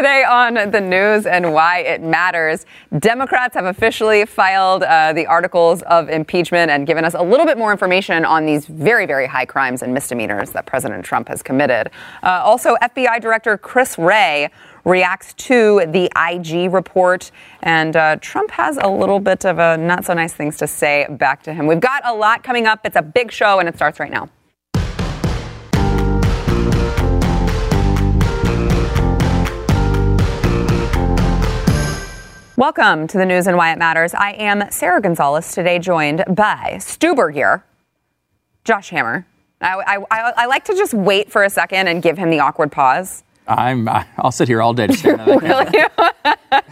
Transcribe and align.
Today 0.00 0.24
on 0.24 0.54
the 0.54 0.80
news 0.80 1.26
and 1.26 1.52
why 1.52 1.80
it 1.80 2.00
matters, 2.00 2.64
Democrats 3.00 3.54
have 3.54 3.66
officially 3.66 4.24
filed 4.24 4.82
uh, 4.82 5.12
the 5.12 5.26
articles 5.26 5.82
of 5.82 6.08
impeachment 6.08 6.70
and 6.70 6.86
given 6.86 7.04
us 7.04 7.12
a 7.12 7.22
little 7.22 7.44
bit 7.44 7.58
more 7.58 7.70
information 7.70 8.24
on 8.24 8.46
these 8.46 8.64
very, 8.64 9.04
very 9.04 9.26
high 9.26 9.44
crimes 9.44 9.82
and 9.82 9.92
misdemeanors 9.92 10.52
that 10.52 10.64
President 10.64 11.04
Trump 11.04 11.28
has 11.28 11.42
committed. 11.42 11.90
Uh, 12.22 12.40
also, 12.42 12.76
FBI 12.76 13.20
Director 13.20 13.58
Chris 13.58 13.98
Wray 13.98 14.48
reacts 14.86 15.34
to 15.34 15.84
the 15.88 16.10
IG 16.16 16.72
report, 16.72 17.30
and 17.62 17.94
uh, 17.94 18.16
Trump 18.22 18.52
has 18.52 18.78
a 18.78 18.88
little 18.88 19.20
bit 19.20 19.44
of 19.44 19.58
a 19.58 19.76
not 19.76 20.06
so 20.06 20.14
nice 20.14 20.32
things 20.32 20.56
to 20.56 20.66
say 20.66 21.06
back 21.10 21.42
to 21.42 21.52
him. 21.52 21.66
We've 21.66 21.78
got 21.78 22.08
a 22.08 22.14
lot 22.14 22.42
coming 22.42 22.66
up. 22.66 22.86
It's 22.86 22.96
a 22.96 23.02
big 23.02 23.30
show, 23.30 23.58
and 23.58 23.68
it 23.68 23.76
starts 23.76 24.00
right 24.00 24.10
now. 24.10 24.30
Welcome 32.60 33.06
to 33.06 33.16
the 33.16 33.24
news 33.24 33.46
and 33.46 33.56
why 33.56 33.72
it 33.72 33.78
matters. 33.78 34.12
I 34.12 34.32
am 34.32 34.70
Sarah 34.70 35.00
Gonzalez, 35.00 35.50
today 35.54 35.78
joined 35.78 36.22
by 36.28 36.76
Stu 36.78 37.14
Burguiere, 37.14 37.62
Josh 38.64 38.90
Hammer. 38.90 39.26
I, 39.62 39.96
I, 40.10 40.32
I, 40.36 40.44
like 40.44 40.66
to 40.66 40.74
just 40.74 40.92
wait 40.92 41.32
for 41.32 41.42
a 41.42 41.48
second 41.48 41.88
and 41.88 42.02
give 42.02 42.18
him 42.18 42.28
the 42.28 42.40
awkward 42.40 42.70
pause. 42.70 43.24
I'm, 43.48 43.88
I'll 44.18 44.30
sit 44.30 44.46
here 44.46 44.60
all 44.60 44.74
day 44.74 44.84
at 44.84 44.90
that 45.02 46.64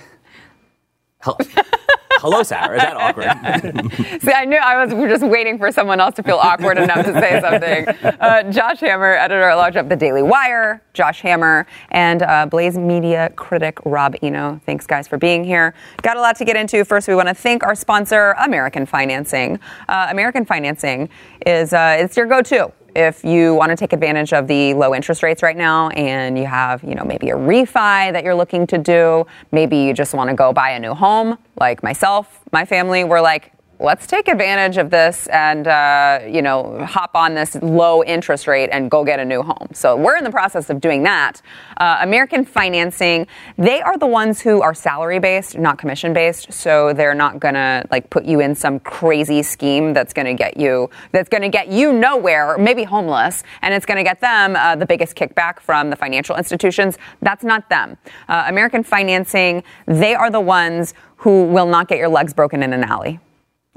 Hello, 2.19 2.43
Sarah. 2.43 2.77
Is 2.77 2.83
that 2.83 2.97
awkward? 2.97 4.23
See, 4.23 4.33
I 4.33 4.45
knew 4.45 4.57
I 4.57 4.85
was 4.85 4.93
just 5.09 5.25
waiting 5.25 5.57
for 5.57 5.71
someone 5.71 6.01
else 6.01 6.17
to 6.17 6.25
feel 6.25 6.39
awkward 6.39 6.77
enough 6.77 7.07
to 7.07 7.13
say 7.13 7.41
something. 7.41 7.87
Uh, 8.19 8.43
Josh 8.51 8.81
Hammer, 8.81 9.15
editor 9.15 9.45
at 9.45 9.55
large 9.55 9.77
of 9.77 9.89
The 9.89 9.95
Daily 9.95 10.23
Wire, 10.23 10.83
Josh 10.93 11.21
Hammer, 11.21 11.67
and 11.91 12.23
uh, 12.23 12.47
Blaze 12.47 12.77
Media 12.77 13.31
critic 13.37 13.79
Rob 13.85 14.17
Eno. 14.23 14.61
Thanks, 14.67 14.87
guys, 14.87 15.07
for 15.07 15.19
being 15.19 15.45
here. 15.45 15.73
Got 16.03 16.17
a 16.17 16.21
lot 16.21 16.37
to 16.37 16.45
get 16.45 16.57
into. 16.57 16.85
First, 16.85 17.07
we 17.07 17.15
want 17.15 17.29
to 17.29 17.35
thank 17.35 17.63
our 17.63 17.75
sponsor, 17.75 18.33
American 18.41 18.87
Financing. 18.87 19.61
Uh, 19.89 20.09
American 20.11 20.45
Financing 20.45 21.09
is 21.47 21.73
uh, 21.73 21.97
it's 21.99 22.17
your 22.17 22.27
go-to 22.27 22.73
if 22.99 23.25
you 23.25 23.55
want 23.55 23.71
to 23.71 23.77
take 23.77 23.93
advantage 23.93 24.33
of 24.33 24.49
the 24.49 24.75
low 24.75 24.93
interest 24.93 25.23
rates 25.23 25.41
right 25.41 25.57
now 25.57 25.89
and 25.91 26.37
you 26.37 26.47
have, 26.47 26.83
you 26.83 26.97
know, 26.97 27.05
maybe 27.05 27.31
a 27.31 27.37
refi 27.37 28.13
that 28.13 28.25
you're 28.25 28.35
looking 28.35 28.67
to 28.67 28.77
do, 28.77 29.25
maybe 29.53 29.77
you 29.77 29.95
just 29.95 30.15
want 30.15 30.29
to 30.29 30.35
go 30.35 30.53
buy 30.53 30.71
a 30.71 30.81
new 30.81 30.95
home, 30.95 31.39
like 31.61 31.81
myself, 31.85 32.41
my 32.51 32.65
family, 32.65 33.05
we're 33.05 33.21
like, 33.21 33.53
let's 33.81 34.07
take 34.07 34.27
advantage 34.27 34.77
of 34.77 34.91
this 34.91 35.29
and 35.29 35.69
uh, 35.69 36.21
you 36.27 36.43
know 36.43 36.85
hop 36.85 37.13
on 37.15 37.35
this 37.35 37.55
low 37.63 38.03
interest 38.03 38.47
rate 38.47 38.71
and 38.73 38.91
go 38.91 39.05
get 39.05 39.21
a 39.21 39.25
new 39.25 39.43
home. 39.43 39.69
So 39.73 39.97
we're 39.97 40.17
in 40.17 40.25
the 40.25 40.31
process 40.31 40.69
of 40.71 40.81
doing 40.81 41.05
that. 41.05 41.41
Uh, 41.77 41.99
american 42.01 42.45
financing 42.45 43.27
they 43.57 43.81
are 43.81 43.97
the 43.97 44.07
ones 44.07 44.41
who 44.41 44.61
are 44.63 44.75
salary 44.75 45.21
based 45.21 45.57
not 45.57 45.79
commission 45.79 46.13
based 46.13 46.53
so 46.53 46.93
they're 46.93 47.15
not 47.15 47.39
gonna 47.39 47.87
like 47.91 48.11
put 48.11 48.25
you 48.25 48.41
in 48.41 48.55
some 48.55 48.81
crazy 48.81 49.43
scheme 49.43 49.93
that's 49.93 50.13
gonna 50.13 50.35
get 50.35 50.57
you 50.57 50.91
that's 51.13 51.29
gonna 51.29 51.49
get 51.49 51.69
you 51.69 51.93
nowhere 51.93 52.59
maybe 52.59 52.83
homeless 52.83 53.45
and 53.63 53.73
it's 53.73 53.87
gonna 53.87 54.03
get 54.03 54.21
them 54.21 54.57
uh, 54.57 54.75
the 54.75 54.87
biggest 54.87 55.15
kickback 55.15 55.61
from 55.61 55.91
the 55.91 55.97
financial 55.97 56.37
institutions. 56.37 56.99
That's 57.23 57.45
not 57.45 57.69
them. 57.69 57.97
Uh, 58.29 58.45
american 58.49 58.83
financing 58.83 59.63
they 59.87 60.15
are 60.15 60.31
the 60.31 60.41
ones 60.41 60.95
who 61.17 61.45
will 61.45 61.67
not 61.67 61.87
get 61.89 61.99
your 61.99 62.09
legs 62.09 62.33
broken 62.33 62.63
in 62.63 62.73
an 62.73 62.83
alley 62.83 63.21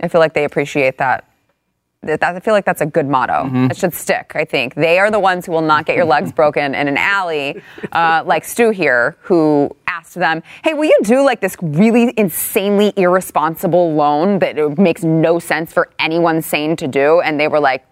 I 0.01 0.07
feel 0.07 0.19
like 0.19 0.33
they 0.33 0.45
appreciate 0.45 0.97
that. 0.97 1.25
I 2.03 2.39
feel 2.39 2.55
like 2.55 2.65
that's 2.65 2.81
a 2.81 2.85
good 2.85 3.07
motto. 3.07 3.43
Mm-hmm. 3.43 3.67
It 3.69 3.77
should 3.77 3.93
stick, 3.93 4.31
I 4.33 4.43
think. 4.43 4.73
They 4.73 4.97
are 4.97 5.11
the 5.11 5.19
ones 5.19 5.45
who 5.45 5.51
will 5.51 5.61
not 5.61 5.85
get 5.85 5.95
your 5.95 6.05
legs 6.05 6.31
broken 6.41 6.73
in 6.73 6.87
an 6.87 6.97
alley, 6.97 7.61
uh, 7.91 8.23
like 8.25 8.43
Stu 8.43 8.71
here, 8.71 9.17
who 9.21 9.69
asked 9.85 10.15
them, 10.15 10.41
hey, 10.63 10.73
will 10.73 10.85
you 10.85 10.99
do 11.03 11.23
like 11.23 11.41
this 11.41 11.55
really 11.61 12.11
insanely 12.17 12.91
irresponsible 12.95 13.93
loan 13.93 14.39
that 14.39 14.79
makes 14.79 15.03
no 15.03 15.37
sense 15.37 15.71
for 15.71 15.89
anyone 15.99 16.41
sane 16.41 16.75
to 16.77 16.87
do? 16.87 17.21
And 17.21 17.39
they 17.39 17.47
were 17.47 17.59
like, 17.59 17.85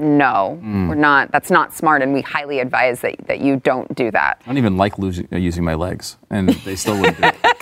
no, 0.00 0.58
mm. 0.62 0.88
we're 0.88 0.94
not. 0.94 1.30
That's 1.30 1.50
not 1.50 1.74
smart, 1.74 2.02
and 2.02 2.12
we 2.12 2.22
highly 2.22 2.60
advise 2.60 3.00
that, 3.00 3.16
that 3.26 3.40
you 3.40 3.56
don't 3.56 3.94
do 3.94 4.10
that. 4.10 4.40
I 4.42 4.46
don't 4.46 4.58
even 4.58 4.76
like 4.76 4.98
losing, 4.98 5.28
uh, 5.32 5.36
using 5.36 5.64
my 5.64 5.74
legs, 5.74 6.16
and 6.30 6.48
they 6.48 6.76
still 6.76 6.98
wouldn't 6.98 7.18
do 7.18 7.24
it. 7.24 7.56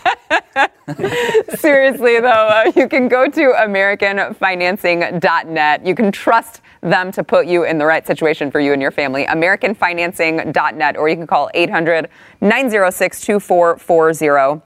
Seriously, 1.59 2.21
though, 2.21 2.28
uh, 2.28 2.72
you 2.75 2.88
can 2.88 3.09
go 3.09 3.28
to 3.28 3.54
AmericanFinancing.net. 3.59 5.87
You 5.87 5.94
can 5.94 6.10
trust 6.10 6.62
them 6.81 7.12
to 7.12 7.22
put 7.22 7.47
you 7.47 7.65
in 7.65 7.77
the 7.78 7.84
right 7.84 8.06
situation 8.06 8.50
for 8.50 8.59
you 8.60 8.72
and 8.72 8.81
your 8.81 8.91
family. 8.91 9.27
AmericanFinancing.net, 9.27 10.97
or 10.97 11.10
you 11.10 11.16
can 11.16 11.27
call 11.27 11.50
800 11.53 12.09
906 12.41 13.21
2440. 13.21 14.62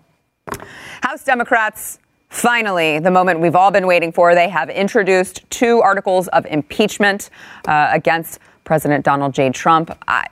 House 1.03 1.25
Democrats 1.25 1.99
Finally, 2.33 2.99
the 2.99 3.11
moment 3.11 3.39
we've 3.41 3.55
all 3.55 3.71
been 3.71 3.87
waiting 3.87 4.11
for, 4.11 4.35
they 4.35 4.49
have 4.49 4.71
introduced 4.71 5.49
two 5.51 5.83
articles 5.83 6.29
of 6.29 6.47
impeachment 6.47 7.29
uh, 7.69 7.91
against 7.93 8.39
President 8.65 9.05
Donald 9.05 9.35
J. 9.35 9.51
Trump. 9.51 9.91
I, 10.09 10.27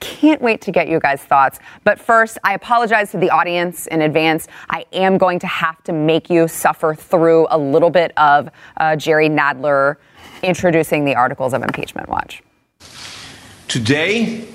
can't 0.00 0.40
wait 0.42 0.60
to 0.62 0.70
get 0.70 0.88
you 0.88 1.00
guys' 1.00 1.22
thoughts. 1.22 1.58
But 1.82 1.98
first, 1.98 2.38
I 2.44 2.54
apologize 2.54 3.10
to 3.12 3.18
the 3.18 3.30
audience 3.30 3.88
in 3.88 4.02
advance. 4.02 4.46
I 4.70 4.84
am 4.92 5.18
going 5.18 5.38
to 5.40 5.46
have 5.48 5.82
to 5.84 5.92
make 5.92 6.30
you 6.30 6.46
suffer 6.46 6.94
through 6.94 7.48
a 7.50 7.58
little 7.58 7.90
bit 7.90 8.12
of 8.16 8.48
uh, 8.76 8.94
Jerry 8.94 9.28
Nadler 9.28 9.96
introducing 10.44 11.04
the 11.04 11.16
articles 11.16 11.52
of 11.52 11.62
impeachment. 11.62 12.08
Watch. 12.08 12.44
Today, 13.66 14.46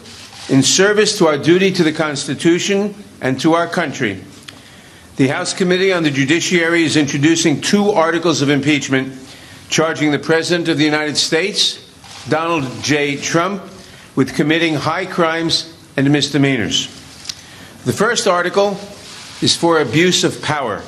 in 0.49 0.63
service 0.63 1.17
to 1.17 1.27
our 1.27 1.37
duty 1.37 1.71
to 1.73 1.83
the 1.83 1.91
Constitution 1.91 2.95
and 3.19 3.39
to 3.41 3.53
our 3.53 3.67
country, 3.67 4.21
the 5.15 5.27
House 5.27 5.53
Committee 5.53 5.93
on 5.93 6.01
the 6.01 6.09
Judiciary 6.09 6.83
is 6.83 6.97
introducing 6.97 7.61
two 7.61 7.91
articles 7.91 8.41
of 8.41 8.49
impeachment 8.49 9.13
charging 9.69 10.11
the 10.11 10.17
President 10.17 10.67
of 10.69 10.77
the 10.79 10.83
United 10.83 11.17
States, 11.17 11.79
Donald 12.29 12.67
J. 12.81 13.17
Trump, 13.17 13.61
with 14.15 14.33
committing 14.33 14.73
high 14.73 15.05
crimes 15.05 15.71
and 15.95 16.11
misdemeanors. 16.11 16.87
The 17.85 17.93
first 17.93 18.27
article 18.27 18.71
is 19.41 19.55
for 19.55 19.79
abuse 19.79 20.23
of 20.23 20.41
power. 20.41 20.81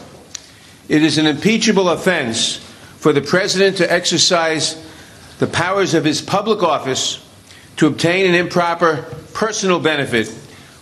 It 0.90 1.04
is 1.04 1.20
an 1.20 1.28
impeachable 1.28 1.90
offense 1.90 2.58
for 2.98 3.14
the 3.14 3.22
President 3.22 3.78
to 3.78 3.92
exercise 3.92 4.84
the 5.38 5.48
powers 5.48 5.94
of 5.94 6.04
his 6.04 6.22
public 6.22 6.64
office 6.64 7.24
to 7.78 7.86
obtain 7.86 8.26
an 8.26 8.34
improper 8.34 9.04
personal 9.34 9.80
benefit 9.80 10.30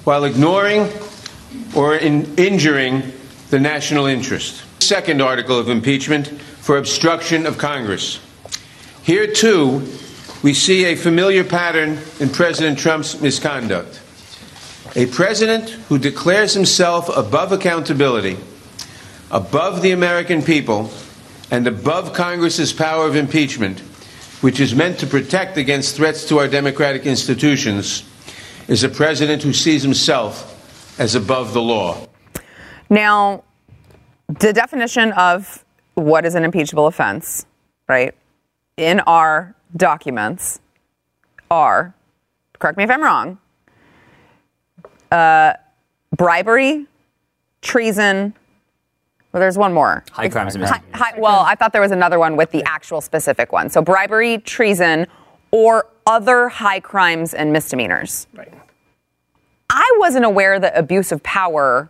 while 0.06 0.24
ignoring 0.24 0.90
or 1.76 1.96
in 1.96 2.36
injuring 2.36 3.12
the 3.54 3.60
national 3.60 4.08
interest. 4.08 4.64
Second 4.82 5.22
article 5.22 5.60
of 5.60 5.70
impeachment 5.70 6.28
for 6.28 6.80
obstruction 6.80 7.46
of 7.46 7.60
Congress. 7.60 8.20
Here, 9.04 9.28
too, 9.28 9.88
we 10.42 10.56
see 10.56 10.86
a 10.86 10.96
familiar 10.96 11.44
pattern 11.44 12.00
in 12.20 12.30
President 12.30 12.80
Trump's 12.80 13.22
misconduct. 13.22 14.02
A 14.96 15.06
president 15.06 15.70
who 15.70 16.00
declares 16.00 16.56
himself 16.56 17.16
above 17.16 17.52
accountability, 17.52 18.40
above 19.30 19.84
the 19.84 19.92
American 19.92 20.42
people, 20.42 20.90
and 21.52 21.68
above 21.68 22.12
Congress's 22.12 22.74
power 22.74 23.06
of 23.06 23.16
impeachment, 23.16 23.82
which 24.42 24.60
is 24.60 24.74
meant 24.74 24.98
to 24.98 25.06
protect 25.06 25.58
against 25.58 25.96
threats 25.96 26.28
to 26.28 26.40
our 26.40 26.48
democratic 26.48 27.06
institutions, 27.06 28.04
is 28.68 28.84
a 28.84 28.90
president 28.90 29.44
who 29.44 29.54
sees 29.54 29.84
himself 29.84 31.00
as 31.00 31.14
above 31.14 31.54
the 31.54 31.62
law. 31.62 32.08
Now, 32.90 33.44
the 34.28 34.54
definition 34.54 35.12
of 35.14 35.64
what 35.96 36.26
is 36.26 36.36
an 36.36 36.44
impeachable 36.44 36.88
offense, 36.88 37.46
right, 37.88 38.14
in 38.78 39.00
our 39.02 39.56
documents 39.76 40.60
are, 41.52 41.94
correct 42.60 42.78
me 42.78 42.84
if 42.84 42.90
I'm 42.90 43.02
wrong, 43.02 43.38
uh, 45.12 45.54
bribery, 46.16 46.88
treason. 47.62 48.34
Well, 49.32 49.40
there's 49.40 49.58
one 49.58 49.74
more. 49.74 50.04
High 50.12 50.30
crimes 50.30 50.56
high, 50.56 50.82
high, 50.94 51.14
Well, 51.18 51.40
I 51.42 51.56
thought 51.56 51.72
there 51.72 51.82
was 51.82 51.92
another 51.92 52.20
one 52.20 52.36
with 52.36 52.52
the 52.52 52.64
actual 52.64 53.02
specific 53.02 53.52
one. 53.52 53.70
So 53.70 53.82
bribery, 53.82 54.40
treason, 54.40 55.08
or 55.52 55.88
other 56.06 56.50
high 56.50 56.80
crimes 56.80 57.34
and 57.34 57.52
misdemeanors. 57.52 58.28
Right. 58.34 58.54
I 59.70 59.96
wasn't 59.98 60.26
aware 60.26 60.60
that 60.60 60.78
abuse 60.78 61.12
of 61.12 61.24
power 61.24 61.90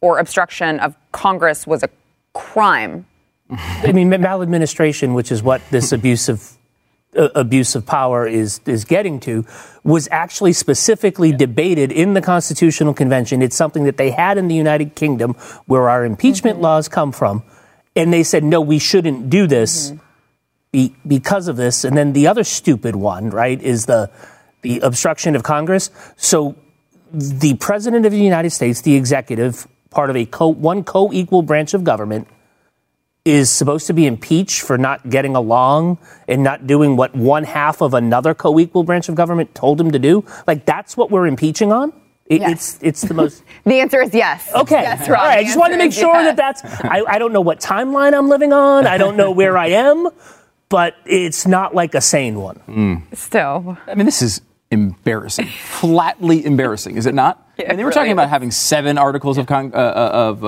or 0.00 0.18
obstruction 0.18 0.80
of 0.80 0.96
Congress 1.12 1.66
was 1.66 1.82
a 1.82 1.90
crime. 2.32 3.06
I 3.50 3.92
mean, 3.92 4.08
maladministration, 4.10 5.14
which 5.14 5.32
is 5.32 5.42
what 5.42 5.62
this 5.70 5.92
abuse 5.92 6.28
of 6.28 6.58
uh, 7.16 7.28
abuse 7.34 7.74
of 7.74 7.86
power 7.86 8.26
is 8.26 8.60
is 8.66 8.84
getting 8.84 9.18
to 9.20 9.46
was 9.82 10.08
actually 10.10 10.52
specifically 10.52 11.32
debated 11.32 11.90
in 11.90 12.12
the 12.12 12.20
Constitutional 12.20 12.92
Convention. 12.92 13.40
It's 13.40 13.56
something 13.56 13.84
that 13.84 13.96
they 13.96 14.10
had 14.10 14.36
in 14.36 14.48
the 14.48 14.54
United 14.54 14.94
Kingdom, 14.94 15.32
where 15.64 15.88
our 15.88 16.04
impeachment 16.04 16.56
mm-hmm. 16.56 16.64
laws 16.64 16.88
come 16.88 17.10
from, 17.10 17.42
and 17.96 18.12
they 18.12 18.22
said 18.22 18.44
no, 18.44 18.60
we 18.60 18.78
shouldn't 18.78 19.30
do 19.30 19.46
this 19.46 19.90
mm-hmm. 19.90 19.98
be, 20.70 20.94
because 21.06 21.48
of 21.48 21.56
this. 21.56 21.84
And 21.84 21.96
then 21.96 22.12
the 22.12 22.26
other 22.26 22.44
stupid 22.44 22.94
one, 22.94 23.30
right, 23.30 23.60
is 23.62 23.86
the 23.86 24.10
the 24.60 24.80
obstruction 24.80 25.34
of 25.34 25.42
Congress. 25.42 25.90
So 26.16 26.56
the 27.10 27.54
president 27.54 28.04
of 28.04 28.12
the 28.12 28.20
United 28.20 28.50
States, 28.50 28.82
the 28.82 28.96
executive, 28.96 29.66
part 29.98 30.10
of 30.10 30.16
a 30.16 30.24
co- 30.26 30.46
one 30.46 30.84
co-equal 30.84 31.42
branch 31.42 31.74
of 31.74 31.82
government, 31.82 32.28
is 33.24 33.50
supposed 33.50 33.88
to 33.88 33.92
be 33.92 34.06
impeached 34.06 34.60
for 34.60 34.78
not 34.78 35.10
getting 35.10 35.34
along 35.34 35.98
and 36.28 36.44
not 36.44 36.68
doing 36.68 36.94
what 36.94 37.16
one 37.16 37.42
half 37.42 37.82
of 37.82 37.94
another 37.94 38.32
co-equal 38.32 38.84
branch 38.84 39.08
of 39.08 39.16
government 39.16 39.52
told 39.56 39.80
him 39.80 39.90
to 39.90 39.98
do. 39.98 40.24
Like 40.46 40.64
that's 40.64 40.96
what 40.96 41.10
we're 41.10 41.26
impeaching 41.26 41.72
on. 41.72 41.92
It, 42.26 42.42
Yes. 42.42 42.52
It's 42.52 42.78
it's 42.82 43.00
the 43.02 43.14
most. 43.14 43.42
The 43.64 43.80
answer 43.80 44.00
is 44.00 44.14
yes. 44.14 44.48
Okay. 44.54 44.82
Yes, 44.82 45.08
Rob. 45.08 45.18
All 45.18 45.26
right. 45.26 45.40
I 45.40 45.42
just 45.42 45.58
wanted 45.58 45.72
to 45.72 45.78
make 45.78 45.92
sure 45.92 46.14
yes. 46.14 46.36
that 46.36 46.36
that's. 46.36 46.84
I, 46.84 47.02
I 47.14 47.18
don't 47.18 47.32
know 47.32 47.40
what 47.40 47.58
timeline 47.58 48.16
I'm 48.16 48.28
living 48.28 48.52
on. 48.52 48.86
I 48.86 48.98
don't 48.98 49.16
know 49.16 49.32
where 49.32 49.58
I 49.58 49.68
am, 49.88 50.08
but 50.68 50.94
it's 51.06 51.44
not 51.44 51.74
like 51.74 51.96
a 51.96 52.00
sane 52.00 52.38
one. 52.38 52.56
Hmm. 52.56 52.94
Still. 53.14 53.76
I 53.88 53.96
mean, 53.96 54.06
this 54.06 54.22
is 54.22 54.42
embarrassing, 54.70 55.46
flatly 55.46 56.44
embarrassing, 56.44 56.96
is 56.96 57.06
it 57.06 57.14
not? 57.14 57.44
Yeah, 57.58 57.64
I 57.64 57.68
mean, 57.70 57.78
they 57.78 57.84
were 57.84 57.90
it 57.90 57.94
talking 57.94 58.02
really 58.02 58.12
about 58.12 58.28
having 58.28 58.52
seven 58.52 58.98
articles 58.98 59.36
of 59.36 59.48
con- 59.48 59.72
uh, 59.74 59.78
uh, 59.78 60.10
of 60.12 60.44
uh, 60.44 60.46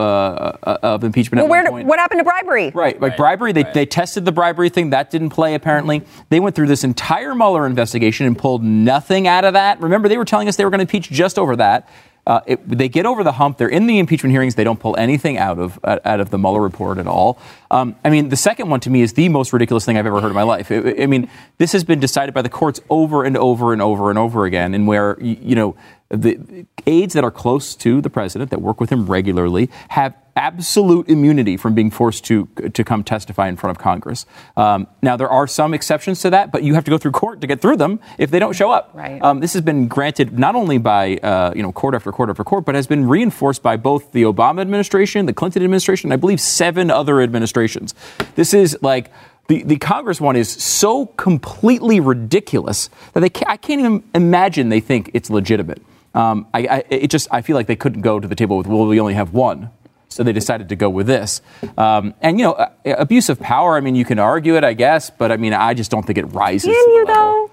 uh, 0.62 0.78
of 0.80 1.02
impeachment. 1.02 1.38
Well, 1.38 1.46
at 1.46 1.50
where, 1.50 1.64
one 1.64 1.72
point. 1.72 1.88
what 1.88 1.98
happened 1.98 2.20
to 2.20 2.24
bribery? 2.24 2.70
Right, 2.70 3.00
like 3.00 3.16
bribery. 3.16 3.50
They, 3.50 3.64
they 3.64 3.84
tested 3.84 4.24
the 4.24 4.30
bribery 4.30 4.68
thing. 4.68 4.90
That 4.90 5.10
didn't 5.10 5.30
play, 5.30 5.56
apparently. 5.56 6.02
They 6.28 6.38
went 6.38 6.54
through 6.54 6.68
this 6.68 6.84
entire 6.84 7.34
Mueller 7.34 7.66
investigation 7.66 8.26
and 8.26 8.38
pulled 8.38 8.62
nothing 8.62 9.26
out 9.26 9.44
of 9.44 9.54
that. 9.54 9.80
Remember, 9.80 10.08
they 10.08 10.18
were 10.18 10.24
telling 10.24 10.46
us 10.46 10.54
they 10.54 10.64
were 10.64 10.70
going 10.70 10.78
to 10.78 10.82
impeach 10.82 11.10
just 11.10 11.36
over 11.36 11.56
that. 11.56 11.88
Uh, 12.26 12.40
it, 12.46 12.68
they 12.68 12.88
get 12.88 13.06
over 13.06 13.24
the 13.24 13.32
hump. 13.32 13.58
They're 13.58 13.68
in 13.68 13.86
the 13.86 13.98
impeachment 13.98 14.32
hearings. 14.32 14.54
They 14.54 14.64
don't 14.64 14.78
pull 14.78 14.96
anything 14.96 15.38
out 15.38 15.58
of 15.58 15.78
uh, 15.82 15.98
out 16.04 16.20
of 16.20 16.30
the 16.30 16.38
Mueller 16.38 16.60
report 16.60 16.98
at 16.98 17.06
all. 17.06 17.38
Um, 17.70 17.96
I 18.04 18.10
mean, 18.10 18.28
the 18.28 18.36
second 18.36 18.68
one 18.68 18.80
to 18.80 18.90
me 18.90 19.02
is 19.02 19.14
the 19.14 19.28
most 19.28 19.52
ridiculous 19.52 19.84
thing 19.84 19.96
I've 19.96 20.06
ever 20.06 20.20
heard 20.20 20.28
in 20.28 20.34
my 20.34 20.42
life. 20.42 20.70
I 20.70 20.94
I 21.00 21.06
mean, 21.06 21.30
this 21.58 21.72
has 21.72 21.84
been 21.84 22.00
decided 22.00 22.34
by 22.34 22.42
the 22.42 22.48
courts 22.48 22.80
over 22.90 23.24
and 23.24 23.36
over 23.36 23.72
and 23.72 23.80
over 23.80 24.10
and 24.10 24.18
over 24.18 24.44
again, 24.44 24.74
and 24.74 24.86
where 24.86 25.16
you 25.20 25.54
know 25.54 25.76
the 26.10 26.66
aides 26.86 27.14
that 27.14 27.24
are 27.24 27.30
close 27.30 27.74
to 27.76 28.00
the 28.00 28.10
president 28.10 28.50
that 28.50 28.60
work 28.60 28.80
with 28.80 28.90
him 28.90 29.06
regularly 29.06 29.70
have 29.88 30.14
absolute 30.40 31.08
immunity 31.08 31.56
from 31.58 31.74
being 31.74 31.90
forced 31.90 32.24
to 32.24 32.46
to 32.72 32.82
come 32.82 33.04
testify 33.04 33.46
in 33.48 33.56
front 33.56 33.76
of 33.76 33.82
Congress. 33.82 34.24
Um, 34.56 34.86
now 35.02 35.16
there 35.16 35.28
are 35.28 35.46
some 35.46 35.74
exceptions 35.74 36.20
to 36.22 36.30
that, 36.30 36.50
but 36.50 36.62
you 36.62 36.74
have 36.74 36.84
to 36.84 36.90
go 36.90 36.98
through 36.98 37.12
court 37.12 37.40
to 37.42 37.46
get 37.46 37.60
through 37.60 37.76
them 37.76 38.00
if 38.18 38.30
they 38.30 38.38
don't 38.38 38.56
show 38.56 38.70
up. 38.70 38.90
Right. 38.94 39.20
Um, 39.22 39.40
this 39.40 39.52
has 39.52 39.62
been 39.62 39.86
granted 39.86 40.38
not 40.38 40.54
only 40.54 40.78
by 40.78 41.18
uh, 41.18 41.52
you 41.54 41.62
know 41.62 41.72
court 41.72 41.94
after 41.94 42.10
court 42.10 42.30
after 42.30 42.42
court, 42.42 42.64
but 42.64 42.74
has 42.74 42.86
been 42.86 43.06
reinforced 43.06 43.62
by 43.62 43.76
both 43.76 44.12
the 44.12 44.22
Obama 44.22 44.60
administration, 44.60 45.26
the 45.26 45.34
Clinton 45.34 45.62
administration, 45.62 46.08
and 46.08 46.14
I 46.14 46.16
believe 46.16 46.40
seven 46.40 46.90
other 46.90 47.20
administrations. 47.20 47.94
This 48.34 48.54
is 48.54 48.78
like. 48.82 49.12
The, 49.48 49.64
the 49.64 49.78
Congress 49.78 50.20
one 50.20 50.36
is 50.36 50.48
so 50.48 51.06
completely 51.06 51.98
ridiculous 51.98 52.88
that 53.14 53.20
they 53.20 53.28
can't, 53.28 53.50
I 53.50 53.56
can't 53.56 53.80
even 53.80 54.04
imagine 54.14 54.68
they 54.68 54.78
think 54.78 55.10
it's 55.12 55.28
legitimate. 55.28 55.82
Um, 56.14 56.46
I, 56.54 56.60
I, 56.66 56.84
it 56.88 57.10
just 57.10 57.26
I 57.32 57.42
feel 57.42 57.56
like 57.56 57.66
they 57.66 57.74
couldn't 57.74 58.02
go 58.02 58.20
to 58.20 58.28
the 58.28 58.36
table 58.36 58.56
with 58.58 58.68
well 58.68 58.86
we 58.86 59.00
only 59.00 59.14
have 59.14 59.32
one, 59.32 59.70
so 60.10 60.22
they 60.22 60.32
decided 60.32 60.68
to 60.68 60.76
go 60.76 60.90
with 60.90 61.06
this. 61.06 61.40
Um, 61.78 62.14
and 62.20 62.38
you 62.38 62.44
know 62.44 62.52
uh, 62.52 62.70
abuse 62.84 63.28
of 63.30 63.40
power. 63.40 63.76
I 63.76 63.80
mean 63.80 63.94
you 63.94 64.04
can 64.04 64.18
argue 64.18 64.56
it 64.56 64.64
I 64.64 64.74
guess, 64.74 65.08
but 65.08 65.32
I 65.32 65.36
mean 65.38 65.54
I 65.54 65.72
just 65.72 65.90
don't 65.90 66.04
think 66.04 66.18
it 66.18 66.26
rises. 66.26 66.66
Can 66.66 66.74
to 66.74 66.90
the 66.90 66.96
you, 66.96 67.04
level. 67.06 67.14
though? 67.14 67.50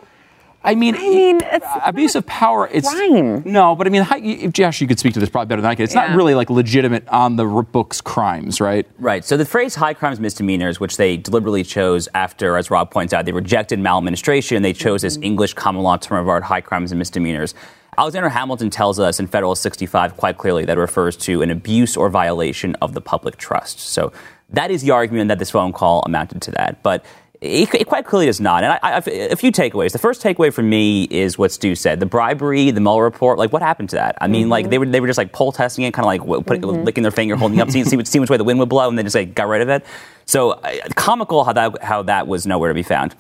I 0.64 0.76
mean, 0.76 0.96
I 0.96 1.00
mean, 1.00 1.40
it's 1.44 1.66
abuse 1.86 2.16
of 2.16 2.26
power. 2.26 2.68
It's 2.70 2.90
crime. 2.94 3.44
no, 3.46 3.74
but 3.74 3.88
I 3.88 3.90
mean, 3.90 4.02
how, 4.02 4.20
Josh, 4.50 4.82
you 4.82 4.88
could 4.88 5.00
speak 5.00 5.14
to 5.14 5.20
this 5.20 5.30
probably 5.30 5.48
better 5.48 5.62
than 5.62 5.72
I 5.72 5.76
can. 5.76 5.84
It's 5.84 5.96
Yeah. 5.96 6.08
not 6.08 6.18
really 6.18 6.36
like 6.36 6.50
legitimate 6.50 7.08
on 7.08 7.38
the 7.38 7.46
books 7.46 8.02
crimes, 8.02 8.60
right? 8.60 8.86
Right. 9.00 9.24
So 9.24 9.38
the 9.38 9.46
phrase 9.46 9.76
high 9.76 9.94
crimes 9.94 10.20
misdemeanors, 10.20 10.78
which 10.78 10.98
they 10.98 11.16
deliberately 11.16 11.64
chose 11.64 12.10
after, 12.14 12.58
as 12.58 12.70
Rob 12.70 12.92
points 12.92 13.14
out, 13.14 13.24
they 13.24 13.32
rejected 13.32 13.80
maladministration. 13.80 14.62
They 14.62 14.74
chose 14.74 15.04
this 15.04 15.18
English 15.22 15.54
common 15.54 15.84
law 15.84 15.96
term 15.96 16.18
of 16.20 16.28
art, 16.28 16.44
high 16.44 16.62
crimes 16.62 16.92
and 16.92 17.00
misdemeanors. 17.00 17.54
Alexander 17.98 18.30
Hamilton 18.30 18.70
tells 18.70 19.00
us 19.00 19.20
in 19.20 19.28
Federalist 19.28 19.62
65 19.64 20.18
quite 20.18 20.38
clearly 20.38 20.66
that 20.66 20.78
it 20.78 20.82
refers 20.82 21.18
to 21.18 21.42
an 21.42 21.50
abuse 21.50 21.98
or 21.98 22.10
violation 22.10 22.76
of 22.76 22.94
the 22.94 23.02
public 23.02 23.38
trust. 23.38 23.80
So 23.80 24.12
that 24.52 24.70
is 24.72 24.82
the 24.84 24.92
argument 24.92 25.30
that 25.30 25.40
this 25.40 25.50
phone 25.50 25.74
call 25.74 26.04
amounted 26.06 26.42
to 26.44 26.52
that. 26.52 26.84
But 26.84 27.04
it, 27.42 27.74
it 27.74 27.86
quite 27.88 28.06
clearly 28.06 28.28
does 28.28 28.40
not. 28.40 28.64
And 28.64 28.74
I, 28.74 28.80
I, 28.82 28.98
a 28.98 29.36
few 29.36 29.52
takeaways. 29.52 29.92
The 29.92 30.00
first 30.00 30.24
takeaway 30.24 30.52
for 30.54 30.64
me 30.64 31.04
is 31.04 31.38
what 31.38 31.52
Stu 31.52 31.76
said: 31.76 32.00
the 32.00 32.06
bribery, 32.08 32.72
the 32.72 32.82
Mueller 32.82 33.04
report. 33.04 33.38
Like, 33.38 33.54
what 33.54 33.62
happened 33.62 33.90
to 33.90 33.96
that? 33.98 34.18
I 34.22 34.28
mean, 34.28 34.50
like 34.50 34.70
they 34.70 34.78
were 34.80 34.86
they 34.88 35.00
were 35.00 35.08
just 35.08 35.18
like 35.20 35.34
poll 35.34 35.52
testing 35.52 35.84
it, 35.86 35.94
kind 35.94 36.04
of 36.04 36.08
like 36.08 36.46
put, 36.46 36.62
licking 36.64 37.04
their 37.04 37.12
finger, 37.12 37.36
holding 37.36 37.60
it 37.60 37.62
up, 37.62 37.70
seeing, 37.72 37.86
see, 37.86 37.96
which- 37.96 38.08
seeing 38.08 38.22
which 38.22 38.30
way 38.32 38.38
the 38.38 38.44
wind 38.44 38.58
would 38.60 38.70
blow, 38.70 38.90
and 38.90 38.98
then 38.98 39.06
just 39.06 39.16
like 39.16 39.36
got 39.36 39.48
rid 39.48 39.62
of 39.62 39.70
it. 39.70 39.86
So 40.26 40.52
uh, 40.52 40.74
comical 40.96 41.44
how 41.44 41.54
that 41.54 41.84
how 41.84 42.02
that 42.04 42.26
was 42.28 42.48
nowhere 42.48 42.70
to 42.70 42.74
be 42.76 42.84
found. 42.84 43.16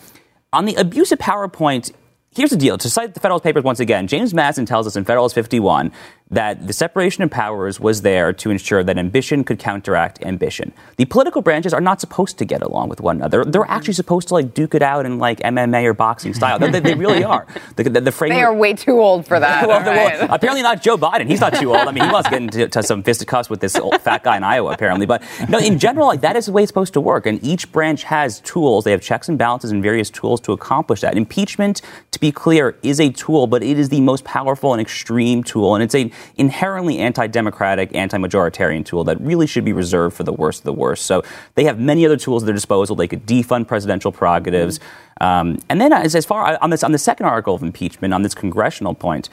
On 0.51 0.65
the 0.65 0.73
abuse 0.75 1.11
of 1.11 1.19
power 1.19 1.47
point, 1.47 1.91
here's 2.37 2.51
the 2.51 2.57
deal. 2.57 2.77
To 2.77 2.89
cite 2.89 3.13
the 3.13 3.19
Federalist 3.19 3.43
Papers 3.43 3.63
once 3.63 3.79
again, 3.79 4.07
James 4.07 4.33
Madison 4.33 4.65
tells 4.65 4.87
us 4.87 4.95
in 4.95 5.03
Federalist 5.03 5.35
51 5.35 5.91
that 6.29 6.67
the 6.67 6.73
separation 6.73 7.23
of 7.23 7.31
powers 7.31 7.79
was 7.79 8.01
there 8.01 8.33
to 8.33 8.49
ensure 8.49 8.83
that 8.83 8.97
ambition 8.97 9.43
could 9.43 9.59
counteract 9.59 10.21
ambition. 10.23 10.73
The 10.97 11.05
political 11.05 11.41
branches 11.41 11.73
are 11.73 11.79
not 11.79 12.01
supposed 12.01 12.37
to 12.39 12.45
get 12.45 12.61
along 12.61 12.89
with 12.89 12.99
one 12.99 13.17
another. 13.17 13.45
They're 13.45 13.69
actually 13.69 13.93
supposed 13.93 14.27
to 14.29 14.33
like 14.33 14.53
duke 14.53 14.75
it 14.75 14.81
out 14.81 15.05
in 15.05 15.19
like 15.19 15.39
MMA 15.39 15.85
or 15.85 15.93
boxing 15.93 16.33
style. 16.33 16.59
they, 16.59 16.79
they 16.79 16.95
really 16.95 17.23
are. 17.23 17.47
The, 17.77 17.83
the, 17.83 18.01
the 18.01 18.11
framework, 18.11 18.37
They 18.37 18.43
are 18.43 18.53
way 18.53 18.73
too 18.73 18.99
old 18.99 19.25
for 19.25 19.39
that. 19.39 19.67
well, 19.67 19.79
all 19.79 19.85
well, 19.85 20.27
apparently 20.29 20.61
not 20.61 20.81
Joe 20.81 20.97
Biden. 20.97 21.27
He's 21.27 21.39
not 21.39 21.53
too 21.53 21.69
old. 21.69 21.87
I 21.87 21.91
mean, 21.91 22.03
he 22.03 22.09
to 22.09 22.23
get 22.29 22.41
into 22.41 22.67
to 22.67 22.83
some 22.83 23.03
fisticuffs 23.03 23.49
with 23.49 23.61
this 23.61 23.75
old 23.77 24.01
fat 24.01 24.23
guy 24.23 24.37
in 24.37 24.43
Iowa, 24.43 24.71
apparently. 24.71 25.05
But 25.05 25.23
no, 25.47 25.59
in 25.59 25.79
general, 25.79 26.07
like 26.07 26.21
that 26.21 26.35
is 26.35 26.47
the 26.47 26.51
way 26.51 26.63
it's 26.63 26.69
supposed 26.69 26.93
to 26.93 27.01
work. 27.01 27.25
And 27.25 27.43
each 27.43 27.71
branch 27.71 28.03
has 28.03 28.41
tools. 28.41 28.83
They 28.83 28.91
have 28.91 29.01
checks 29.01 29.29
and 29.29 29.37
balances 29.37 29.71
and 29.71 29.81
various 29.81 30.09
tools 30.09 30.41
to 30.41 30.51
accomplish 30.51 31.01
that. 31.01 31.15
Impeachment, 31.15 31.81
to 32.17 32.21
be 32.21 32.31
clear, 32.31 32.75
is 32.83 32.99
a 32.99 33.09
tool, 33.11 33.47
but 33.47 33.63
it 33.63 33.79
is 33.79 33.89
the 33.89 34.01
most 34.01 34.23
powerful 34.23 34.73
and 34.73 34.81
extreme 34.81 35.43
tool, 35.43 35.75
and 35.75 35.83
it's 35.83 35.95
a 35.95 36.11
inherently 36.35 36.97
anti-democratic, 36.99 37.95
anti-majoritarian 37.95 38.85
tool 38.85 39.03
that 39.05 39.19
really 39.21 39.47
should 39.47 39.63
be 39.63 39.73
reserved 39.73 40.15
for 40.15 40.23
the 40.23 40.33
worst 40.33 40.61
of 40.61 40.65
the 40.65 40.73
worst. 40.73 41.05
So 41.05 41.23
they 41.55 41.63
have 41.63 41.79
many 41.79 42.05
other 42.05 42.17
tools 42.17 42.43
at 42.43 42.45
their 42.47 42.55
disposal. 42.55 42.95
They 42.95 43.07
could 43.07 43.25
defund 43.25 43.67
presidential 43.67 44.11
prerogatives. 44.11 44.79
Um, 45.21 45.59
and 45.69 45.79
then, 45.79 45.93
as, 45.93 46.15
as 46.15 46.25
far 46.25 46.57
on 46.61 46.69
this 46.69 46.83
on 46.83 46.91
the 46.91 46.97
second 46.97 47.25
article 47.25 47.55
of 47.55 47.63
impeachment, 47.63 48.13
on 48.13 48.21
this 48.21 48.35
congressional 48.35 48.93
point, 48.93 49.29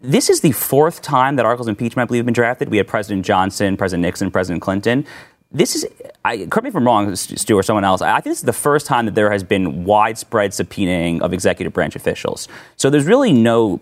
this 0.00 0.28
is 0.28 0.40
the 0.40 0.52
fourth 0.52 1.02
time 1.02 1.36
that 1.36 1.46
articles 1.46 1.66
of 1.66 1.72
impeachment, 1.72 2.06
I 2.06 2.08
believe, 2.08 2.20
have 2.20 2.26
been 2.26 2.34
drafted. 2.34 2.68
We 2.68 2.76
had 2.76 2.86
President 2.86 3.24
Johnson, 3.24 3.76
President 3.76 4.02
Nixon, 4.02 4.30
President 4.30 4.62
Clinton. 4.62 5.06
This 5.54 5.76
is, 5.76 5.86
I, 6.24 6.38
correct 6.46 6.64
me 6.64 6.68
if 6.70 6.74
I'm 6.74 6.84
wrong, 6.84 7.14
Stu 7.14 7.56
or 7.56 7.62
someone 7.62 7.84
else. 7.84 8.02
I 8.02 8.14
think 8.14 8.24
this 8.32 8.38
is 8.38 8.44
the 8.44 8.52
first 8.52 8.86
time 8.86 9.06
that 9.06 9.14
there 9.14 9.30
has 9.30 9.44
been 9.44 9.84
widespread 9.84 10.50
subpoenaing 10.50 11.20
of 11.20 11.32
executive 11.32 11.72
branch 11.72 11.94
officials. 11.94 12.48
So 12.76 12.90
there's 12.90 13.06
really 13.06 13.32
no 13.32 13.80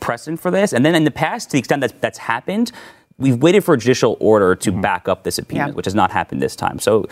precedent 0.00 0.40
for 0.40 0.50
this. 0.50 0.72
And 0.72 0.84
then 0.84 0.96
in 0.96 1.04
the 1.04 1.12
past, 1.12 1.50
to 1.50 1.52
the 1.52 1.58
extent 1.60 1.80
that 1.82 2.00
that's 2.00 2.18
happened, 2.18 2.72
we've 3.18 3.40
waited 3.40 3.62
for 3.62 3.74
a 3.74 3.78
judicial 3.78 4.16
order 4.18 4.56
to 4.56 4.72
back 4.72 5.08
up 5.08 5.22
the 5.22 5.30
subpoena, 5.30 5.68
Yeah. 5.68 5.72
which 5.74 5.86
has 5.86 5.94
not 5.94 6.10
happened 6.10 6.42
this 6.42 6.56
time. 6.56 6.80
So 6.80 7.06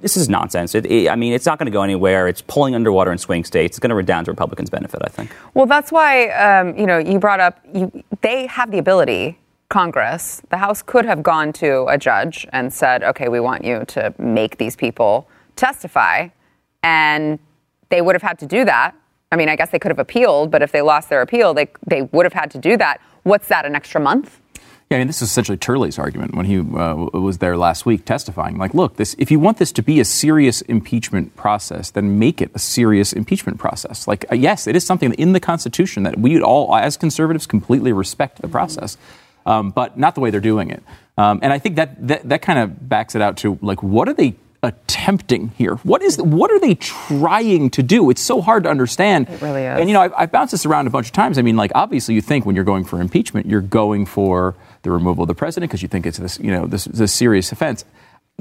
this 0.00 0.16
is 0.16 0.30
nonsense. 0.30 0.74
It, 0.74 0.86
it- 0.86 1.10
I 1.10 1.14
mean, 1.16 1.34
it's 1.34 1.44
not 1.44 1.58
going 1.58 1.66
to 1.66 1.72
go 1.72 1.82
anywhere. 1.82 2.28
It's 2.28 2.40
pulling 2.40 2.74
underwater 2.74 3.12
in 3.12 3.18
swing 3.18 3.44
states. 3.44 3.76
It's 3.76 3.80
going 3.80 3.90
to 3.90 3.94
redound 3.94 4.24
to 4.26 4.32
Republicans' 4.32 4.70
benefit, 4.70 5.02
I 5.04 5.08
think. 5.08 5.30
Well, 5.52 5.66
that's 5.66 5.92
why 5.92 6.28
um, 6.30 6.74
you 6.78 6.86
know 6.86 6.96
you 6.96 7.18
brought 7.18 7.40
up 7.40 7.60
you, 7.74 8.02
they 8.22 8.46
have 8.46 8.70
the 8.70 8.78
ability. 8.78 9.38
Congress, 9.72 10.42
the 10.50 10.58
House 10.58 10.82
could 10.82 11.06
have 11.06 11.22
gone 11.22 11.50
to 11.54 11.86
a 11.88 11.96
judge 11.96 12.46
and 12.52 12.70
said, 12.70 13.02
"Okay, 13.02 13.28
we 13.28 13.40
want 13.40 13.64
you 13.64 13.84
to 13.86 14.12
make 14.18 14.58
these 14.58 14.76
people 14.76 15.26
testify," 15.56 16.28
and 16.82 17.38
they 17.88 18.02
would 18.02 18.14
have 18.14 18.22
had 18.22 18.38
to 18.40 18.46
do 18.46 18.66
that. 18.66 18.94
I 19.32 19.36
mean, 19.36 19.48
I 19.48 19.56
guess 19.56 19.70
they 19.70 19.78
could 19.78 19.90
have 19.90 19.98
appealed, 19.98 20.50
but 20.50 20.60
if 20.60 20.72
they 20.72 20.82
lost 20.82 21.08
their 21.08 21.22
appeal, 21.22 21.54
they 21.54 21.68
they 21.86 22.02
would 22.02 22.26
have 22.26 22.34
had 22.34 22.50
to 22.50 22.58
do 22.58 22.76
that. 22.76 23.00
What's 23.22 23.48
that? 23.48 23.64
An 23.64 23.74
extra 23.74 23.98
month? 23.98 24.40
Yeah, 24.90 24.98
I 24.98 25.00
mean, 25.00 25.06
this 25.06 25.22
is 25.22 25.30
essentially 25.30 25.56
Turley's 25.56 25.98
argument 25.98 26.34
when 26.34 26.44
he 26.44 26.58
uh, 26.58 26.94
was 27.28 27.38
there 27.38 27.56
last 27.56 27.86
week 27.86 28.04
testifying. 28.04 28.58
Like, 28.58 28.74
look, 28.74 28.96
this 28.96 29.16
if 29.16 29.30
you 29.30 29.40
want 29.40 29.56
this 29.56 29.72
to 29.72 29.82
be 29.82 30.00
a 30.00 30.04
serious 30.04 30.60
impeachment 30.60 31.34
process, 31.34 31.90
then 31.90 32.18
make 32.18 32.42
it 32.42 32.50
a 32.54 32.58
serious 32.58 33.14
impeachment 33.14 33.56
process. 33.58 34.06
Like, 34.06 34.26
uh, 34.30 34.34
yes, 34.34 34.66
it 34.66 34.76
is 34.76 34.84
something 34.84 35.14
in 35.14 35.32
the 35.32 35.40
Constitution 35.40 36.02
that 36.02 36.18
we 36.18 36.42
all, 36.42 36.76
as 36.76 36.98
conservatives, 36.98 37.46
completely 37.46 37.94
respect 37.94 38.42
the 38.42 38.48
process, 38.48 38.98
um, 39.46 39.70
but 39.70 39.98
not 39.98 40.14
the 40.14 40.20
way 40.20 40.30
they're 40.30 40.40
doing 40.40 40.70
it. 40.70 40.82
Um, 41.18 41.40
and 41.42 41.52
I 41.52 41.58
think 41.58 41.76
that 41.76 42.06
that, 42.08 42.28
that 42.28 42.42
kind 42.42 42.58
of 42.58 42.88
backs 42.88 43.14
it 43.14 43.22
out 43.22 43.36
to 43.38 43.58
like, 43.62 43.82
what 43.82 44.08
are 44.08 44.14
they? 44.14 44.36
attempting 44.64 45.48
here 45.58 45.74
what 45.82 46.02
is 46.02 46.18
what 46.22 46.48
are 46.52 46.60
they 46.60 46.76
trying 46.76 47.68
to 47.68 47.82
do 47.82 48.10
it's 48.10 48.22
so 48.22 48.40
hard 48.40 48.62
to 48.62 48.70
understand 48.70 49.28
It 49.28 49.42
really 49.42 49.64
is. 49.64 49.80
and 49.80 49.88
you 49.88 49.92
know 49.92 50.00
I've, 50.02 50.12
I've 50.16 50.30
bounced 50.30 50.52
this 50.52 50.64
around 50.64 50.86
a 50.86 50.90
bunch 50.90 51.06
of 51.06 51.12
times 51.12 51.36
i 51.36 51.42
mean 51.42 51.56
like 51.56 51.72
obviously 51.74 52.14
you 52.14 52.20
think 52.20 52.46
when 52.46 52.54
you're 52.54 52.64
going 52.64 52.84
for 52.84 53.00
impeachment 53.00 53.46
you're 53.46 53.60
going 53.60 54.06
for 54.06 54.54
the 54.82 54.90
removal 54.90 55.22
of 55.22 55.28
the 55.28 55.34
president 55.34 55.70
because 55.70 55.82
you 55.82 55.88
think 55.88 56.06
it's 56.06 56.18
this, 56.18 56.38
you 56.38 56.50
know, 56.50 56.66
this, 56.66 56.84
this 56.84 57.12
serious 57.12 57.52
offense. 57.52 57.84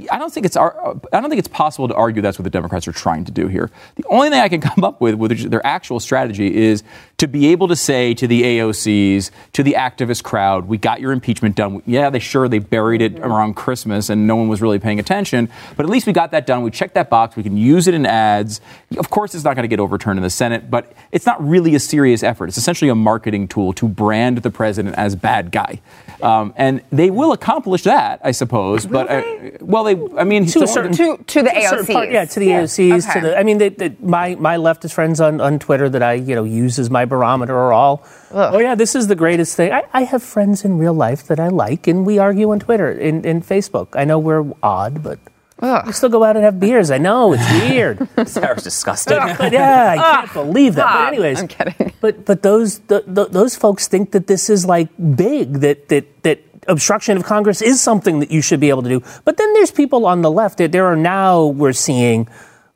I 0.09 0.17
don't 0.17 0.33
think 0.33 0.45
it's 0.45 0.55
I 0.55 0.69
don't 1.11 1.29
think 1.29 1.39
it's 1.39 1.49
possible 1.49 1.87
to 1.89 1.93
argue 1.93 2.21
that's 2.21 2.39
what 2.39 2.45
the 2.45 2.49
Democrats 2.49 2.87
are 2.87 2.93
trying 2.93 3.25
to 3.25 3.31
do 3.31 3.47
here. 3.47 3.69
The 3.95 4.05
only 4.07 4.29
thing 4.29 4.39
I 4.39 4.47
can 4.47 4.61
come 4.69 4.83
up 4.85 5.01
with 5.01 5.15
with 5.15 5.51
their 5.51 5.65
actual 5.65 5.99
strategy 5.99 6.55
is 6.55 6.83
to 7.17 7.27
be 7.27 7.47
able 7.47 7.67
to 7.67 7.75
say 7.75 8.13
to 8.13 8.25
the 8.25 8.41
AOCs, 8.41 9.31
to 9.51 9.63
the 9.63 9.73
activist 9.73 10.23
crowd, 10.23 10.67
"We 10.67 10.77
got 10.77 11.01
your 11.01 11.11
impeachment 11.11 11.55
done." 11.55 11.83
Yeah, 11.85 12.09
they 12.09 12.19
sure 12.19 12.47
they 12.47 12.59
buried 12.59 13.01
it 13.01 13.15
mm-hmm. 13.15 13.25
around 13.25 13.55
Christmas 13.55 14.09
and 14.09 14.25
no 14.25 14.37
one 14.37 14.47
was 14.47 14.61
really 14.61 14.79
paying 14.79 14.99
attention, 14.99 15.49
but 15.75 15.85
at 15.85 15.89
least 15.89 16.07
we 16.07 16.13
got 16.13 16.31
that 16.31 16.47
done. 16.47 16.63
We 16.63 16.71
checked 16.71 16.95
that 16.95 17.09
box. 17.09 17.35
We 17.35 17.43
can 17.43 17.57
use 17.57 17.87
it 17.87 17.93
in 17.93 18.05
ads. 18.05 18.61
Of 18.97 19.09
course, 19.09 19.35
it's 19.35 19.43
not 19.43 19.55
going 19.55 19.63
to 19.63 19.69
get 19.69 19.81
overturned 19.81 20.17
in 20.17 20.23
the 20.23 20.29
Senate, 20.29 20.71
but 20.71 20.93
it's 21.11 21.25
not 21.25 21.45
really 21.45 21.75
a 21.75 21.79
serious 21.79 22.23
effort. 22.23 22.47
It's 22.47 22.57
essentially 22.57 22.89
a 22.89 22.95
marketing 22.95 23.49
tool 23.49 23.73
to 23.73 23.89
brand 23.89 24.39
the 24.39 24.51
president 24.51 24.95
as 24.95 25.17
bad 25.17 25.51
guy, 25.51 25.81
um, 26.23 26.53
and 26.57 26.81
they 26.91 27.09
will 27.09 27.31
accomplish 27.31 27.83
that, 27.83 28.21
I 28.23 28.31
suppose. 28.31 28.85
But 28.85 29.09
uh, 29.09 29.21
well, 29.61 29.83
they, 29.83 29.95
I 30.17 30.23
mean, 30.23 30.45
to 30.47 30.63
a 30.63 30.67
certain 30.67 30.91
to, 30.93 31.17
to 31.17 31.41
the 31.43 31.49
to 31.49 31.55
AOCs. 31.55 31.93
part, 31.93 32.11
yeah, 32.11 32.25
to 32.25 32.39
the 32.39 32.45
Yeah. 32.45 32.61
AOCs, 32.63 33.09
Okay. 33.09 33.19
to 33.19 33.27
the. 33.27 33.37
I 33.39 33.43
mean, 33.43 33.57
the, 33.57 33.69
the, 33.69 33.95
my 34.01 34.35
my 34.35 34.57
leftist 34.57 34.93
friends 34.93 35.19
on, 35.21 35.41
on 35.41 35.59
Twitter 35.59 35.89
that 35.89 36.03
I 36.03 36.13
you 36.13 36.35
know 36.35 36.43
use 36.43 36.79
as 36.79 36.89
my 36.89 37.05
barometer 37.05 37.55
are 37.57 37.73
all. 37.73 38.03
Oh 38.31 38.59
yeah, 38.59 38.75
this 38.75 38.95
is 38.95 39.07
the 39.07 39.15
greatest 39.15 39.55
thing. 39.57 39.71
I, 39.73 39.83
I 39.93 40.03
have 40.03 40.23
friends 40.23 40.63
in 40.63 40.77
real 40.77 40.93
life 40.93 41.27
that 41.27 41.39
I 41.39 41.49
like, 41.49 41.87
and 41.87 42.05
we 42.05 42.17
argue 42.19 42.51
on 42.51 42.59
Twitter 42.59 42.89
and, 42.89 43.25
and 43.25 43.43
Facebook. 43.43 43.89
I 43.95 44.05
know 44.05 44.19
we're 44.19 44.45
odd, 44.63 45.03
but 45.03 45.19
we 45.61 45.91
still 45.93 46.09
go 46.09 46.23
out 46.23 46.35
and 46.35 46.43
have 46.43 46.59
beers. 46.59 46.89
I 46.91 46.97
know 46.97 47.33
it's 47.33 47.51
weird. 47.51 48.07
Sarah's 48.27 48.63
disgusting. 48.63 49.17
but 49.17 49.51
yeah, 49.53 49.95
I 49.97 49.97
can't 49.97 50.33
believe 50.33 50.75
that. 50.75 50.91
But 50.91 51.07
anyways, 51.13 51.39
I'm 51.41 51.47
kidding. 51.47 51.93
But 52.01 52.25
but 52.25 52.41
those 52.41 52.79
the, 52.79 53.03
the, 53.05 53.25
those 53.25 53.55
folks 53.55 53.87
think 53.87 54.11
that 54.11 54.27
this 54.27 54.49
is 54.49 54.65
like 54.65 54.89
big 55.15 55.53
that 55.59 55.89
that 55.89 56.23
that 56.23 56.39
obstruction 56.67 57.17
of 57.17 57.23
Congress 57.23 57.61
is 57.61 57.81
something 57.81 58.19
that 58.19 58.31
you 58.31 58.41
should 58.41 58.59
be 58.59 58.69
able 58.69 58.83
to 58.83 58.89
do. 58.89 59.03
But 59.23 59.37
then 59.37 59.53
there's 59.53 59.71
people 59.71 60.05
on 60.05 60.21
the 60.21 60.31
left. 60.31 60.57
that 60.57 60.71
There 60.71 60.85
are 60.87 60.95
now 60.95 61.45
we're 61.45 61.73
seeing 61.73 62.27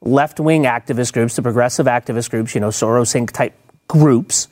left 0.01 0.39
wing 0.39 0.63
activist 0.63 1.13
groups, 1.13 1.35
the 1.35 1.41
progressive 1.41 1.87
activist 1.87 2.29
groups, 2.29 2.53
you 2.55 2.61
know, 2.61 2.69
Soros 2.69 3.15
Inc. 3.15 3.31
type 3.31 3.53
groups. 3.87 4.47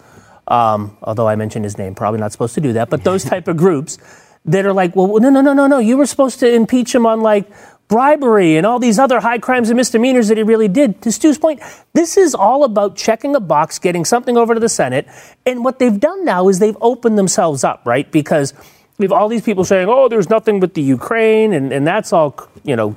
Um, 0.47 0.97
although 1.01 1.27
I 1.27 1.35
mentioned 1.35 1.65
his 1.65 1.77
name, 1.77 1.95
probably 1.95 2.19
not 2.19 2.31
supposed 2.31 2.55
to 2.55 2.61
do 2.61 2.73
that. 2.73 2.89
But 2.89 3.03
those 3.03 3.23
type 3.23 3.47
of 3.47 3.57
groups 3.57 3.97
that 4.45 4.65
are 4.65 4.73
like, 4.73 4.95
well, 4.95 5.07
no, 5.19 5.29
no, 5.29 5.41
no, 5.41 5.53
no, 5.53 5.67
no. 5.67 5.79
You 5.79 5.97
were 5.97 6.05
supposed 6.05 6.39
to 6.41 6.51
impeach 6.53 6.93
him 6.93 7.05
on 7.05 7.21
like 7.21 7.49
bribery 7.87 8.57
and 8.57 8.65
all 8.65 8.79
these 8.79 8.97
other 8.97 9.19
high 9.19 9.37
crimes 9.37 9.69
and 9.69 9.77
misdemeanors 9.77 10.27
that 10.29 10.37
he 10.37 10.43
really 10.43 10.67
did. 10.67 11.01
To 11.03 11.11
Stu's 11.11 11.37
point, 11.37 11.61
this 11.93 12.17
is 12.17 12.33
all 12.33 12.63
about 12.63 12.95
checking 12.95 13.35
a 13.35 13.39
box, 13.39 13.79
getting 13.79 14.05
something 14.05 14.37
over 14.37 14.53
to 14.53 14.59
the 14.59 14.69
Senate. 14.69 15.07
And 15.45 15.63
what 15.63 15.79
they've 15.79 15.99
done 15.99 16.25
now 16.25 16.49
is 16.49 16.59
they've 16.59 16.77
opened 16.81 17.17
themselves 17.17 17.63
up, 17.63 17.81
right? 17.85 18.09
Because 18.11 18.53
we 18.97 19.05
have 19.05 19.11
all 19.11 19.27
these 19.27 19.43
people 19.43 19.63
saying, 19.63 19.87
oh, 19.89 20.07
there's 20.07 20.29
nothing 20.29 20.59
with 20.59 20.73
the 20.73 20.81
Ukraine, 20.81 21.53
and, 21.53 21.71
and 21.71 21.85
that's 21.85 22.13
all, 22.13 22.49
you 22.63 22.75
know, 22.75 22.95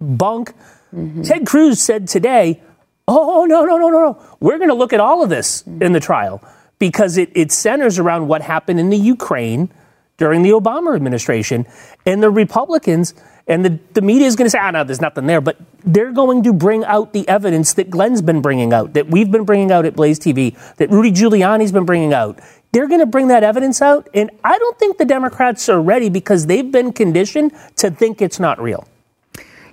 bunk. 0.00 0.52
Mm-hmm. 0.94 1.22
Ted 1.22 1.46
Cruz 1.46 1.80
said 1.80 2.08
today, 2.08 2.62
oh, 3.08 3.42
oh, 3.42 3.44
no, 3.44 3.64
no, 3.64 3.78
no, 3.78 3.88
no, 3.88 3.98
no. 3.98 4.22
We're 4.40 4.58
going 4.58 4.70
to 4.70 4.74
look 4.74 4.92
at 4.92 5.00
all 5.00 5.22
of 5.22 5.28
this 5.28 5.62
mm-hmm. 5.62 5.82
in 5.82 5.92
the 5.92 6.00
trial 6.00 6.42
because 6.78 7.16
it, 7.16 7.30
it 7.34 7.52
centers 7.52 7.98
around 7.98 8.28
what 8.28 8.42
happened 8.42 8.80
in 8.80 8.90
the 8.90 8.96
Ukraine 8.96 9.70
during 10.16 10.42
the 10.42 10.50
Obama 10.50 10.94
administration. 10.94 11.66
And 12.06 12.22
the 12.22 12.30
Republicans 12.30 13.14
and 13.46 13.64
the, 13.64 13.78
the 13.92 14.00
media 14.00 14.26
is 14.26 14.36
going 14.36 14.46
to 14.46 14.50
say, 14.50 14.58
ah, 14.60 14.70
no, 14.70 14.84
there's 14.84 15.02
nothing 15.02 15.26
there. 15.26 15.40
But 15.40 15.58
they're 15.84 16.12
going 16.12 16.42
to 16.44 16.52
bring 16.52 16.84
out 16.84 17.12
the 17.12 17.28
evidence 17.28 17.74
that 17.74 17.90
Glenn's 17.90 18.22
been 18.22 18.40
bringing 18.40 18.72
out, 18.72 18.94
that 18.94 19.08
we've 19.08 19.30
been 19.30 19.44
bringing 19.44 19.70
out 19.70 19.84
at 19.84 19.94
Blaze 19.94 20.18
TV, 20.18 20.56
that 20.76 20.90
Rudy 20.90 21.10
Giuliani's 21.10 21.72
been 21.72 21.84
bringing 21.84 22.14
out. 22.14 22.38
They're 22.72 22.88
going 22.88 23.00
to 23.00 23.06
bring 23.06 23.28
that 23.28 23.44
evidence 23.44 23.82
out. 23.82 24.08
And 24.14 24.30
I 24.42 24.58
don't 24.58 24.78
think 24.78 24.96
the 24.96 25.04
Democrats 25.04 25.68
are 25.68 25.80
ready 25.80 26.08
because 26.08 26.46
they've 26.46 26.70
been 26.70 26.92
conditioned 26.92 27.52
to 27.76 27.90
think 27.90 28.22
it's 28.22 28.40
not 28.40 28.60
real. 28.60 28.88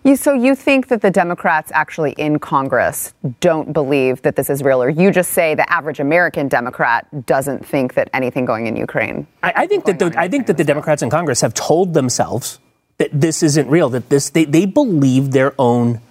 You, 0.04 0.16
so 0.16 0.34
you 0.34 0.56
think 0.56 0.88
that 0.88 1.02
the 1.02 1.12
Democrats 1.12 1.72
actually 1.74 2.14
in 2.14 2.40
Congress 2.40 3.14
don't 3.40 3.72
believe 3.72 4.24
that 4.24 4.36
this 4.36 4.50
is 4.50 4.64
real, 4.64 4.82
or 4.82 4.90
you 4.90 5.12
just 5.12 5.32
say 5.32 5.54
the 5.54 5.72
average 5.72 6.00
American 6.00 6.48
Democrat 6.48 7.28
doesn't 7.28 7.64
think 7.64 7.94
that 7.94 8.10
anything 8.12 8.44
going 8.44 8.66
in 8.66 8.76
Ukraine? 8.76 9.28
I, 9.44 9.54
I 9.58 9.68
think 9.68 9.86
that 9.86 10.00
the, 10.00 10.12
I 10.18 10.28
think 10.28 10.48
that 10.48 10.58
the 10.58 10.64
Democrats 10.64 11.04
in 11.04 11.12
Congress 11.12 11.42
have 11.42 11.54
told 11.54 11.94
themselves 11.94 12.60
that 13.02 13.10
this 13.26 13.42
isn't 13.42 13.68
real. 13.68 13.90
That 13.90 14.10
this 14.10 14.30
they, 14.30 14.46
they 14.46 14.66
believe 14.66 15.32
their 15.32 15.54
own 15.58 16.02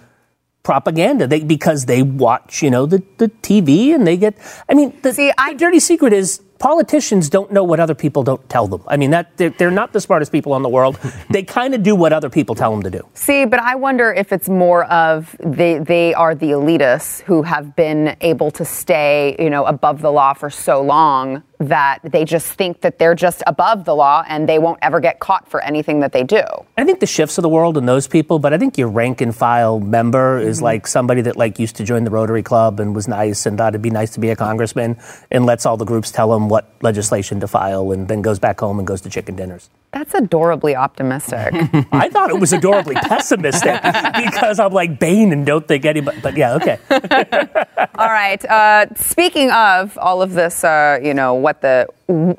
propaganda. 0.63 1.25
They 1.25 1.39
because 1.39 1.85
they 1.85 2.03
watch 2.03 2.61
you 2.61 2.69
know 2.69 2.85
the, 2.85 3.01
the 3.17 3.29
TV 3.29 3.95
and 3.95 4.05
they 4.05 4.17
get. 4.17 4.35
I 4.69 4.73
mean, 4.75 4.93
the, 5.01 5.13
See, 5.13 5.31
I- 5.37 5.53
the 5.53 5.59
dirty 5.59 5.79
secret 5.79 6.11
is 6.13 6.41
politicians 6.61 7.27
don't 7.27 7.51
know 7.51 7.63
what 7.63 7.79
other 7.79 7.95
people 7.95 8.21
don't 8.21 8.47
tell 8.47 8.67
them. 8.67 8.83
I 8.87 8.95
mean 8.95 9.09
that 9.11 9.35
they're, 9.35 9.49
they're 9.49 9.71
not 9.71 9.93
the 9.93 9.99
smartest 9.99 10.31
people 10.31 10.55
in 10.55 10.61
the 10.61 10.69
world. 10.69 10.99
they 11.29 11.41
kind 11.41 11.73
of 11.73 11.81
do 11.81 11.95
what 11.95 12.13
other 12.13 12.29
people 12.29 12.53
tell 12.53 12.71
them 12.71 12.83
to 12.83 12.91
do. 12.91 13.01
See, 13.15 13.45
but 13.45 13.59
I 13.59 13.75
wonder 13.75 14.13
if 14.13 14.31
it's 14.31 14.47
more 14.47 14.85
of 14.85 15.35
they 15.39 15.79
they 15.79 16.13
are 16.13 16.35
the 16.35 16.51
elitists 16.51 17.21
who 17.21 17.41
have 17.41 17.75
been 17.75 18.15
able 18.21 18.51
to 18.51 18.63
stay, 18.63 19.35
you 19.39 19.49
know, 19.49 19.65
above 19.65 20.01
the 20.01 20.11
law 20.11 20.33
for 20.33 20.51
so 20.51 20.81
long 20.81 21.41
that 21.67 21.99
they 22.03 22.25
just 22.25 22.47
think 22.47 22.81
that 22.81 22.97
they're 22.97 23.15
just 23.15 23.43
above 23.45 23.85
the 23.85 23.95
law 23.95 24.23
and 24.27 24.49
they 24.49 24.57
won't 24.57 24.79
ever 24.81 24.99
get 24.99 25.19
caught 25.19 25.47
for 25.47 25.61
anything 25.61 25.99
that 25.99 26.11
they 26.11 26.23
do. 26.23 26.41
I 26.77 26.83
think 26.83 26.99
the 26.99 27.05
Schiffs 27.05 27.37
of 27.37 27.43
the 27.43 27.49
world 27.49 27.77
and 27.77 27.87
those 27.87 28.07
people, 28.07 28.39
but 28.39 28.51
I 28.51 28.57
think 28.57 28.77
your 28.77 28.87
rank 28.87 29.21
and 29.21 29.35
file 29.35 29.79
member 29.79 30.39
is 30.39 30.57
mm-hmm. 30.57 30.65
like 30.65 30.87
somebody 30.87 31.21
that 31.21 31.37
like 31.37 31.59
used 31.59 31.75
to 31.75 31.83
join 31.83 32.03
the 32.03 32.09
Rotary 32.09 32.41
Club 32.41 32.79
and 32.79 32.95
was 32.95 33.07
nice 33.07 33.45
and 33.45 33.57
thought 33.57 33.73
it'd 33.73 33.81
be 33.81 33.91
nice 33.91 34.11
to 34.11 34.19
be 34.19 34.29
a 34.29 34.35
congressman 34.35 34.97
and 35.29 35.45
lets 35.45 35.65
all 35.65 35.77
the 35.77 35.85
groups 35.85 36.09
tell 36.11 36.33
him 36.33 36.49
what 36.51 36.67
legislation 36.81 37.39
to 37.39 37.47
file 37.47 37.93
and 37.93 38.09
then 38.09 38.21
goes 38.21 38.37
back 38.37 38.59
home 38.59 38.77
and 38.77 38.85
goes 38.85 38.99
to 38.99 39.09
chicken 39.09 39.37
dinners. 39.37 39.69
That's 39.93 40.13
adorably 40.13 40.75
optimistic. 40.75 41.53
I 41.93 42.09
thought 42.09 42.29
it 42.29 42.41
was 42.41 42.51
adorably 42.51 42.95
pessimistic 43.01 43.81
because 43.81 44.59
I'm 44.59 44.73
like 44.73 44.99
Bane 44.99 45.31
and 45.31 45.45
don't 45.45 45.65
think 45.65 45.85
anybody. 45.85 46.19
But 46.19 46.35
yeah, 46.35 46.55
okay. 46.55 46.77
all 47.95 48.09
right. 48.09 48.43
Uh, 48.43 48.87
speaking 48.95 49.49
of 49.51 49.97
all 49.97 50.21
of 50.21 50.33
this, 50.33 50.65
uh, 50.65 50.99
you 51.01 51.13
know, 51.13 51.35
what 51.35 51.61
the 51.61 51.87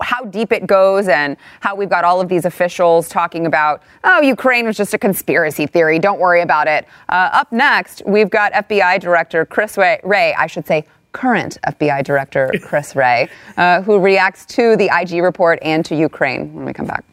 how 0.03 0.25
deep 0.27 0.53
it 0.53 0.67
goes 0.67 1.09
and 1.09 1.39
how 1.61 1.75
we've 1.75 1.89
got 1.89 2.05
all 2.05 2.21
of 2.21 2.29
these 2.29 2.45
officials 2.45 3.09
talking 3.09 3.47
about, 3.47 3.83
oh, 4.05 4.21
Ukraine 4.21 4.67
was 4.67 4.77
just 4.77 4.93
a 4.93 4.99
conspiracy 4.99 5.67
theory. 5.67 5.99
Don't 5.99 6.21
worry 6.21 6.43
about 6.43 6.69
it. 6.69 6.87
Uh, 7.09 7.31
up 7.33 7.51
next, 7.51 8.03
we've 8.05 8.29
got 8.29 8.53
FBI 8.53 9.01
Director 9.01 9.47
Chris 9.47 9.79
Wray, 9.79 9.99
Wray 10.05 10.35
I 10.35 10.47
should 10.47 10.67
say, 10.67 10.85
current 11.13 11.59
FBI 11.67 12.05
Director 12.05 12.51
Chris 12.63 12.97
Wray, 12.97 13.29
uh, 13.57 13.83
who 13.83 13.99
reacts 13.99 14.45
to 14.47 14.77
the 14.77 14.91
IG 14.93 15.23
report 15.23 15.59
and 15.63 15.85
to 15.85 15.95
Ukraine 15.95 16.53
when 16.55 16.65
we 16.65 16.73
come 16.73 16.87
back. 16.87 17.05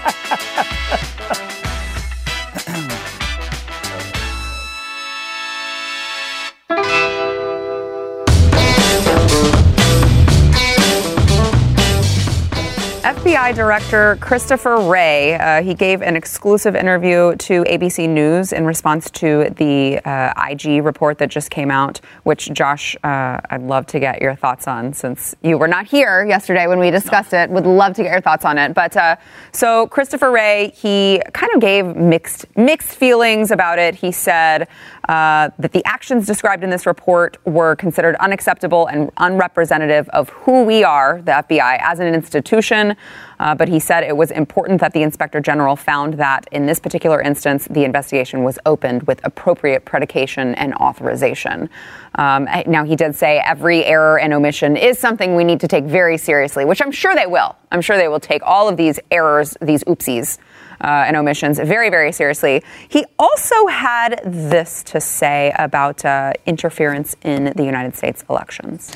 FBI 13.27 13.55
Director 13.55 14.15
Christopher 14.21 14.77
Wray, 14.77 15.33
uh, 15.33 15.61
he 15.61 15.73
gave 15.73 16.01
an 16.01 16.15
exclusive 16.15 16.77
interview 16.77 17.35
to 17.35 17.65
ABC 17.65 18.07
News 18.07 18.53
in 18.53 18.65
response 18.65 19.11
to 19.11 19.49
the 19.57 19.99
uh, 20.05 20.31
IG 20.49 20.81
report 20.81 21.17
that 21.17 21.27
just 21.27 21.49
came 21.49 21.69
out, 21.69 21.99
which, 22.23 22.49
Josh, 22.53 22.95
uh, 23.03 23.41
I'd 23.49 23.63
love 23.63 23.85
to 23.87 23.99
get 23.99 24.21
your 24.21 24.33
thoughts 24.33 24.65
on 24.65 24.93
since 24.93 25.35
you 25.43 25.57
were 25.57 25.67
not 25.67 25.87
here 25.87 26.25
yesterday 26.25 26.67
when 26.67 26.79
we 26.79 26.89
discussed 26.89 27.33
it. 27.33 27.49
Would 27.49 27.65
love 27.65 27.95
to 27.95 28.03
get 28.03 28.13
your 28.13 28.21
thoughts 28.21 28.45
on 28.45 28.57
it. 28.57 28.73
But 28.73 28.95
uh, 28.95 29.17
so 29.51 29.87
Christopher 29.87 30.31
Wray, 30.31 30.71
he 30.73 31.21
kind 31.33 31.51
of 31.53 31.59
gave 31.59 31.97
mixed 31.97 32.45
mixed 32.55 32.95
feelings 32.95 33.51
about 33.51 33.77
it. 33.77 33.95
He 33.95 34.13
said 34.13 34.69
uh, 35.07 35.49
that 35.57 35.71
the 35.71 35.83
actions 35.85 36.25
described 36.25 36.63
in 36.63 36.69
this 36.69 36.85
report 36.85 37.37
were 37.45 37.75
considered 37.75 38.15
unacceptable 38.17 38.87
and 38.87 39.09
unrepresentative 39.17 40.09
of 40.09 40.29
who 40.29 40.63
we 40.63 40.83
are, 40.83 41.21
the 41.21 41.31
FBI, 41.31 41.79
as 41.81 41.99
an 41.99 42.13
institution. 42.13 42.95
Uh, 43.39 43.55
but 43.55 43.69
he 43.69 43.79
said 43.79 44.03
it 44.03 44.17
was 44.17 44.31
important 44.31 44.81
that 44.81 44.93
the 44.93 45.03
inspector 45.03 45.39
general 45.39 45.75
found 45.75 46.15
that 46.15 46.47
in 46.51 46.65
this 46.65 46.79
particular 46.79 47.21
instance, 47.21 47.67
the 47.69 47.83
investigation 47.83 48.43
was 48.43 48.59
opened 48.65 49.03
with 49.03 49.21
appropriate 49.23 49.85
predication 49.85 50.55
and 50.55 50.73
authorization. 50.75 51.69
Um, 52.15 52.47
now, 52.65 52.83
he 52.83 52.95
did 52.95 53.15
say 53.15 53.39
every 53.45 53.85
error 53.85 54.19
and 54.19 54.33
omission 54.33 54.75
is 54.75 54.97
something 54.97 55.35
we 55.35 55.43
need 55.43 55.59
to 55.59 55.67
take 55.67 55.85
very 55.85 56.17
seriously, 56.17 56.65
which 56.65 56.81
I'm 56.81 56.91
sure 56.91 57.13
they 57.15 57.27
will. 57.27 57.55
I'm 57.71 57.81
sure 57.81 57.97
they 57.97 58.07
will 58.07 58.19
take 58.19 58.41
all 58.43 58.67
of 58.67 58.75
these 58.75 58.99
errors, 59.11 59.55
these 59.61 59.83
oopsies. 59.83 60.39
Uh, 60.79 61.05
and 61.07 61.17
omissions 61.17 61.59
very, 61.59 61.89
very 61.89 62.11
seriously. 62.11 62.63
He 62.87 63.03
also 63.17 63.67
had 63.67 64.21
this 64.23 64.83
to 64.83 65.01
say 65.01 65.51
about 65.57 66.05
uh, 66.05 66.33
interference 66.45 67.15
in 67.23 67.51
the 67.55 67.63
United 67.63 67.95
States 67.95 68.23
elections. 68.29 68.95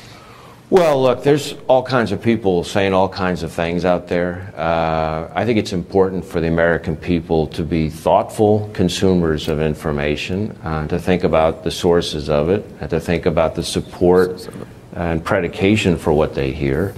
Well, 0.72 1.02
look, 1.02 1.22
there's 1.22 1.54
all 1.68 1.82
kinds 1.82 2.12
of 2.12 2.22
people 2.22 2.64
saying 2.64 2.94
all 2.94 3.06
kinds 3.06 3.42
of 3.42 3.52
things 3.52 3.84
out 3.84 4.08
there. 4.08 4.54
Uh, 4.56 5.30
I 5.34 5.44
think 5.44 5.58
it's 5.58 5.74
important 5.74 6.24
for 6.24 6.40
the 6.40 6.48
American 6.48 6.96
people 6.96 7.46
to 7.48 7.62
be 7.62 7.90
thoughtful 7.90 8.70
consumers 8.72 9.48
of 9.48 9.60
information, 9.60 10.56
uh, 10.64 10.86
to 10.86 10.98
think 10.98 11.24
about 11.24 11.62
the 11.62 11.70
sources 11.70 12.30
of 12.30 12.48
it, 12.48 12.64
and 12.80 12.88
to 12.88 13.00
think 13.00 13.26
about 13.26 13.54
the 13.54 13.62
support 13.62 14.48
and 14.94 15.22
predication 15.22 15.98
for 15.98 16.14
what 16.14 16.34
they 16.34 16.52
hear. 16.52 16.94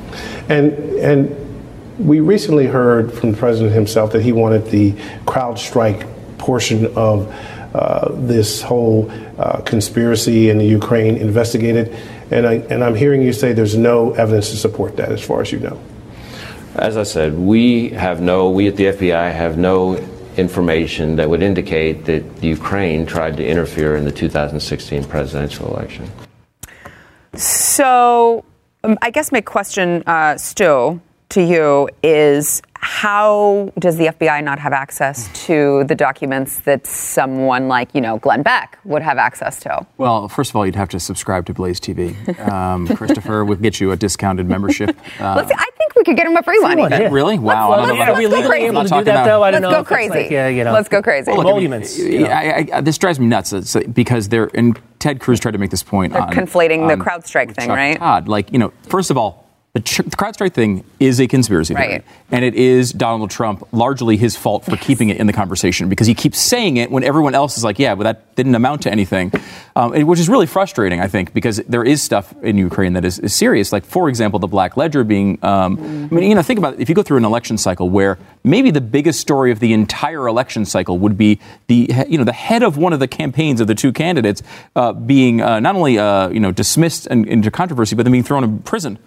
And 0.48 0.72
and 1.00 1.43
we 1.98 2.20
recently 2.20 2.66
heard 2.66 3.12
from 3.12 3.32
the 3.32 3.36
president 3.36 3.72
himself 3.72 4.12
that 4.12 4.22
he 4.22 4.32
wanted 4.32 4.66
the 4.66 4.92
CrowdStrike 5.26 6.38
portion 6.38 6.86
of 6.96 7.32
uh, 7.74 8.12
this 8.12 8.62
whole 8.62 9.10
uh, 9.38 9.60
conspiracy 9.62 10.50
in 10.50 10.58
the 10.58 10.64
Ukraine 10.64 11.16
investigated. 11.16 11.94
And, 12.30 12.46
I, 12.46 12.54
and 12.54 12.82
I'm 12.82 12.94
hearing 12.94 13.22
you 13.22 13.32
say 13.32 13.52
there's 13.52 13.76
no 13.76 14.12
evidence 14.12 14.50
to 14.50 14.56
support 14.56 14.96
that, 14.96 15.10
as 15.10 15.22
far 15.22 15.40
as 15.40 15.52
you 15.52 15.60
know. 15.60 15.80
As 16.76 16.96
I 16.96 17.04
said, 17.04 17.34
we 17.34 17.90
have 17.90 18.20
no, 18.20 18.50
we 18.50 18.66
at 18.68 18.76
the 18.76 18.86
FBI 18.86 19.32
have 19.32 19.58
no 19.58 19.96
information 20.36 21.16
that 21.16 21.30
would 21.30 21.42
indicate 21.42 22.04
that 22.06 22.24
Ukraine 22.42 23.06
tried 23.06 23.36
to 23.36 23.46
interfere 23.46 23.94
in 23.96 24.04
the 24.04 24.10
2016 24.10 25.04
presidential 25.04 25.68
election. 25.68 26.10
So, 27.34 28.44
um, 28.82 28.98
I 29.02 29.10
guess 29.10 29.30
my 29.30 29.40
question, 29.40 30.02
uh, 30.06 30.36
Stu, 30.36 31.00
to 31.34 31.42
you 31.42 31.88
is 32.02 32.62
how 32.76 33.72
does 33.78 33.96
the 33.96 34.06
FBI 34.08 34.44
not 34.44 34.58
have 34.58 34.72
access 34.74 35.30
to 35.46 35.84
the 35.84 35.94
documents 35.94 36.60
that 36.60 36.86
someone 36.86 37.66
like, 37.66 37.94
you 37.94 38.00
know, 38.00 38.18
Glenn 38.18 38.42
Beck 38.42 38.78
would 38.84 39.00
have 39.02 39.16
access 39.16 39.58
to? 39.60 39.86
Well, 39.96 40.28
first 40.28 40.50
of 40.50 40.56
all, 40.56 40.66
you'd 40.66 40.74
have 40.76 40.90
to 40.90 41.00
subscribe 41.00 41.46
to 41.46 41.54
Blaze 41.54 41.80
TV. 41.80 42.14
Um, 42.46 42.86
Christopher 42.96 43.44
would 43.44 43.62
get 43.62 43.80
you 43.80 43.90
a 43.92 43.96
discounted 43.96 44.46
membership. 44.48 44.90
Uh, 45.18 45.34
Let's 45.36 45.48
see, 45.48 45.54
I 45.56 45.66
think 45.78 45.94
we 45.96 46.04
could 46.04 46.16
get 46.16 46.26
him 46.26 46.36
a 46.36 46.42
free 46.42 46.60
one. 46.60 46.78
one, 46.78 46.92
even. 46.92 47.02
yeah. 47.04 47.08
Really? 47.10 47.38
Wow. 47.38 47.70
Let's- 47.70 47.82
I 47.82 47.86
don't 47.86 47.88
know 47.88 47.94
let's- 47.94 48.08
about 48.10 48.14
Are 48.14 48.18
we 48.18 48.24
go 48.24 48.30
legally 48.36 48.48
crazy. 48.50 48.66
able 48.66 48.82
to 48.84 48.88
not 48.90 48.98
do 48.98 49.04
that, 49.06 49.12
talking 49.14 49.28
though? 49.30 49.42
I 49.42 49.50
don't 49.50 49.62
Let's 49.62 49.72
know. 49.72 49.78
go 49.80 49.84
crazy. 49.84 50.10
Like, 50.10 50.30
yeah, 50.30 50.48
you 50.48 50.64
know. 50.64 50.72
Let's 50.72 50.88
go 50.90 51.02
crazy. 51.02 51.30
Well, 51.30 51.38
look, 51.38 51.46
I 51.46 51.48
mean, 51.58 51.64
Emoluments, 51.72 51.98
you 51.98 52.18
know. 52.20 52.26
I, 52.26 52.68
I, 52.74 52.80
this 52.82 52.98
drives 52.98 53.18
me 53.18 53.26
nuts 53.26 53.52
It's, 53.54 53.74
uh, 53.74 53.80
because 53.92 54.28
they're 54.28 54.50
and 54.54 54.78
Ted 54.98 55.20
Cruz 55.20 55.40
tried 55.40 55.52
to 55.52 55.58
make 55.58 55.70
this 55.70 55.82
point. 55.82 56.12
They're 56.12 56.22
on, 56.22 56.30
conflating 56.32 56.86
the 56.88 57.02
CrowdStrike 57.02 57.54
thing, 57.54 57.66
Chuck 57.68 57.76
right? 57.76 57.98
Todd, 57.98 58.28
like 58.28 58.52
you 58.52 58.58
know, 58.58 58.72
first 58.88 59.10
of 59.10 59.16
all, 59.16 59.43
the, 59.74 59.80
Ch- 59.80 59.96
the 59.98 60.16
CrowdStrike 60.16 60.52
thing 60.52 60.84
is 61.00 61.20
a 61.20 61.26
conspiracy 61.26 61.74
theory, 61.74 61.88
Right. 61.88 62.04
and 62.30 62.44
it 62.44 62.54
is 62.54 62.92
Donald 62.92 63.30
Trump 63.30 63.66
largely 63.72 64.16
his 64.16 64.36
fault 64.36 64.64
for 64.64 64.76
keeping 64.76 65.08
it 65.08 65.16
in 65.16 65.26
the 65.26 65.32
conversation 65.32 65.88
because 65.88 66.06
he 66.06 66.14
keeps 66.14 66.38
saying 66.38 66.76
it 66.76 66.92
when 66.92 67.02
everyone 67.02 67.34
else 67.34 67.58
is 67.58 67.64
like, 67.64 67.80
yeah, 67.80 67.96
but 67.96 68.04
that 68.04 68.36
didn't 68.36 68.54
amount 68.54 68.82
to 68.82 68.90
anything, 68.92 69.32
um, 69.74 69.90
which 70.06 70.20
is 70.20 70.28
really 70.28 70.46
frustrating, 70.46 71.00
I 71.00 71.08
think, 71.08 71.34
because 71.34 71.56
there 71.68 71.82
is 71.82 72.00
stuff 72.00 72.32
in 72.40 72.56
Ukraine 72.56 72.92
that 72.92 73.04
is, 73.04 73.18
is 73.18 73.34
serious. 73.34 73.72
Like, 73.72 73.84
for 73.84 74.08
example, 74.08 74.38
the 74.38 74.46
Black 74.46 74.76
Ledger 74.76 75.02
being, 75.02 75.40
um, 75.44 75.76
I 75.80 76.14
mean, 76.14 76.28
you 76.30 76.36
know, 76.36 76.42
think 76.42 76.58
about 76.58 76.74
it. 76.74 76.80
if 76.80 76.88
you 76.88 76.94
go 76.94 77.02
through 77.02 77.16
an 77.18 77.24
election 77.24 77.58
cycle 77.58 77.90
where 77.90 78.16
maybe 78.44 78.70
the 78.70 78.80
biggest 78.80 79.18
story 79.18 79.50
of 79.50 79.58
the 79.58 79.72
entire 79.72 80.28
election 80.28 80.64
cycle 80.66 81.00
would 81.00 81.18
be 81.18 81.40
the, 81.66 81.90
you 82.08 82.16
know, 82.16 82.22
the 82.24 82.32
head 82.32 82.62
of 82.62 82.76
one 82.76 82.92
of 82.92 83.00
the 83.00 83.08
campaigns 83.08 83.60
of 83.60 83.66
the 83.66 83.74
two 83.74 83.92
candidates 83.92 84.40
uh, 84.76 84.92
being 84.92 85.40
uh, 85.42 85.58
not 85.58 85.74
only, 85.74 85.98
uh, 85.98 86.28
you 86.28 86.38
know, 86.38 86.52
dismissed 86.52 87.08
and, 87.08 87.26
into 87.26 87.50
controversy, 87.50 87.96
but 87.96 88.04
then 88.04 88.12
being 88.12 88.22
thrown 88.22 88.44
in 88.44 88.60
prison. 88.60 89.00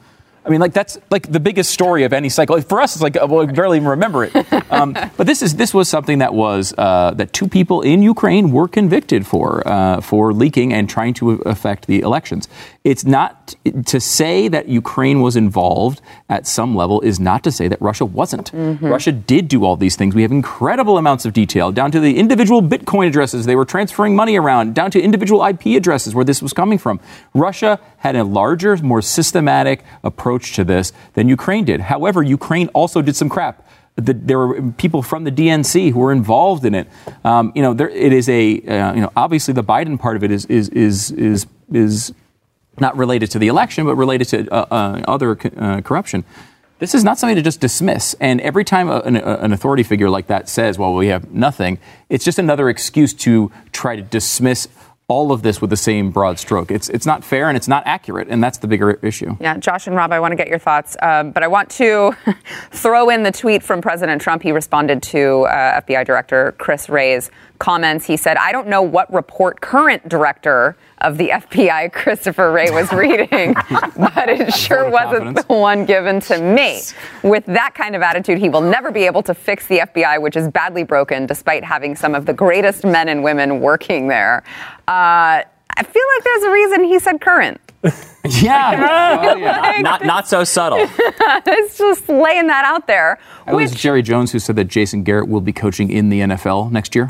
I 0.48 0.50
mean, 0.50 0.62
like 0.62 0.74
that's 0.74 0.98
like 1.10 1.30
the 1.30 1.42
biggest 1.42 1.72
story 1.72 2.04
of 2.06 2.13
any 2.13 2.30
cycle. 2.30 2.60
For 2.62 2.80
us, 2.80 2.96
it's 2.96 3.04
like 3.04 3.18
uh, 3.18 3.27
well, 3.30 3.46
we 3.46 3.51
barely 3.51 3.77
even 3.77 3.89
remember 3.89 4.24
it. 4.24 4.34
Um, 4.70 4.94
but 5.16 5.25
this 5.25 5.42
is 5.42 5.56
this 5.56 5.74
was 5.74 5.88
something 5.88 6.18
that 6.20 6.34
was 6.34 6.74
uh, 6.77 7.12
that 7.12 7.32
two 7.32 7.48
people 7.48 7.82
in 7.82 8.01
Ukraine 8.01 8.51
were 8.51 8.68
convicted 8.68 9.25
for 9.25 9.66
uh, 9.66 10.01
for 10.01 10.34
leaking 10.34 10.74
and 10.74 10.89
trying 10.89 11.13
to 11.16 11.32
affect 11.46 11.88
the 11.88 12.01
elections. 12.01 12.50
It's 12.84 13.06
not 13.06 13.56
to 13.86 14.00
say 14.00 14.50
that 14.50 14.68
Ukraine 14.68 15.22
was 15.22 15.36
involved 15.36 16.01
at 16.30 16.48
some 16.48 16.75
level 16.75 17.00
is 17.01 17.20
not 17.20 17.44
to 17.46 17.51
say 17.51 17.68
that 17.68 17.82
Russia 17.82 18.06
wasn't. 18.06 18.51
Russia 18.82 19.12
did 19.12 19.48
do 19.48 19.63
all 19.63 19.77
these 19.77 19.96
things. 19.96 20.13
We 20.16 20.22
have 20.22 20.32
incredible 20.32 20.98
amounts 20.98 21.25
of 21.25 21.34
detail 21.34 21.72
down 21.72 21.92
to 21.92 22.00
the 22.00 22.18
individual 22.18 22.62
Bitcoin 22.62 23.08
addresses 23.08 23.46
they 23.46 23.56
were 23.56 23.66
transferring 23.66 24.16
money 24.16 24.38
around, 24.38 24.75
down 24.75 24.92
to 24.92 25.01
individual 25.01 25.46
IP 25.46 25.77
addresses 25.77 26.13
where 26.13 26.25
this 26.25 26.42
was 26.42 26.54
coming 26.54 26.77
from. 26.77 27.00
Russia 27.34 27.80
had 28.07 28.15
a 28.15 28.23
larger, 28.23 28.75
more 28.77 29.01
systematic 29.01 29.83
approach 30.03 30.53
to 30.53 30.63
this 30.63 30.91
than 31.13 31.27
Ukraine 31.29 31.65
did. 31.65 31.79
However, 31.81 32.23
Ukraine 32.23 32.67
also 32.69 33.01
did 33.01 33.15
some 33.15 33.29
crap. 33.29 33.65
The, 33.95 34.13
there 34.13 34.37
were 34.39 34.61
people 34.73 35.01
from 35.01 35.23
the 35.23 35.31
DNC 35.31 35.91
who 35.91 35.99
were 35.99 36.11
involved 36.11 36.65
in 36.65 36.75
it. 36.75 36.87
Um, 37.23 37.51
you 37.55 37.61
know, 37.63 37.73
there, 37.73 37.89
it 37.89 38.13
is 38.13 38.29
a 38.29 38.61
uh, 38.61 38.93
you 38.93 39.01
know 39.01 39.11
obviously 39.15 39.53
the 39.53 39.63
Biden 39.63 39.99
part 39.99 40.15
of 40.17 40.23
it 40.23 40.31
is 40.31 40.45
is 40.45 40.69
is 40.69 41.11
is 41.11 41.47
is 41.71 42.13
not 42.79 42.95
related 42.95 43.31
to 43.31 43.39
the 43.39 43.47
election, 43.47 43.85
but 43.85 43.95
related 43.95 44.27
to 44.29 44.37
uh, 44.53 44.65
uh, 44.69 45.01
other 45.07 45.31
uh, 45.57 45.81
corruption. 45.81 46.23
This 46.79 46.93
is 46.93 47.03
not 47.03 47.17
something 47.17 47.35
to 47.35 47.41
just 47.41 47.59
dismiss. 47.59 48.13
And 48.19 48.39
every 48.41 48.63
time 48.63 48.87
a, 48.89 48.99
an, 48.99 49.15
a- 49.15 49.37
an 49.37 49.51
authority 49.51 49.81
figure 49.81 50.11
like 50.11 50.27
that 50.27 50.47
says, 50.47 50.77
well, 50.77 50.93
we 50.93 51.07
have 51.07 51.31
nothing, 51.31 51.79
it's 52.07 52.23
just 52.23 52.37
another 52.37 52.69
excuse 52.69 53.13
to 53.25 53.51
try 53.71 53.95
to 53.95 54.03
dismiss 54.03 54.67
all 55.09 55.31
of 55.31 55.41
this 55.41 55.61
with 55.61 55.69
the 55.69 55.77
same 55.77 56.11
broad 56.11 56.37
stroke. 56.37 56.69
It's, 56.69 56.89
it's 56.89 57.05
not 57.05 57.23
fair 57.23 57.47
and 57.47 57.55
it's 57.55 57.69
not 57.69 57.83
accurate, 57.85 58.27
and 58.29 58.43
that's 58.43 58.57
the 58.57 58.67
bigger 58.67 58.91
issue. 59.01 59.37
Yeah, 59.39 59.57
Josh 59.57 59.87
and 59.87 59.95
Rob, 59.95 60.11
I 60.11 60.19
want 60.19 60.33
to 60.33 60.35
get 60.35 60.49
your 60.49 60.59
thoughts, 60.59 60.97
um, 61.01 61.31
but 61.31 61.43
I 61.43 61.47
want 61.47 61.69
to 61.71 62.11
throw 62.71 63.09
in 63.09 63.23
the 63.23 63.31
tweet 63.31 63.63
from 63.63 63.81
President 63.81 64.21
Trump. 64.21 64.43
He 64.43 64.51
responded 64.51 65.01
to 65.03 65.43
uh, 65.43 65.79
FBI 65.81 66.05
Director 66.05 66.55
Chris 66.57 66.89
Wray's 66.89 67.31
comments. 67.59 68.05
He 68.05 68.17
said, 68.17 68.37
"I 68.37 68.51
don't 68.51 68.67
know 68.67 68.81
what 68.81 69.11
report 69.13 69.61
current 69.61 70.07
director 70.07 70.75
of 71.00 71.17
the 71.17 71.29
FBI 71.29 71.91
Christopher 71.93 72.51
Wray 72.51 72.70
was 72.70 72.91
reading, 72.91 73.53
but 73.98 74.29
it 74.29 74.53
sure 74.53 74.89
wasn't 74.89 75.35
the 75.35 75.53
one 75.53 75.85
given 75.85 76.20
to 76.22 76.41
me." 76.41 76.81
With 77.24 77.46
that 77.48 77.75
kind 77.75 77.96
of 77.96 78.01
attitude, 78.01 78.37
he 78.37 78.50
will 78.50 78.61
never 78.61 78.91
be 78.91 79.05
able 79.05 79.24
to 79.24 79.33
fix 79.33 79.67
the 79.67 79.79
FBI, 79.79 80.22
which 80.22 80.35
is 80.35 80.48
badly 80.48 80.83
broken, 80.83 81.25
despite 81.25 81.63
having 81.63 81.96
some 81.96 82.15
of 82.15 82.25
the 82.25 82.33
greatest 82.33 82.83
men 82.83 83.09
and 83.09 83.24
women 83.24 83.59
working 83.59 84.07
there. 84.07 84.43
Uh, 84.87 85.43
I 85.77 85.83
feel 85.83 86.03
like 86.15 86.24
there's 86.24 86.43
a 86.43 86.51
reason 86.51 86.83
he 86.83 86.98
said 87.00 87.22
current. 87.22 87.61
Yeah. 88.29 89.24
Oh, 89.27 89.35
yeah. 89.37 89.77
Not, 89.81 90.05
not 90.05 90.27
so 90.27 90.44
subtle. 90.44 90.79
it's 90.81 91.77
just 91.77 92.09
laying 92.09 92.48
that 92.48 92.66
out 92.66 92.87
there. 92.87 93.20
It 93.48 93.53
was 93.53 93.72
Jerry 93.72 94.01
Jones 94.01 94.31
who 94.31 94.40
said 94.40 94.55
that 94.57 94.66
Jason 94.66 95.03
Garrett 95.03 95.29
will 95.29 95.42
be 95.42 95.53
coaching 95.53 95.90
in 95.92 96.09
the 96.09 96.20
NFL 96.22 96.72
next 96.72 96.94
year. 96.94 97.05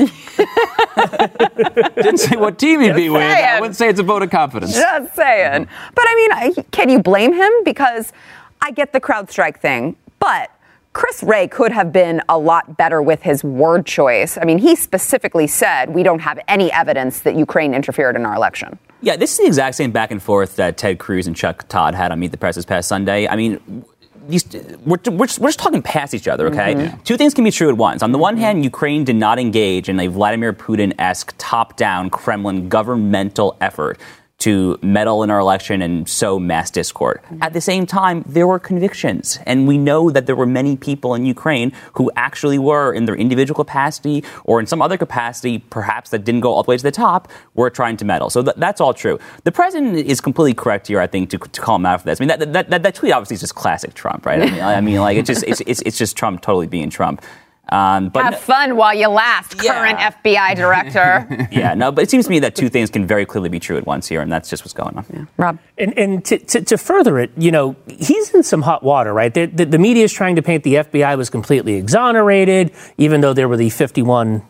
Didn't 1.95 2.19
say 2.19 2.35
what 2.35 2.59
team 2.59 2.81
he'd 2.81 2.95
be 2.95 3.09
with. 3.09 3.21
I 3.21 3.59
wouldn't 3.59 3.75
say 3.75 3.89
it's 3.89 3.99
a 3.99 4.03
vote 4.03 4.21
of 4.21 4.29
confidence. 4.29 4.73
Just 4.73 5.15
saying. 5.15 5.65
Mm-hmm. 5.65 5.91
But 5.95 6.05
I 6.07 6.53
mean, 6.53 6.63
can 6.71 6.89
you 6.89 6.99
blame 7.01 7.33
him? 7.33 7.51
Because 7.65 8.13
I 8.61 8.71
get 8.71 8.93
the 8.93 9.01
CrowdStrike 9.01 9.57
thing, 9.59 9.95
but 10.19 10.51
Chris 10.97 11.21
Wray 11.21 11.47
could 11.47 11.71
have 11.71 11.93
been 11.93 12.23
a 12.27 12.39
lot 12.39 12.75
better 12.75 13.03
with 13.03 13.21
his 13.21 13.43
word 13.43 13.85
choice. 13.85 14.35
I 14.35 14.45
mean, 14.45 14.57
he 14.57 14.75
specifically 14.75 15.45
said, 15.45 15.93
we 15.93 16.01
don't 16.01 16.17
have 16.17 16.39
any 16.47 16.71
evidence 16.71 17.19
that 17.19 17.35
Ukraine 17.35 17.75
interfered 17.75 18.15
in 18.15 18.25
our 18.25 18.33
election. 18.33 18.79
Yeah, 19.01 19.15
this 19.15 19.33
is 19.33 19.37
the 19.37 19.45
exact 19.45 19.75
same 19.75 19.91
back 19.91 20.09
and 20.09 20.19
forth 20.19 20.55
that 20.55 20.75
Ted 20.75 20.97
Cruz 20.97 21.27
and 21.27 21.35
Chuck 21.35 21.67
Todd 21.67 21.93
had 21.93 22.11
on 22.11 22.19
Meet 22.19 22.31
the 22.31 22.37
Press 22.37 22.55
this 22.55 22.65
past 22.65 22.87
Sunday. 22.87 23.27
I 23.27 23.35
mean, 23.35 23.85
these, 24.27 24.43
we're, 24.87 24.97
we're, 25.11 25.27
just, 25.27 25.37
we're 25.37 25.49
just 25.49 25.59
talking 25.59 25.83
past 25.83 26.15
each 26.15 26.27
other, 26.27 26.47
okay? 26.47 26.73
Mm-hmm. 26.73 27.03
Two 27.03 27.15
things 27.15 27.35
can 27.35 27.43
be 27.43 27.51
true 27.51 27.69
at 27.69 27.77
once. 27.77 28.01
On 28.01 28.11
the 28.11 28.17
one 28.17 28.33
mm-hmm. 28.33 28.43
hand, 28.43 28.63
Ukraine 28.63 29.03
did 29.03 29.17
not 29.17 29.37
engage 29.37 29.89
in 29.89 29.99
a 29.99 30.07
Vladimir 30.07 30.51
Putin 30.51 30.95
esque 30.97 31.31
top 31.37 31.77
down 31.77 32.09
Kremlin 32.09 32.69
governmental 32.69 33.55
effort 33.61 33.99
to 34.39 34.77
meddle 34.83 35.23
in 35.23 35.31
our 35.31 35.39
election 35.39 35.81
and 35.81 36.07
sow 36.07 36.37
mass 36.37 36.69
discord. 36.69 37.21
At 37.41 37.53
the 37.53 37.61
same 37.61 37.87
time, 37.87 38.23
there 38.27 38.45
were 38.45 38.59
convictions, 38.59 39.39
and 39.47 39.67
we 39.67 39.77
know 39.77 40.11
that 40.11 40.27
there 40.27 40.35
were 40.35 40.45
many 40.45 40.77
people 40.77 41.15
in 41.15 41.25
Ukraine 41.25 41.71
who 41.93 42.11
actually 42.15 42.59
were, 42.59 42.93
in 42.93 43.05
their 43.05 43.15
individual 43.15 43.55
capacity 43.55 44.23
or 44.43 44.59
in 44.59 44.67
some 44.67 44.81
other 44.81 44.97
capacity, 44.97 45.57
perhaps 45.57 46.11
that 46.11 46.23
didn't 46.23 46.41
go 46.41 46.53
all 46.53 46.61
the 46.61 46.69
way 46.69 46.77
to 46.77 46.83
the 46.83 46.91
top, 46.91 47.27
were 47.55 47.71
trying 47.71 47.97
to 47.97 48.05
meddle. 48.05 48.29
So 48.29 48.43
th- 48.43 48.57
that's 48.57 48.79
all 48.79 48.93
true. 48.93 49.19
The 49.43 49.51
president 49.51 49.97
is 49.97 50.21
completely 50.21 50.53
correct 50.53 50.87
here, 50.87 50.99
I 50.99 51.07
think, 51.07 51.31
to, 51.31 51.39
to 51.39 51.61
call 51.61 51.77
him 51.77 51.87
out 51.87 52.01
for 52.01 52.05
this. 52.05 52.21
I 52.21 52.25
mean, 52.25 52.39
that, 52.39 52.53
that, 52.53 52.69
that, 52.69 52.83
that 52.83 52.95
tweet 52.95 53.13
obviously 53.13 53.35
is 53.35 53.41
just 53.41 53.55
classic 53.55 53.95
Trump, 53.95 54.25
right? 54.25 54.41
I 54.41 54.45
mean, 54.45 54.61
I 54.61 54.81
mean 54.81 54.99
like 54.99 55.17
it's 55.17 55.27
just 55.27 55.43
it's, 55.47 55.61
it's, 55.61 55.81
it's 55.81 55.97
just 55.97 56.15
Trump 56.15 56.41
totally 56.41 56.67
being 56.67 56.91
Trump. 56.91 57.23
Um, 57.69 58.09
but 58.09 58.23
Have 58.23 58.39
fun 58.39 58.77
while 58.77 58.93
you 58.93 59.09
last, 59.09 59.61
Yeah. 59.61 59.73
current 59.73 59.99
FBI 59.99 60.55
director. 60.55 61.47
yeah, 61.51 61.73
no, 61.73 61.91
but 61.91 62.03
it 62.03 62.09
seems 62.09 62.25
to 62.25 62.31
me 62.31 62.39
that 62.39 62.55
two 62.55 62.69
things 62.69 62.89
can 62.89 63.05
very 63.05 63.25
clearly 63.25 63.49
be 63.49 63.59
true 63.59 63.77
at 63.77 63.85
once 63.85 64.07
here, 64.07 64.21
and 64.21 64.31
that's 64.31 64.49
just 64.49 64.63
what's 64.63 64.73
going 64.73 64.95
on. 64.97 65.05
Yeah. 65.13 65.25
Rob. 65.35 65.59
And, 65.77 65.97
and 65.97 66.23
to, 66.25 66.37
to, 66.37 66.61
to 66.61 66.77
further 66.77 67.19
it, 67.19 67.31
you 67.37 67.51
know, 67.51 67.75
he's 67.87 68.33
in 68.33 68.43
some 68.43 68.61
hot 68.61 68.83
water, 68.83 69.13
right? 69.13 69.33
The, 69.33 69.47
the, 69.47 69.65
the 69.65 69.77
media 69.77 70.05
is 70.05 70.13
trying 70.13 70.37
to 70.37 70.41
paint 70.41 70.63
the 70.63 70.75
FBI 70.75 71.17
was 71.17 71.29
completely 71.29 71.75
exonerated, 71.75 72.71
even 72.97 73.21
though 73.21 73.33
there 73.33 73.49
were 73.49 73.57
the 73.57 73.69
51 73.69 74.43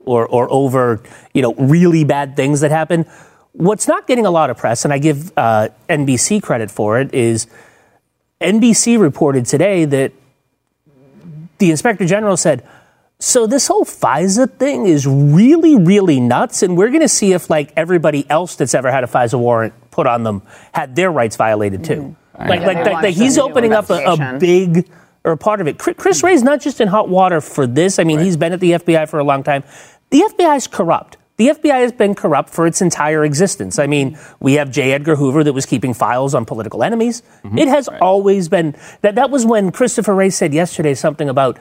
or, 0.00 0.26
or 0.26 0.50
over, 0.50 1.02
you 1.32 1.42
know, 1.42 1.54
really 1.54 2.04
bad 2.04 2.36
things 2.36 2.60
that 2.60 2.70
happened. 2.70 3.06
What's 3.52 3.88
not 3.88 4.06
getting 4.06 4.26
a 4.26 4.30
lot 4.30 4.50
of 4.50 4.56
press, 4.58 4.84
and 4.84 4.92
I 4.92 4.98
give 4.98 5.32
uh, 5.36 5.68
NBC 5.88 6.42
credit 6.42 6.70
for 6.70 7.00
it, 7.00 7.12
is 7.14 7.46
NBC 8.40 9.00
reported 9.00 9.46
today 9.46 9.84
that 9.86 10.12
the 11.58 11.70
inspector 11.70 12.06
general 12.06 12.36
said, 12.36 12.66
so 13.20 13.46
this 13.46 13.66
whole 13.66 13.84
FISA 13.84 14.58
thing 14.58 14.86
is 14.86 15.06
really, 15.06 15.76
really 15.76 16.20
nuts, 16.20 16.62
and 16.62 16.76
we're 16.76 16.88
going 16.88 17.00
to 17.00 17.08
see 17.08 17.32
if 17.32 17.50
like 17.50 17.72
everybody 17.76 18.28
else 18.30 18.54
that's 18.54 18.74
ever 18.74 18.90
had 18.90 19.02
a 19.02 19.08
FISA 19.08 19.38
warrant 19.38 19.74
put 19.90 20.06
on 20.06 20.22
them 20.22 20.42
had 20.72 20.94
their 20.94 21.10
rights 21.10 21.36
violated 21.36 21.84
too. 21.84 22.16
Like, 22.38 22.60
Yeah, 22.60 22.66
like, 22.66 22.84
they 22.84 22.94
like, 22.94 23.02
like 23.02 23.14
he's 23.14 23.34
them 23.34 23.46
to 23.46 23.48
do 23.48 23.52
opening 23.52 23.72
up 23.72 23.90
a, 23.90 24.04
a 24.04 24.38
big 24.38 24.88
or 25.24 25.32
a 25.32 25.36
part 25.36 25.60
of 25.60 25.66
it. 25.66 25.78
Chris, 25.78 25.96
Chris 25.98 26.22
Wray's 26.22 26.44
not 26.44 26.60
just 26.60 26.80
in 26.80 26.88
hot 26.88 27.08
water 27.08 27.40
for 27.40 27.66
this. 27.66 27.98
I 27.98 28.04
mean, 28.04 28.20
he's 28.20 28.36
been 28.36 28.52
at 28.52 28.60
the 28.60 28.72
FBI 28.72 29.08
for 29.08 29.18
a 29.18 29.24
long 29.24 29.42
time. 29.42 29.64
The 30.10 30.20
FBI 30.20 30.56
is 30.56 30.66
corrupt. 30.68 31.17
The 31.38 31.50
FBI 31.50 31.82
has 31.82 31.92
been 31.92 32.16
corrupt 32.16 32.50
for 32.50 32.66
its 32.66 32.82
entire 32.82 33.24
existence. 33.24 33.78
I 33.78 33.86
mean, 33.86 34.18
we 34.40 34.54
have 34.54 34.72
J. 34.72 34.92
Edgar 34.92 35.14
Hoover 35.14 35.44
that 35.44 35.52
was 35.52 35.66
keeping 35.66 35.94
files 35.94 36.34
on 36.34 36.44
political 36.44 36.82
enemies. 36.82 37.22
Mm-hmm. 37.44 37.58
It 37.58 37.68
has 37.68 37.88
always 38.00 38.48
been 38.48 38.74
that. 39.02 39.14
That 39.14 39.30
was 39.30 39.46
when 39.46 39.70
Christopher 39.70 40.16
Wray 40.16 40.30
said 40.30 40.52
yesterday 40.52 40.94
something 40.94 41.28
about, 41.28 41.56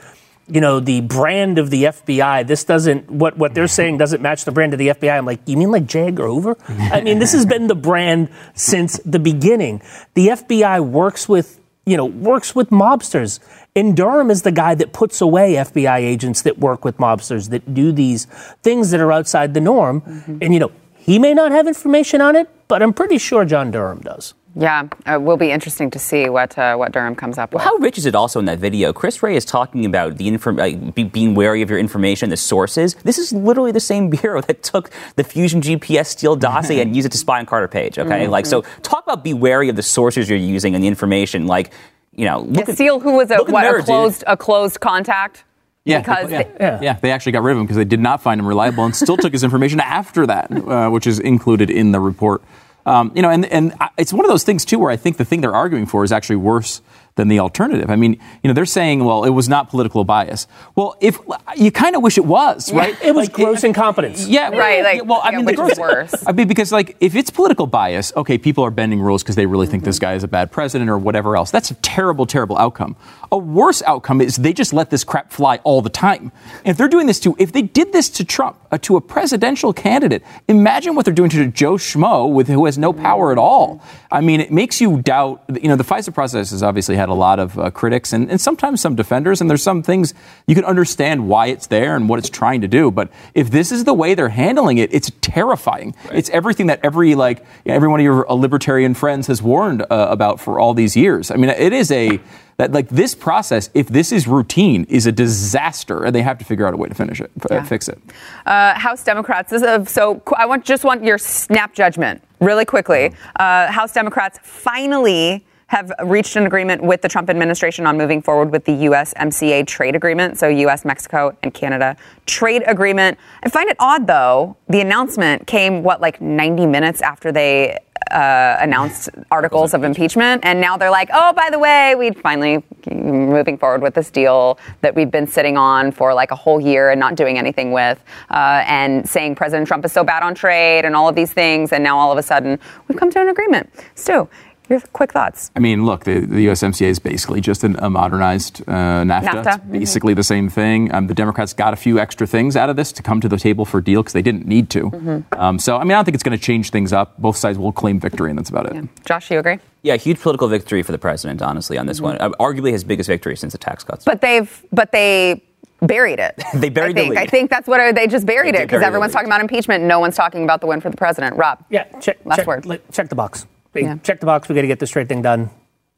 you 0.47 0.61
know, 0.61 0.79
the 0.79 1.01
brand 1.01 1.59
of 1.59 1.69
the 1.69 1.83
FBI. 1.83 2.47
This 2.47 2.63
doesn't 2.63 3.11
what 3.11 3.37
what 3.37 3.53
they're 3.53 3.67
saying 3.67 3.99
doesn't 3.99 4.19
match 4.19 4.45
the 4.45 4.51
brand 4.51 4.73
of 4.73 4.79
the 4.79 4.87
FBI. 4.87 5.15
I'm 5.15 5.27
like, 5.27 5.41
you 5.45 5.55
mean 5.55 5.69
like 5.69 5.85
J. 5.85 6.07
Edgar 6.07 6.25
Hoover? 6.25 6.57
I 6.67 7.01
mean, 7.01 7.19
this 7.19 7.33
has 7.33 7.45
been 7.45 7.67
the 7.67 7.75
brand 7.75 8.29
since 8.55 8.99
the 9.05 9.19
beginning. 9.19 9.83
The 10.15 10.29
FBI 10.29 10.83
works 10.83 11.29
with 11.29 11.61
you 11.87 11.95
know, 11.95 12.05
works 12.05 12.53
with 12.53 12.69
mobsters. 12.69 13.39
And 13.77 13.95
Durham 13.95 14.29
is 14.31 14.41
the 14.41 14.51
guy 14.51 14.73
that 14.75 14.91
puts 14.91 15.21
away 15.21 15.53
FBI 15.53 15.99
agents 15.99 16.41
that 16.41 16.57
work 16.57 16.83
with 16.83 16.97
mobsters, 16.97 17.49
that 17.51 17.73
do 17.73 17.91
these 17.93 18.25
things 18.63 18.91
that 18.91 18.99
are 18.99 19.11
outside 19.11 19.53
the 19.53 19.61
norm. 19.61 20.01
And, 20.41 20.53
you 20.53 20.59
know, 20.59 20.71
he 20.97 21.19
may 21.19 21.33
not 21.33 21.51
have 21.51 21.67
information 21.67 22.19
on 22.19 22.35
it, 22.35 22.49
but 22.67 22.81
I'm 22.83 22.91
pretty 22.93 23.17
sure 23.19 23.45
John 23.45 23.71
Durham 23.71 23.99
does. 24.01 24.33
Yeah, 24.59 24.87
it 25.05 25.21
will 25.21 25.37
be 25.37 25.51
interesting 25.51 25.91
to 25.91 25.99
see 25.99 26.27
what 26.29 26.57
uh, 26.57 26.75
what 26.75 26.91
Durham 26.91 27.13
comes 27.15 27.37
up 27.37 27.53
with. 27.53 27.61
How 27.61 27.75
rich 27.75 27.99
is 27.99 28.07
it 28.07 28.15
also 28.15 28.39
in 28.39 28.45
that 28.45 28.57
video? 28.57 28.91
Chris 28.91 29.21
Wray 29.21 29.35
is 29.35 29.45
talking 29.45 29.85
about 29.85 30.17
the 30.17 30.27
inform- 30.27 30.55
like, 30.57 30.95
be- 30.95 31.03
being 31.03 31.35
wary 31.35 31.61
of 31.61 31.69
your 31.69 31.77
information, 31.77 32.31
the 32.31 32.37
sources. 32.37 32.95
This 33.03 33.19
is 33.19 33.31
literally 33.31 33.71
the 33.71 33.79
same 33.79 34.09
bureau 34.17 34.41
that 34.41 34.63
took 34.63 34.89
the 35.15 35.23
Fusion 35.23 35.61
GPS 35.61 36.07
Steele 36.07 36.35
dossier 36.35 36.81
and 36.81 36.95
used 36.99 37.05
it 37.05 37.11
to 37.11 37.19
spy 37.19 37.37
on 37.37 37.45
Carter 37.45 37.67
Page. 37.67 37.99
Okay, 37.99 38.21
Mm-hmm. 38.23 38.31
like 38.31 38.47
so, 38.47 38.63
talk 38.81 39.03
about 39.03 39.23
be 39.23 39.35
wary 39.35 39.69
of 39.69 39.75
the 39.75 39.83
sources 39.83 40.27
you're 40.27 40.39
using 40.39 40.73
and 40.73 40.83
the 40.83 40.87
information. 40.87 41.45
Like, 41.45 41.71
you 42.17 42.25
know, 42.25 42.41
look 42.41 42.55
Yeah, 42.67 42.71
at 42.71 42.75
Steele, 42.75 42.99
who 42.99 43.13
was 43.13 43.31
a, 43.31 43.35
look 43.37 43.41
in 43.43 43.47
the 43.47 43.53
what, 43.53 43.61
mirror, 43.61 43.75
a 43.77 43.79
dude. 43.79 43.85
closed 43.85 44.23
a 44.27 44.35
closed 44.35 44.79
contact. 44.81 45.45
Yeah, 45.85 45.99
because 45.99 46.29
yeah, 46.29 46.43
they- 46.43 46.85
yeah. 46.85 46.93
They 46.99 47.11
actually 47.11 47.31
got 47.31 47.43
rid 47.43 47.53
of 47.53 47.59
him 47.59 47.63
because 47.63 47.77
they 47.77 47.85
did 47.85 48.01
not 48.01 48.21
find 48.21 48.41
him 48.41 48.45
reliable 48.47 48.83
and 48.83 48.93
still 48.93 49.15
took 49.15 49.31
his 49.31 49.43
information 49.45 49.79
after 49.79 50.25
that, 50.27 50.51
uh, 50.51 50.89
which 50.89 51.07
is 51.07 51.17
included 51.19 51.69
in 51.69 51.93
the 51.93 51.99
report. 52.01 52.41
Um, 52.85 53.11
you 53.15 53.21
know, 53.21 53.29
and 53.29 53.45
and 53.45 53.73
I- 53.79 53.89
it's 53.97 54.11
one 54.11 54.25
of 54.25 54.29
those 54.29 54.43
things 54.43 54.65
too 54.65 54.79
where 54.79 54.91
I 54.91 54.97
think 54.97 55.15
the 55.15 55.23
thing 55.23 55.39
they're 55.39 55.55
arguing 55.55 55.85
for 55.85 56.03
is 56.03 56.11
actually 56.11 56.37
worse 56.37 56.81
than 57.17 57.27
the 57.27 57.39
alternative. 57.39 57.89
I 57.89 57.95
mean, 57.97 58.13
you 58.41 58.47
know, 58.47 58.53
they're 58.53 58.65
saying, 58.65 59.03
well, 59.03 59.25
it 59.25 59.31
was 59.31 59.49
not 59.49 59.69
political 59.69 60.03
bias. 60.05 60.47
Well, 60.75 60.95
if 61.01 61.19
you 61.57 61.71
kind 61.71 61.95
of 61.95 62.01
wish 62.01 62.17
it 62.17 62.25
was, 62.25 62.71
right? 62.71 62.95
It 63.03 63.13
was 63.13 63.27
Like, 63.27 63.33
gross 63.35 63.63
incompetence. 63.65 64.27
Yeah, 64.27 64.49
Right, 64.49 64.77
yeah, 64.77 64.83
like, 64.83 65.05
well, 65.05 65.21
I 65.23 65.31
yeah, 65.31 65.37
mean, 65.37 65.45
which 65.45 65.57
the 65.57 65.65
is 65.65 65.77
gross- 65.77 66.11
worse. 66.11 66.23
I 66.25 66.31
mean, 66.31 66.47
because 66.47 66.71
like 66.71 66.95
if 67.01 67.15
it's 67.15 67.29
political 67.29 67.67
bias, 67.67 68.13
okay, 68.15 68.37
people 68.37 68.63
are 68.63 68.71
bending 68.71 69.01
rules 69.01 69.21
because 69.23 69.35
they 69.35 69.45
really 69.45 69.67
think 69.67 69.81
Mm-hmm. 69.81 69.89
this 69.89 69.99
guy 69.99 70.13
is 70.13 70.23
a 70.23 70.27
bad 70.27 70.51
president 70.51 70.89
or 70.89 70.97
whatever 70.97 71.35
else. 71.35 71.51
That's 71.51 71.69
a 71.71 71.75
terrible, 71.75 72.25
terrible 72.25 72.57
outcome. 72.57 72.95
A 73.31 73.37
worse 73.37 73.81
outcome 73.83 74.21
is 74.21 74.37
they 74.37 74.53
just 74.53 74.73
let 74.73 74.89
this 74.89 75.03
crap 75.03 75.31
fly 75.31 75.57
all 75.63 75.81
the 75.81 75.89
time. 75.89 76.31
And 76.59 76.67
if 76.67 76.77
they're 76.77 76.87
doing 76.87 77.07
this 77.07 77.19
to, 77.21 77.35
if 77.37 77.51
they 77.51 77.61
did 77.61 77.91
this 77.91 78.09
to 78.11 78.25
Trump, 78.25 78.57
uh, 78.71 78.77
to 78.79 78.95
a 78.97 79.01
presidential 79.01 79.73
candidate, 79.73 80.23
imagine 80.47 80.95
what 80.95 81.05
they're 81.05 81.13
doing 81.13 81.29
to 81.31 81.47
Joe 81.47 81.73
Schmo 81.73 82.31
with 82.31 82.47
who 82.47 82.65
has 82.65 82.77
no 82.77 82.93
power 82.93 83.31
at 83.31 83.37
all. 83.37 83.81
I 84.11 84.21
mean, 84.21 84.39
it 84.39 84.51
makes 84.51 84.79
you 84.79 85.01
doubt. 85.01 85.43
You 85.61 85.69
know, 85.69 85.75
the 85.75 85.83
FISA 85.83 86.13
process 86.13 86.51
has 86.51 86.63
obviously 86.63 86.95
had 86.95 87.09
a 87.09 87.13
lot 87.13 87.39
of 87.39 87.57
uh, 87.57 87.71
critics 87.71 88.13
and, 88.13 88.29
and 88.29 88.39
sometimes 88.39 88.81
some 88.81 88.95
defenders, 88.95 89.41
and 89.41 89.49
there's 89.49 89.63
some 89.63 89.83
things 89.83 90.13
you 90.47 90.55
can 90.55 90.65
understand 90.65 91.27
why 91.27 91.47
it's 91.47 91.67
there 91.67 91.95
and 91.95 92.07
what 92.09 92.19
it's 92.19 92.29
trying 92.29 92.61
to 92.61 92.67
do. 92.67 92.91
But 92.91 93.09
if 93.33 93.51
this 93.51 93.71
is 93.71 93.83
the 93.83 93.93
way 93.93 94.15
they're 94.15 94.29
handling 94.29 94.77
it, 94.77 94.93
it's 94.93 95.11
terrifying. 95.21 95.95
It's 96.11 96.29
everything 96.29 96.67
that 96.67 96.79
every 96.83 97.15
like 97.15 97.45
every 97.65 97.87
one 97.87 97.99
of 97.99 98.03
your 98.03 98.29
uh, 98.29 98.33
libertarian 98.33 98.93
friends 98.93 99.27
has 99.27 99.41
warned 99.41 99.81
uh, 99.81 99.85
about 100.09 100.39
for 100.39 100.59
all 100.59 100.73
these 100.73 100.95
years. 100.95 101.31
I 101.31 101.35
mean, 101.35 101.49
it 101.49 101.73
is 101.73 101.91
a 101.91 102.19
that 102.57 102.71
like 102.71 102.89
this 102.89 103.13
process, 103.15 103.69
if 103.75 103.87
this 103.87 104.11
is 104.11 104.27
routine, 104.27 104.85
is 104.89 105.05
a 105.05 105.11
disaster, 105.11 106.03
and 106.03 106.13
they 106.15 106.23
have 106.23 106.37
to 106.39 106.45
figure 106.45 106.67
out 106.67 106.73
a 106.73 106.77
way 106.77 106.89
to 106.89 106.95
finish 106.95 107.21
it, 107.21 107.31
f- 107.39 107.47
Yeah. 107.51 107.63
fix 107.63 107.87
it. 107.87 107.99
Uh, 108.45 108.73
House 108.73 109.03
Democrats. 109.03 109.51
This 109.51 109.61
is, 109.61 109.89
so 109.91 110.21
I 110.35 110.45
want 110.47 110.65
just 110.65 110.83
want 110.83 111.03
your 111.03 111.19
snap 111.19 111.73
judgment 111.73 112.23
really 112.39 112.65
quickly. 112.65 113.13
Uh, 113.39 113.67
House 113.71 113.93
Democrats 113.93 114.39
finally 114.41 115.45
have 115.69 115.91
reached 116.05 116.37
an 116.37 116.45
agreement 116.45 116.81
with 116.81 117.01
the 117.01 117.09
Trump 117.09 117.29
administration 117.29 117.85
on 117.85 117.97
moving 117.97 118.21
forward 118.21 118.51
with 118.51 118.63
the 118.63 118.71
USMCA 118.85 119.67
trade 119.67 119.97
agreement, 119.97 120.39
so 120.39 120.47
U.S., 120.47 120.85
Mexico, 120.85 121.35
and 121.43 121.53
Canada 121.53 121.97
trade 122.25 122.63
agreement. 122.67 123.17
I 123.43 123.49
find 123.49 123.69
it 123.69 123.75
odd, 123.77 124.07
though. 124.07 124.55
The 124.69 124.79
announcement 124.79 125.45
came 125.45 125.83
what 125.83 125.99
like 125.99 126.21
90 126.21 126.65
minutes 126.67 127.01
after 127.01 127.33
they 127.33 127.77
uh, 128.11 128.57
announced 128.59 129.09
articles 129.31 129.73
of 129.73 129.83
impeachment, 129.83 130.43
and 130.45 130.59
now 130.59 130.77
they're 130.77 130.91
like, 130.91 131.09
oh, 131.13 131.33
by 131.33 131.49
the 131.49 131.59
way, 131.59 131.95
we 131.95 132.11
finally 132.11 132.63
moving 132.91 133.57
forward 133.57 133.81
with 133.81 133.93
this 133.93 134.09
deal 134.09 134.59
that 134.81 134.95
we've 134.95 135.11
been 135.11 135.27
sitting 135.27 135.57
on 135.57 135.91
for 135.91 136.13
like 136.13 136.31
a 136.31 136.35
whole 136.35 136.59
year 136.59 136.91
and 136.91 136.99
not 136.99 137.15
doing 137.15 137.37
anything 137.37 137.71
with, 137.71 138.03
uh, 138.31 138.63
and 138.67 139.07
saying 139.07 139.35
President 139.35 139.67
Trump 139.67 139.85
is 139.85 139.91
so 139.91 140.03
bad 140.03 140.23
on 140.23 140.33
trade 140.33 140.85
and 140.85 140.95
all 140.95 141.07
of 141.07 141.15
these 141.15 141.33
things, 141.33 141.71
and 141.73 141.83
now 141.83 141.97
all 141.97 142.11
of 142.11 142.17
a 142.17 142.23
sudden 142.23 142.59
we've 142.87 142.97
come 142.97 143.11
to 143.11 143.21
an 143.21 143.29
agreement. 143.29 143.69
Stu, 143.95 144.29
your 144.69 144.79
quick 144.93 145.11
thoughts. 145.13 145.51
I 145.55 145.59
mean, 145.59 145.85
look, 145.85 146.03
the, 146.03 146.19
the 146.19 146.47
USMCA 146.47 146.87
is 146.87 146.99
basically 146.99 147.41
just 147.41 147.63
an, 147.63 147.75
a 147.79 147.89
modernized 147.89 148.61
uh, 148.67 149.03
NAFTA. 149.03 149.21
NAFTA, 149.43 149.55
It's 149.55 149.65
basically 149.71 150.13
the 150.13 150.23
same 150.23 150.49
thing. 150.49 150.93
Um, 150.93 151.07
the 151.07 151.13
Democrats 151.13 151.53
got 151.53 151.73
a 151.73 151.77
few 151.77 151.99
extra 151.99 152.27
things 152.27 152.55
out 152.55 152.69
of 152.69 152.75
this 152.75 152.91
to 152.93 153.03
come 153.03 153.21
to 153.21 153.29
the 153.29 153.37
table 153.37 153.65
for 153.65 153.77
a 153.79 153.83
deal 153.83 154.01
because 154.01 154.13
they 154.13 154.21
didn't 154.21 154.45
need 154.45 154.69
to. 154.71 154.89
Mm-hmm. 154.89 155.39
Um, 155.39 155.59
so, 155.59 155.77
I 155.77 155.83
mean, 155.83 155.91
I 155.91 155.95
don't 155.95 156.05
think 156.05 156.15
it's 156.15 156.23
going 156.23 156.37
to 156.37 156.43
change 156.43 156.69
things 156.69 156.91
up. 156.93 157.17
Both 157.17 157.37
sides 157.37 157.57
will 157.57 157.71
claim 157.71 157.99
victory, 157.99 158.29
and 158.29 158.37
that's 158.37 158.49
about 158.49 158.73
it. 158.75 158.87
Josh, 159.05 159.31
you 159.31 159.39
agree? 159.39 159.59
Yeah, 159.83 159.95
huge 159.95 160.19
political 160.19 160.47
victory 160.47 160.83
for 160.83 160.91
the 160.91 160.97
president, 160.97 161.41
honestly, 161.41 161.77
on 161.77 161.85
this 161.85 162.01
one. 162.01 162.17
Uh, 162.19 162.29
arguably 162.39 162.71
his 162.71 162.83
biggest 162.83 163.07
victory 163.07 163.37
since 163.37 163.53
the 163.53 163.57
tax 163.59 163.83
cuts. 163.83 164.03
But 164.03 164.21
they've, 164.21 164.65
but 164.71 164.91
they 164.91 165.43
buried 165.81 166.19
it. 166.19 166.41
They 166.55 166.69
buried 166.69 166.97
I 166.97 167.01
the 167.01 167.07
think. 167.07 167.15
lead. 167.15 167.19
I 167.19 167.25
think 167.27 167.49
that's 167.49 167.67
what 167.67 167.95
they 167.95 168.07
just 168.07 168.25
buried 168.25 168.55
They 168.55 168.63
it 168.63 168.65
because 168.65 168.81
everyone's 168.81 169.13
talking 169.13 169.27
about 169.27 169.41
impeachment. 169.41 169.83
No 169.83 169.99
one's 169.99 170.15
talking 170.15 170.43
about 170.43 170.59
the 170.59 170.67
win 170.67 170.81
for 170.81 170.89
the 170.89 170.97
president. 170.97 171.35
Rob. 171.37 171.63
Yeah, 171.69 171.83
check, 171.99 172.17
Last 172.25 172.37
check, 172.37 172.47
word. 172.47 172.81
check 172.91 173.09
the 173.09 173.15
box. 173.15 173.45
Hey, 173.73 173.81
Yeah. 173.83 173.95
Check 174.03 174.19
the 174.19 174.25
box. 174.25 174.49
We 174.49 174.55
got 174.55 174.61
to 174.61 174.67
get 174.67 174.79
this 174.79 174.89
straight 174.89 175.07
thing 175.07 175.21
done. 175.21 175.49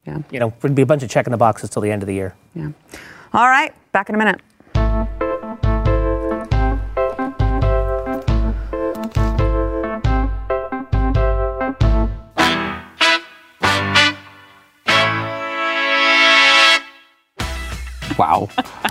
Yeah. 0.06 0.20
You 0.32 0.40
know, 0.40 0.54
there'd 0.62 0.76
be 0.76 0.82
a 0.82 0.86
bunch 0.86 1.04
of 1.04 1.10
checking 1.10 1.32
the 1.32 1.38
boxes 1.38 1.70
till 1.70 1.82
the 1.82 1.92
end 1.92 2.02
of 2.04 2.08
the 2.08 2.14
year. 2.14 2.36
Yeah. 2.56 2.72
All 3.34 3.48
right. 3.48 3.74
Back 3.92 4.10
in 4.10 4.16
a 4.16 4.18
minute. 4.18 4.42
Wow. 18.40 18.50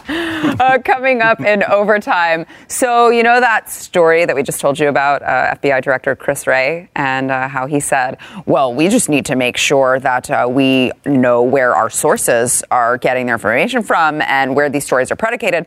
uh, 0.61 0.79
coming 0.85 1.23
up 1.23 1.41
in 1.41 1.63
overtime. 1.65 2.47
So, 2.69 3.11
you 3.11 3.23
know 3.23 3.41
that 3.41 3.71
story 3.71 4.25
that 4.25 4.35
we 4.35 4.43
just 4.43 4.61
told 4.61 4.79
you 4.79 4.89
about 4.89 5.23
uh, 5.23 5.55
FBI 5.57 5.83
Director 5.83 6.15
Chris 6.17 6.47
Wray 6.47 6.89
and 6.97 7.31
uh, 7.31 7.49
how 7.49 7.67
he 7.67 7.81
said, 7.81 8.19
well, 8.47 8.75
we 8.75 8.89
just 8.89 9.09
need 9.09 9.25
to 9.27 9.37
make 9.37 9.57
sure 9.57 9.99
that 10.01 10.31
uh, 10.31 10.47
we 10.49 10.93
know 11.07 11.43
where 11.43 11.75
our 11.75 11.91
sources 11.91 12.63
are 12.71 12.99
getting 12.99 13.27
their 13.27 13.35
information 13.35 13.83
from 13.83 14.21
and 14.23 14.55
where 14.55 14.69
these 14.69 14.85
stories 14.85 15.11
are 15.11 15.17
predicated. 15.17 15.67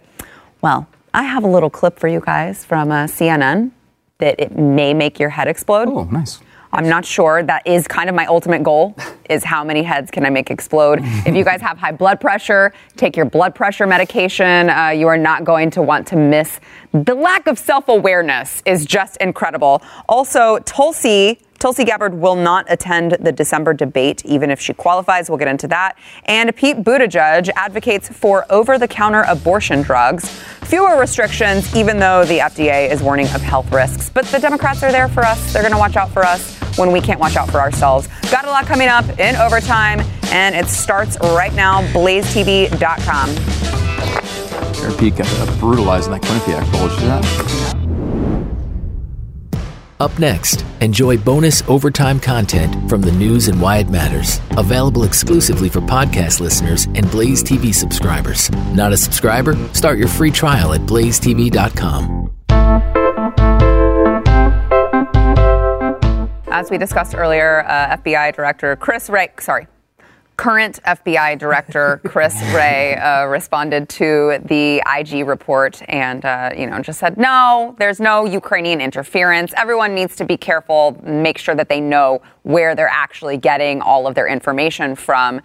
Well, 0.62 0.88
I 1.14 1.24
have 1.24 1.44
a 1.44 1.48
little 1.48 1.70
clip 1.70 2.00
for 2.00 2.08
you 2.08 2.22
guys 2.22 2.64
from 2.64 2.92
uh, 2.92 3.06
CNN 3.06 3.72
that 4.20 4.40
it 4.40 4.56
may 4.56 4.94
make 4.94 5.20
your 5.20 5.30
head 5.30 5.48
explode. 5.48 5.88
oh, 5.90 6.04
nice. 6.06 6.40
I'm 6.74 6.88
not 6.88 7.06
sure. 7.06 7.44
That 7.44 7.66
is 7.68 7.88
kind 7.88 8.10
of 8.10 8.16
my 8.16 8.26
ultimate 8.26 8.64
goal 8.64 8.96
is 9.30 9.44
how 9.44 9.64
many 9.64 9.84
heads 9.84 10.12
can 10.12 10.26
I 10.26 10.30
make 10.30 10.50
explode. 10.50 11.00
if 11.02 11.36
you 11.36 11.44
guys 11.44 11.62
have 11.62 11.78
high 11.78 11.92
blood 11.92 12.20
pressure, 12.20 12.74
take 12.98 13.16
your 13.16 13.26
blood 13.26 13.56
pressure 13.56 13.88
medication. 13.88 14.70
Uh, 14.70 14.90
you 14.90 15.08
are 15.08 15.18
not 15.18 15.44
going 15.44 15.70
to 15.72 15.82
want 15.82 16.08
to 16.08 16.16
miss. 16.16 16.60
The 16.94 17.16
lack 17.16 17.48
of 17.48 17.58
self-awareness 17.60 18.64
is 18.66 18.86
just 18.86 19.18
incredible. 19.18 19.82
Also, 20.08 20.60
Tulsi 20.60 21.40
Tulsi 21.62 21.86
Gabbard 21.86 22.16
will 22.16 22.36
not 22.36 22.66
attend 22.70 23.18
the 23.20 23.32
December 23.32 23.72
debate, 23.76 24.26
even 24.26 24.50
if 24.50 24.60
she 24.60 24.74
qualifies. 24.74 25.30
We'll 25.30 25.38
get 25.38 25.48
into 25.48 25.68
that. 25.68 25.96
And 26.26 26.56
Pete 26.56 26.78
Buttigieg 26.78 27.52
advocates 27.56 28.10
for 28.10 28.52
over 28.52 28.80
the 28.80 28.88
counter 28.88 29.22
abortion 29.28 29.84
drugs, 29.84 30.28
fewer 30.64 31.00
restrictions, 31.00 31.76
even 31.76 32.00
though 32.00 32.26
the 32.26 32.40
FDA 32.40 32.90
is 32.90 33.04
warning 33.04 33.28
of 33.28 33.42
health 33.42 33.72
risks. 33.72 34.10
But 34.10 34.26
the 34.26 34.40
Democrats 34.40 34.82
are 34.82 34.92
there 34.92 35.08
for 35.08 35.24
us. 35.24 35.54
They're 35.54 35.62
going 35.62 35.72
to 35.72 35.78
watch 35.78 35.98
out 35.98 36.10
for 36.10 36.26
us 36.26 36.58
when 36.80 36.92
we 36.92 37.00
can't 37.00 37.20
watch 37.20 37.36
out 37.36 37.52
for 37.52 37.60
ourselves. 37.60 38.08
Got 38.32 38.46
a 38.46 38.50
lot 38.50 38.66
coming 38.66 38.88
up 38.88 39.08
in 39.20 39.36
overtime, 39.36 40.00
and 40.32 40.56
it 40.56 40.66
starts 40.66 41.16
right 41.22 41.54
now. 41.54 41.84
BlazeTV.com. 41.94 43.30
Pete 44.98 45.16
got 45.16 45.60
brutalized 45.60 46.08
in 46.08 46.14
that 46.14 46.24
Quinnipiac 46.24 46.72
Bowl. 46.72 46.88
Did 46.88 47.02
you 47.02 47.08
that? 47.08 47.81
Up 50.02 50.18
next, 50.18 50.66
enjoy 50.80 51.16
bonus 51.20 51.62
overtime 51.68 52.20
content 52.20 52.90
from 52.90 53.02
the 53.02 53.12
news 53.12 53.48
and 53.50 53.62
why 53.62 53.78
it 53.78 53.88
matters. 53.88 54.42
Available 54.58 55.04
exclusively 55.04 55.70
for 55.70 55.80
podcast 55.80 56.40
listeners 56.40 56.86
and 56.96 57.12
Blaze 57.12 57.44
TV 57.44 57.72
subscribers. 57.72 58.50
Not 58.74 58.92
a 58.94 58.98
subscriber? 58.98 59.54
Start 59.76 60.00
your 60.00 60.08
free 60.08 60.32
trial 60.32 60.74
at 60.74 60.82
blazetv.com. 60.82 62.32
As 66.48 66.72
we 66.72 66.80
discussed 66.80 67.14
earlier, 67.14 67.64
uh, 67.68 67.98
FBI 67.98 68.34
Director 68.36 68.76
Chris 68.78 69.08
Wray, 69.08 69.30
sorry, 69.40 69.68
current 70.38 70.80
FBI 70.84 71.38
director 71.38 72.02
Chris 72.06 72.36
Wray 72.54 72.96
uh, 72.96 73.26
responded 73.26 73.90
to 73.90 74.40
the 74.46 74.82
IG 74.98 75.28
report 75.28 75.82
and 75.88 76.26
uh, 76.26 76.52
you 76.58 76.68
know 76.68 76.80
just 76.82 77.00
said 77.00 77.18
no, 77.18 77.76
there's 77.80 78.00
no 78.00 78.26
Ukrainian 78.26 78.82
interference. 78.82 79.54
Everyone 79.56 79.94
needs 79.94 80.16
to 80.16 80.26
be 80.26 80.38
careful, 80.38 81.00
make 81.04 81.38
sure 81.38 81.56
that 81.56 81.70
they 81.70 81.80
know 81.80 82.22
where 82.44 82.76
they're 82.76 82.88
actually 82.88 83.38
getting 83.38 83.82
all 83.82 84.08
of 84.08 84.16
their 84.16 84.28
information 84.28 84.96
from. 84.96 85.42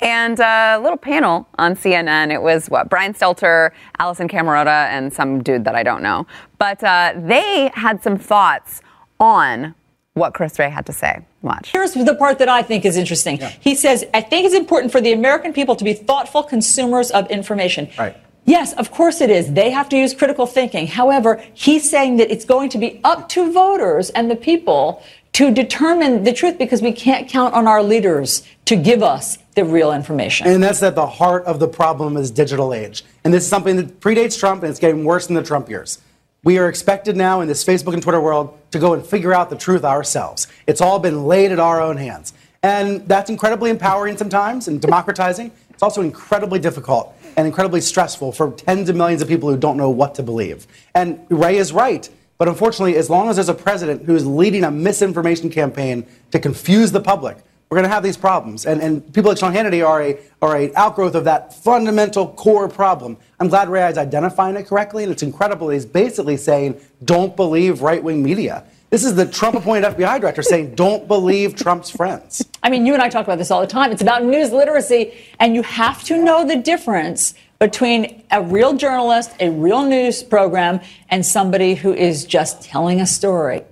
And 0.00 0.40
uh, 0.40 0.78
a 0.78 0.80
little 0.80 0.96
panel 0.98 1.46
on 1.58 1.76
CNN. 1.76 2.32
It 2.32 2.42
was 2.42 2.68
what 2.68 2.88
Brian 2.88 3.12
Stelter, 3.12 3.70
Alisyn 3.98 4.30
Camerota, 4.30 4.88
and 4.88 5.12
some 5.12 5.42
dude 5.42 5.64
that 5.64 5.74
I 5.74 5.82
don't 5.82 6.02
know. 6.02 6.26
But 6.58 6.82
uh, 6.82 7.12
they 7.16 7.70
had 7.74 8.02
some 8.02 8.16
thoughts 8.16 8.80
on 9.18 9.74
what 10.14 10.34
Chris 10.34 10.58
Wray 10.58 10.70
had 10.70 10.86
to 10.86 10.92
say. 10.92 11.24
Watch. 11.42 11.70
Here's 11.72 11.94
the 11.94 12.14
part 12.14 12.38
that 12.38 12.48
I 12.48 12.62
think 12.62 12.84
is 12.84 12.96
interesting. 12.96 13.38
Yeah. 13.38 13.52
He 13.60 13.74
says, 13.74 14.04
I 14.12 14.20
think 14.20 14.44
it's 14.44 14.54
important 14.54 14.92
for 14.92 15.00
the 15.00 15.12
American 15.12 15.52
people 15.52 15.74
to 15.76 15.84
be 15.84 15.94
thoughtful 15.94 16.42
consumers 16.42 17.10
of 17.10 17.30
information. 17.30 17.88
Right. 17.98 18.16
Yes, 18.44 18.72
of 18.74 18.90
course 18.90 19.20
it 19.20 19.30
is. 19.30 19.52
They 19.52 19.70
have 19.70 19.88
to 19.90 19.96
use 19.96 20.12
critical 20.12 20.46
thinking. 20.46 20.86
However, 20.86 21.42
he's 21.54 21.88
saying 21.88 22.16
that 22.16 22.30
it's 22.30 22.44
going 22.44 22.68
to 22.70 22.78
be 22.78 23.00
up 23.04 23.28
to 23.30 23.52
voters 23.52 24.10
and 24.10 24.30
the 24.30 24.36
people 24.36 25.02
to 25.32 25.50
determine 25.50 26.24
the 26.24 26.32
truth 26.32 26.58
because 26.58 26.82
we 26.82 26.92
can't 26.92 27.28
count 27.28 27.54
on 27.54 27.66
our 27.66 27.82
leaders 27.82 28.42
to 28.64 28.76
give 28.76 29.02
us 29.02 29.38
the 29.54 29.64
real 29.64 29.92
information. 29.92 30.46
And 30.46 30.62
that's 30.62 30.82
at 30.82 30.94
the 30.94 31.06
heart 31.06 31.44
of 31.44 31.60
the 31.60 31.68
problem 31.68 32.14
this 32.14 32.30
digital 32.30 32.74
age. 32.74 33.04
And 33.24 33.32
this 33.32 33.44
is 33.44 33.48
something 33.48 33.76
that 33.76 34.00
predates 34.00 34.38
Trump 34.38 34.62
and 34.62 34.70
it's 34.70 34.80
getting 34.80 35.04
worse 35.04 35.28
in 35.28 35.34
the 35.34 35.42
Trump 35.42 35.68
years. 35.68 35.98
We 36.42 36.58
are 36.58 36.68
expected 36.68 37.16
now 37.16 37.40
in 37.42 37.48
this 37.48 37.64
Facebook 37.64 37.92
and 37.92 38.02
Twitter 38.02 38.20
world 38.20 38.58
to 38.70 38.78
go 38.78 38.94
and 38.94 39.04
figure 39.04 39.32
out 39.32 39.50
the 39.50 39.56
truth 39.56 39.84
ourselves. 39.84 40.46
It's 40.66 40.80
all 40.80 40.98
been 40.98 41.24
laid 41.24 41.52
at 41.52 41.58
our 41.58 41.80
own 41.80 41.96
hands. 41.96 42.32
And 42.62 43.08
that's 43.08 43.30
incredibly 43.30 43.70
empowering 43.70 44.16
sometimes 44.16 44.68
and 44.68 44.80
democratizing. 44.80 45.50
It's 45.70 45.82
also 45.82 46.02
incredibly 46.02 46.58
difficult 46.58 47.14
and 47.36 47.46
incredibly 47.46 47.80
stressful 47.80 48.32
for 48.32 48.52
tens 48.52 48.88
of 48.88 48.96
millions 48.96 49.22
of 49.22 49.28
people 49.28 49.48
who 49.50 49.56
don't 49.56 49.76
know 49.76 49.90
what 49.90 50.14
to 50.16 50.22
believe. 50.22 50.66
And 50.94 51.24
Wray 51.30 51.56
is 51.56 51.72
right. 51.72 52.08
But 52.36 52.48
unfortunately, 52.48 52.96
as 52.96 53.10
long 53.10 53.28
as 53.28 53.36
there's 53.36 53.48
a 53.48 53.54
president 53.54 54.04
who 54.04 54.14
is 54.14 54.26
leading 54.26 54.64
a 54.64 54.70
misinformation 54.70 55.50
campaign 55.50 56.06
to 56.30 56.38
confuse 56.38 56.90
the 56.92 57.00
public, 57.00 57.36
we're 57.70 57.76
going 57.76 57.88
to 57.88 57.94
have 57.94 58.02
these 58.02 58.16
problems. 58.16 58.66
And, 58.66 58.82
and 58.82 59.14
people 59.14 59.30
like 59.30 59.38
Sean 59.38 59.52
Hannity 59.52 59.86
are 59.86 60.02
a, 60.02 60.18
are 60.42 60.56
a 60.56 60.74
outgrowth 60.74 61.14
of 61.14 61.24
that 61.24 61.54
fundamental 61.54 62.26
core 62.26 62.68
problem. 62.68 63.16
I'm 63.38 63.46
glad 63.46 63.68
Wray 63.68 63.88
is 63.88 63.96
identifying 63.96 64.56
it 64.56 64.66
correctly, 64.66 65.04
and 65.04 65.12
it's 65.12 65.22
incredible. 65.22 65.68
He's 65.68 65.86
basically 65.86 66.36
saying, 66.36 66.80
don't 67.04 67.36
believe 67.36 67.80
right 67.80 68.02
wing 68.02 68.24
media. 68.24 68.64
This 68.90 69.04
is 69.04 69.14
the 69.14 69.24
Trump 69.24 69.54
appointed 69.54 69.94
FBI 69.94 70.20
director 70.20 70.42
saying, 70.42 70.74
don't 70.74 71.06
believe 71.06 71.54
Trump's 71.54 71.90
friends. 71.90 72.44
I 72.64 72.70
mean, 72.70 72.86
you 72.86 72.92
and 72.92 73.00
I 73.00 73.08
talk 73.08 73.24
about 73.24 73.38
this 73.38 73.52
all 73.52 73.60
the 73.60 73.68
time. 73.68 73.92
It's 73.92 74.02
about 74.02 74.24
news 74.24 74.50
literacy, 74.50 75.14
and 75.38 75.54
you 75.54 75.62
have 75.62 76.02
to 76.04 76.20
know 76.20 76.44
the 76.44 76.56
difference 76.56 77.34
between 77.60 78.24
a 78.32 78.42
real 78.42 78.74
journalist, 78.74 79.32
a 79.38 79.48
real 79.48 79.84
news 79.84 80.24
program, 80.24 80.80
and 81.08 81.24
somebody 81.24 81.76
who 81.76 81.94
is 81.94 82.24
just 82.24 82.62
telling 82.62 83.00
a 83.00 83.06
story. 83.06 83.62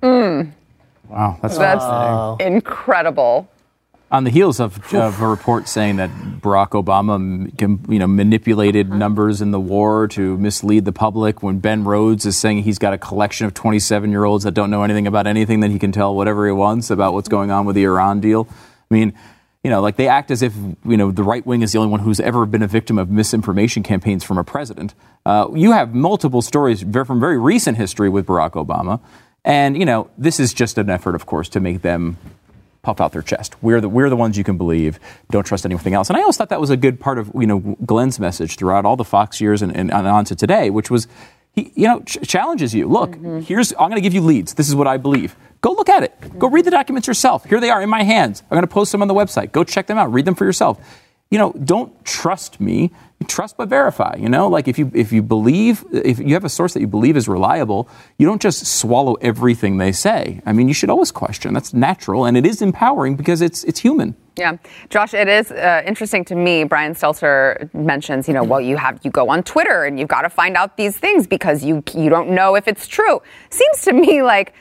Mm. 0.00 0.52
Wow, 1.08 1.38
that's, 1.40 1.58
that's 1.58 2.40
incredible. 2.40 3.48
On 4.10 4.24
the 4.24 4.30
heels 4.30 4.58
of, 4.58 4.94
of, 4.94 5.20
a 5.20 5.28
report 5.28 5.68
saying 5.68 5.96
that 5.96 6.08
Barack 6.40 6.70
Obama, 6.70 7.90
you 7.90 7.98
know, 7.98 8.06
manipulated 8.06 8.88
uh-huh. 8.88 8.96
numbers 8.96 9.42
in 9.42 9.50
the 9.50 9.60
war 9.60 10.08
to 10.08 10.38
mislead 10.38 10.86
the 10.86 10.92
public, 10.92 11.42
when 11.42 11.58
Ben 11.58 11.84
Rhodes 11.84 12.24
is 12.24 12.34
saying 12.34 12.62
he's 12.62 12.78
got 12.78 12.94
a 12.94 12.98
collection 12.98 13.46
of 13.46 13.52
27-year-olds 13.52 14.44
that 14.44 14.52
don't 14.52 14.70
know 14.70 14.82
anything 14.82 15.06
about 15.06 15.26
anything, 15.26 15.60
that 15.60 15.70
he 15.70 15.78
can 15.78 15.92
tell 15.92 16.14
whatever 16.14 16.46
he 16.46 16.52
wants 16.52 16.88
about 16.88 17.12
what's 17.12 17.28
going 17.28 17.50
on 17.50 17.66
with 17.66 17.76
the 17.76 17.84
Iran 17.84 18.20
deal. 18.20 18.48
I 18.90 18.94
mean, 18.94 19.12
you 19.62 19.68
know, 19.68 19.82
like 19.82 19.96
they 19.96 20.08
act 20.08 20.30
as 20.30 20.40
if 20.40 20.54
you 20.86 20.96
know 20.96 21.10
the 21.10 21.24
right 21.24 21.44
wing 21.44 21.60
is 21.60 21.72
the 21.72 21.78
only 21.78 21.90
one 21.90 22.00
who's 22.00 22.20
ever 22.20 22.46
been 22.46 22.62
a 22.62 22.66
victim 22.66 22.96
of 22.96 23.10
misinformation 23.10 23.82
campaigns 23.82 24.24
from 24.24 24.38
a 24.38 24.44
president. 24.44 24.94
Uh, 25.26 25.48
you 25.54 25.72
have 25.72 25.94
multiple 25.94 26.40
stories 26.40 26.82
from 26.82 27.20
very 27.20 27.36
recent 27.36 27.76
history 27.76 28.08
with 28.08 28.24
Barack 28.24 28.52
Obama 28.52 29.00
and, 29.48 29.78
you 29.78 29.86
know, 29.86 30.10
this 30.18 30.38
is 30.38 30.52
just 30.52 30.76
an 30.76 30.90
effort, 30.90 31.14
of 31.14 31.24
course, 31.24 31.48
to 31.50 31.60
make 31.60 31.80
them 31.80 32.18
puff 32.82 33.00
out 33.00 33.12
their 33.12 33.22
chest. 33.22 33.56
We're 33.62 33.80
the, 33.80 33.88
we're 33.88 34.10
the 34.10 34.16
ones 34.16 34.36
you 34.36 34.44
can 34.44 34.58
believe. 34.58 35.00
Don't 35.30 35.44
trust 35.44 35.64
anything 35.64 35.94
else. 35.94 36.10
And 36.10 36.18
I 36.18 36.20
always 36.20 36.36
thought 36.36 36.50
that 36.50 36.60
was 36.60 36.68
a 36.68 36.76
good 36.76 37.00
part 37.00 37.18
of, 37.18 37.32
you 37.34 37.46
know, 37.46 37.58
Glenn's 37.84 38.20
message 38.20 38.56
throughout 38.56 38.84
all 38.84 38.94
the 38.94 39.04
Fox 39.04 39.40
years 39.40 39.62
and, 39.62 39.74
and, 39.74 39.90
on 39.90 40.26
to 40.26 40.36
today, 40.36 40.68
which 40.68 40.90
was, 40.90 41.08
he, 41.52 41.72
you 41.74 41.86
know, 41.88 42.00
ch- 42.00 42.18
challenges 42.28 42.74
you. 42.74 42.86
Look, 42.88 43.12
mm-hmm. 43.12 43.40
here's, 43.40 43.72
I'm 43.72 43.88
going 43.88 43.94
to 43.94 44.02
give 44.02 44.12
you 44.12 44.20
leads. 44.20 44.52
This 44.52 44.68
is 44.68 44.76
what 44.76 44.86
I 44.86 44.98
believe. 44.98 45.34
Go 45.62 45.72
look 45.72 45.88
at 45.88 46.02
it. 46.02 46.20
Mm-hmm. 46.20 46.38
Go 46.38 46.50
read 46.50 46.66
the 46.66 46.70
documents 46.70 47.08
yourself. 47.08 47.46
Here 47.46 47.58
they 47.58 47.70
are 47.70 47.80
in 47.80 47.88
my 47.88 48.02
hands. 48.02 48.42
I'm 48.50 48.54
going 48.54 48.62
to 48.62 48.66
post 48.68 48.92
them 48.92 49.00
on 49.00 49.08
the 49.08 49.14
website. 49.14 49.50
Go 49.50 49.64
check 49.64 49.86
them 49.86 49.96
out. 49.96 50.12
Read 50.12 50.26
them 50.26 50.34
for 50.34 50.44
yourself. 50.44 50.78
You 51.30 51.38
know, 51.38 51.52
don't 51.52 52.04
trust 52.04 52.60
me 52.60 52.92
trust 53.26 53.56
but 53.56 53.68
verify 53.68 54.14
you 54.16 54.28
know 54.28 54.48
like 54.48 54.68
if 54.68 54.78
you 54.78 54.90
if 54.94 55.12
you 55.12 55.22
believe 55.22 55.84
if 55.92 56.20
you 56.20 56.34
have 56.34 56.44
a 56.44 56.48
source 56.48 56.72
that 56.74 56.80
you 56.80 56.86
believe 56.86 57.16
is 57.16 57.26
reliable 57.26 57.88
you 58.16 58.26
don't 58.26 58.40
just 58.40 58.64
swallow 58.64 59.14
everything 59.14 59.76
they 59.78 59.90
say 59.90 60.40
i 60.46 60.52
mean 60.52 60.68
you 60.68 60.74
should 60.74 60.88
always 60.88 61.10
question 61.10 61.52
that's 61.52 61.74
natural 61.74 62.24
and 62.24 62.36
it 62.36 62.46
is 62.46 62.62
empowering 62.62 63.16
because 63.16 63.40
it's 63.40 63.64
it's 63.64 63.80
human 63.80 64.14
yeah, 64.38 64.56
Josh, 64.88 65.14
it 65.14 65.26
is 65.26 65.50
uh, 65.50 65.82
interesting 65.84 66.24
to 66.26 66.36
me. 66.36 66.62
Brian 66.62 66.94
Stelter 66.94 67.74
mentions, 67.74 68.28
you 68.28 68.34
know, 68.34 68.44
well, 68.44 68.60
you 68.60 68.76
have 68.76 69.00
you 69.02 69.10
go 69.10 69.28
on 69.30 69.42
Twitter 69.42 69.82
and 69.84 69.98
you've 69.98 70.08
got 70.08 70.22
to 70.22 70.30
find 70.30 70.56
out 70.56 70.76
these 70.76 70.96
things 70.96 71.26
because 71.26 71.64
you 71.64 71.82
you 71.92 72.08
don't 72.08 72.30
know 72.30 72.54
if 72.54 72.68
it's 72.68 72.86
true. 72.86 73.20
Seems 73.50 73.82
to 73.82 73.92
me 73.92 74.22
like 74.22 74.54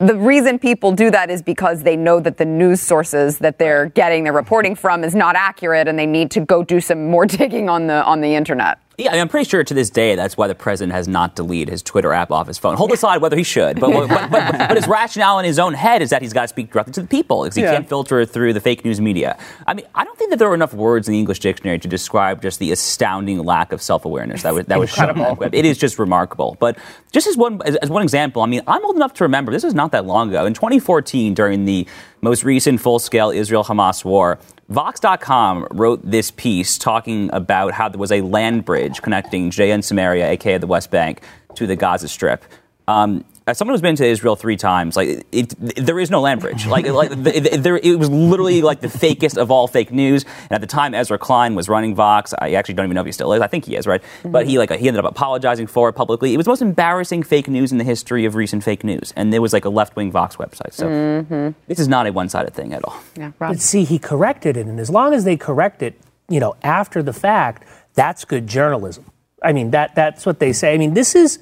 the 0.00 0.16
reason 0.16 0.58
people 0.58 0.92
do 0.92 1.10
that 1.10 1.30
is 1.30 1.42
because 1.42 1.82
they 1.82 1.94
know 1.94 2.20
that 2.20 2.38
the 2.38 2.46
news 2.46 2.80
sources 2.80 3.36
that 3.38 3.58
they're 3.58 3.86
getting 3.90 4.24
their 4.24 4.32
reporting 4.32 4.74
from 4.74 5.04
is 5.04 5.14
not 5.14 5.36
accurate 5.36 5.86
and 5.88 5.98
they 5.98 6.06
need 6.06 6.30
to 6.30 6.40
go 6.40 6.64
do 6.64 6.80
some 6.80 7.08
more 7.08 7.26
digging 7.38 7.68
on 7.68 7.86
the 7.86 8.02
on 8.04 8.22
the 8.22 8.34
internet. 8.34 8.78
Yeah, 9.00 9.12
I 9.12 9.16
am 9.16 9.28
pretty 9.28 9.48
sure 9.48 9.64
to 9.64 9.74
this 9.74 9.88
day 9.88 10.14
that's 10.14 10.36
why 10.36 10.46
the 10.46 10.54
president 10.54 10.92
has 10.92 11.08
not 11.08 11.34
deleted 11.34 11.70
his 11.70 11.82
Twitter 11.82 12.12
app 12.12 12.30
off 12.30 12.46
his 12.46 12.58
phone. 12.58 12.76
Hold 12.76 12.92
aside 12.92 13.22
whether 13.22 13.36
he 13.36 13.42
should, 13.42 13.80
but, 13.80 13.90
but, 13.90 14.30
but, 14.30 14.58
but, 14.58 14.76
his 14.76 14.86
rationale 14.86 15.38
in 15.38 15.44
his 15.44 15.58
own 15.58 15.72
head 15.74 16.02
is 16.02 16.10
that 16.10 16.20
he's 16.20 16.32
got 16.32 16.42
to 16.42 16.48
speak 16.48 16.70
directly 16.70 16.92
to 16.92 17.02
the 17.02 17.08
people 17.08 17.42
because 17.42 17.56
he 17.56 17.62
yeah. 17.62 17.72
can't 17.72 17.88
filter 17.88 18.24
through 18.26 18.52
the 18.52 18.60
fake 18.60 18.84
news 18.84 19.00
media. 19.00 19.38
I 19.66 19.74
mean, 19.74 19.86
I 19.94 20.04
don't 20.04 20.18
think 20.18 20.30
that 20.30 20.38
there 20.38 20.50
are 20.50 20.54
enough 20.54 20.74
words 20.74 21.08
in 21.08 21.12
the 21.12 21.18
English 21.18 21.38
dictionary 21.38 21.78
to 21.78 21.88
describe 21.88 22.42
just 22.42 22.58
the 22.58 22.72
astounding 22.72 23.38
lack 23.38 23.72
of 23.72 23.80
self 23.80 24.04
awareness 24.04 24.42
that 24.42 24.54
was 24.54 24.66
that 24.66 24.78
was 24.78 24.90
shown. 24.90 25.38
It 25.52 25.64
is 25.64 25.78
just 25.78 25.98
remarkable. 25.98 26.56
But 26.60 26.76
just 27.10 27.26
as 27.26 27.36
one 27.36 27.60
as, 27.64 27.76
as 27.76 27.88
one 27.88 28.02
example, 28.02 28.42
I 28.42 28.46
mean, 28.46 28.62
I'm 28.66 28.84
old 28.84 28.96
enough 28.96 29.14
to 29.14 29.24
remember 29.24 29.50
this 29.52 29.64
was 29.64 29.74
not 29.74 29.92
that 29.92 30.04
long 30.04 30.28
ago. 30.28 30.44
In 30.44 30.54
2014, 30.54 31.34
during 31.34 31.64
the 31.64 31.86
most 32.20 32.44
recent 32.44 32.80
full 32.80 32.98
scale 32.98 33.30
Israel 33.30 33.64
Hamas 33.64 34.04
war, 34.04 34.38
Vox.com 34.68 35.66
wrote 35.72 36.00
this 36.08 36.30
piece 36.30 36.78
talking 36.78 37.28
about 37.32 37.72
how 37.72 37.88
there 37.88 37.98
was 37.98 38.12
a 38.12 38.20
land 38.20 38.64
bridge 38.64 39.02
connecting 39.02 39.50
Judea 39.50 39.74
and 39.74 39.84
Samaria, 39.84 40.30
aka 40.30 40.58
the 40.58 40.66
West 40.66 40.90
Bank, 40.92 41.22
to 41.56 41.66
the 41.66 41.74
Gaza 41.74 42.06
Strip. 42.06 42.44
Um, 42.86 43.24
as 43.50 43.58
someone 43.58 43.74
who's 43.74 43.82
been 43.82 43.96
to 43.96 44.06
Israel 44.06 44.36
three 44.36 44.56
times, 44.56 44.96
like 44.96 45.08
it, 45.08 45.26
it, 45.32 45.48
there 45.76 45.98
is 45.98 46.10
no 46.10 46.20
land 46.20 46.40
bridge. 46.40 46.66
Like, 46.66 46.86
like 46.86 47.10
the, 47.22 47.58
there, 47.60 47.76
it 47.76 47.98
was 47.98 48.08
literally 48.08 48.62
like 48.62 48.80
the 48.80 48.88
fakest 48.88 49.36
of 49.36 49.50
all 49.50 49.66
fake 49.66 49.92
news. 49.92 50.24
And 50.24 50.52
at 50.52 50.60
the 50.60 50.66
time, 50.66 50.94
Ezra 50.94 51.18
Klein 51.18 51.54
was 51.54 51.68
running 51.68 51.94
Vox. 51.94 52.32
I 52.38 52.52
actually 52.52 52.74
don't 52.74 52.86
even 52.86 52.94
know 52.94 53.00
if 53.00 53.06
he 53.06 53.12
still 53.12 53.32
is. 53.32 53.40
I 53.40 53.46
think 53.46 53.64
he 53.64 53.76
is, 53.76 53.86
right? 53.86 54.02
Mm-hmm. 54.02 54.30
But 54.30 54.46
he 54.46 54.58
like 54.58 54.70
he 54.70 54.88
ended 54.88 55.04
up 55.04 55.10
apologizing 55.10 55.66
for 55.66 55.88
it 55.88 55.94
publicly. 55.94 56.32
It 56.32 56.36
was 56.36 56.46
the 56.46 56.50
most 56.50 56.62
embarrassing 56.62 57.22
fake 57.24 57.48
news 57.48 57.72
in 57.72 57.78
the 57.78 57.84
history 57.84 58.24
of 58.24 58.34
recent 58.34 58.64
fake 58.64 58.84
news, 58.84 59.12
and 59.16 59.32
there 59.32 59.42
was 59.42 59.52
like 59.52 59.64
a 59.64 59.70
left 59.70 59.96
wing 59.96 60.10
Vox 60.10 60.36
website. 60.36 60.72
So 60.72 60.86
mm-hmm. 60.86 61.50
this 61.66 61.78
is 61.78 61.88
not 61.88 62.06
a 62.06 62.12
one 62.12 62.28
sided 62.28 62.54
thing 62.54 62.72
at 62.72 62.84
all. 62.84 63.00
Yeah, 63.16 63.32
Rob. 63.38 63.52
But 63.52 63.60
see, 63.60 63.84
he 63.84 63.98
corrected 63.98 64.56
it, 64.56 64.66
and 64.66 64.78
as 64.78 64.90
long 64.90 65.12
as 65.12 65.24
they 65.24 65.36
correct 65.36 65.82
it, 65.82 66.00
you 66.28 66.40
know, 66.40 66.54
after 66.62 67.02
the 67.02 67.12
fact, 67.12 67.66
that's 67.94 68.24
good 68.24 68.46
journalism. 68.46 69.04
I 69.42 69.52
mean, 69.52 69.70
that 69.72 69.94
that's 69.94 70.26
what 70.26 70.38
they 70.38 70.52
say. 70.52 70.74
I 70.74 70.78
mean, 70.78 70.94
this 70.94 71.14
is 71.14 71.38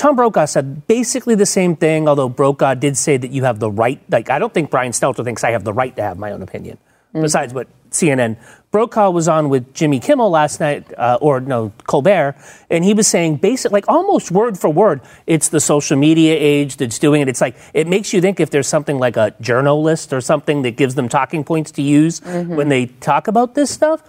Tom 0.00 0.16
Brokaw 0.16 0.46
said 0.46 0.86
basically 0.86 1.34
the 1.34 1.44
same 1.44 1.76
thing, 1.76 2.08
although 2.08 2.30
Brokaw 2.30 2.72
did 2.72 2.96
say 2.96 3.18
that 3.18 3.32
you 3.32 3.44
have 3.44 3.58
the 3.58 3.70
right. 3.70 4.00
Like, 4.08 4.30
I 4.30 4.38
don't 4.38 4.54
think 4.54 4.70
Brian 4.70 4.92
Stelter 4.92 5.22
thinks 5.22 5.44
I 5.44 5.50
have 5.50 5.62
the 5.62 5.74
right 5.74 5.94
to 5.96 6.00
have 6.00 6.18
my 6.18 6.32
own 6.32 6.40
opinion. 6.40 6.78
Mm-hmm. 7.12 7.20
Besides 7.20 7.52
what 7.52 7.68
CNN, 7.90 8.38
Brokaw 8.70 9.10
was 9.10 9.28
on 9.28 9.50
with 9.50 9.74
Jimmy 9.74 10.00
Kimmel 10.00 10.30
last 10.30 10.58
night, 10.58 10.90
uh, 10.96 11.18
or 11.20 11.40
no, 11.40 11.74
Colbert, 11.86 12.34
and 12.70 12.82
he 12.82 12.94
was 12.94 13.08
saying 13.08 13.36
basic, 13.36 13.72
like 13.72 13.84
almost 13.88 14.30
word 14.30 14.58
for 14.58 14.70
word, 14.70 15.02
it's 15.26 15.50
the 15.50 15.60
social 15.60 15.98
media 15.98 16.34
age 16.34 16.78
that's 16.78 16.98
doing 16.98 17.20
it. 17.20 17.28
It's 17.28 17.42
like, 17.42 17.56
it 17.74 17.86
makes 17.86 18.14
you 18.14 18.22
think 18.22 18.40
if 18.40 18.48
there's 18.48 18.68
something 18.68 18.98
like 18.98 19.18
a 19.18 19.34
journalist 19.42 20.14
or 20.14 20.22
something 20.22 20.62
that 20.62 20.78
gives 20.78 20.94
them 20.94 21.10
talking 21.10 21.44
points 21.44 21.72
to 21.72 21.82
use 21.82 22.20
mm-hmm. 22.20 22.56
when 22.56 22.70
they 22.70 22.86
talk 22.86 23.28
about 23.28 23.54
this 23.54 23.70
stuff. 23.70 24.02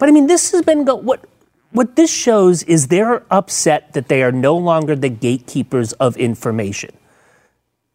But 0.00 0.08
I 0.08 0.12
mean, 0.12 0.26
this 0.26 0.50
has 0.50 0.62
been, 0.62 0.84
go- 0.84 0.96
what, 0.96 1.24
what 1.72 1.96
this 1.96 2.12
shows 2.12 2.62
is 2.64 2.88
they're 2.88 3.24
upset 3.30 3.92
that 3.92 4.08
they 4.08 4.22
are 4.22 4.32
no 4.32 4.56
longer 4.56 4.96
the 4.96 5.08
gatekeepers 5.08 5.92
of 5.94 6.16
information. 6.16 6.90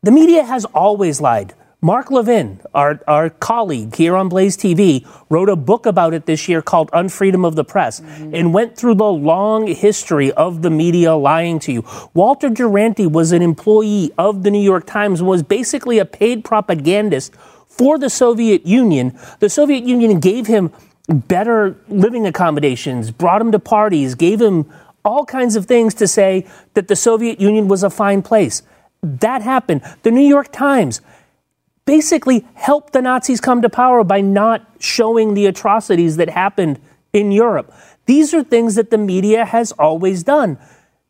The 0.04 0.12
media 0.12 0.44
has 0.44 0.66
always 0.66 1.20
lied. 1.20 1.54
Mark 1.82 2.10
Levin, 2.10 2.62
our, 2.74 3.00
our 3.08 3.30
colleague 3.30 3.96
here 3.96 4.16
on 4.16 4.28
Blaze 4.28 4.58
TV, 4.58 5.06
wrote 5.30 5.50
a 5.50 5.56
book 5.56 5.86
about 5.86 6.16
it 6.16 6.26
this 6.26 6.48
year 6.48 6.62
called 6.62 6.90
Unfreedom 6.92 7.46
of 7.46 7.56
the 7.56 7.64
Press 7.64 8.00
mm-hmm. 8.00 8.34
and 8.34 8.54
went 8.54 8.76
through 8.76 8.96
the 8.96 9.04
long 9.04 9.68
history 9.68 10.32
of 10.32 10.64
the 10.64 10.72
media 10.72 11.16
lying 11.16 11.60
to 11.60 11.72
you. 11.72 11.84
Walter 12.14 12.50
Duranty 12.50 13.06
was 13.06 13.32
an 13.32 13.44
employee 13.44 14.12
of 14.18 14.42
the 14.42 14.50
New 14.50 14.64
York 14.64 14.88
Times, 14.88 15.22
was 15.22 15.44
basically 15.44 16.00
a 16.00 16.06
paid 16.06 16.44
propagandist 16.44 17.36
for 17.68 18.00
the 18.00 18.10
Soviet 18.10 18.66
Union. 18.66 19.16
The 19.40 19.50
Soviet 19.50 19.84
Union 19.84 20.20
gave 20.20 20.48
him 20.48 20.72
better 21.08 21.76
living 21.88 22.26
accommodations, 22.26 23.12
brought 23.12 23.41
him 23.41 23.52
to 23.52 23.60
parties, 23.60 24.15
gave 24.15 24.41
him 24.41 24.72
all 25.04 25.26
kinds 25.26 25.56
of 25.56 25.65
things 25.65 25.94
to 25.96 26.08
say 26.08 26.46
that 26.74 26.88
the 26.88 26.96
Soviet 26.96 27.39
Union 27.39 27.68
was 27.68 27.84
a 27.84 27.89
fine 27.89 28.22
place. 28.22 28.63
That 29.04 29.44
happened. 29.44 29.82
The 30.02 30.12
New 30.12 30.28
York 30.28 30.52
Times 30.52 31.02
basically 31.86 32.46
helped 32.56 32.94
the 32.94 33.02
Nazis 33.02 33.39
come 33.39 33.62
to 33.62 33.70
power 33.70 34.04
by 34.04 34.22
not 34.22 34.65
showing 34.80 35.36
the 35.36 35.46
atrocities 35.46 36.18
that 36.18 36.30
happened 36.30 36.80
in 37.13 37.32
Europe. 37.32 37.72
These 38.08 38.34
are 38.34 38.44
things 38.44 38.76
that 38.76 38.89
the 38.89 38.98
media 38.98 39.46
has 39.46 39.72
always 39.74 40.24
done. 40.24 40.58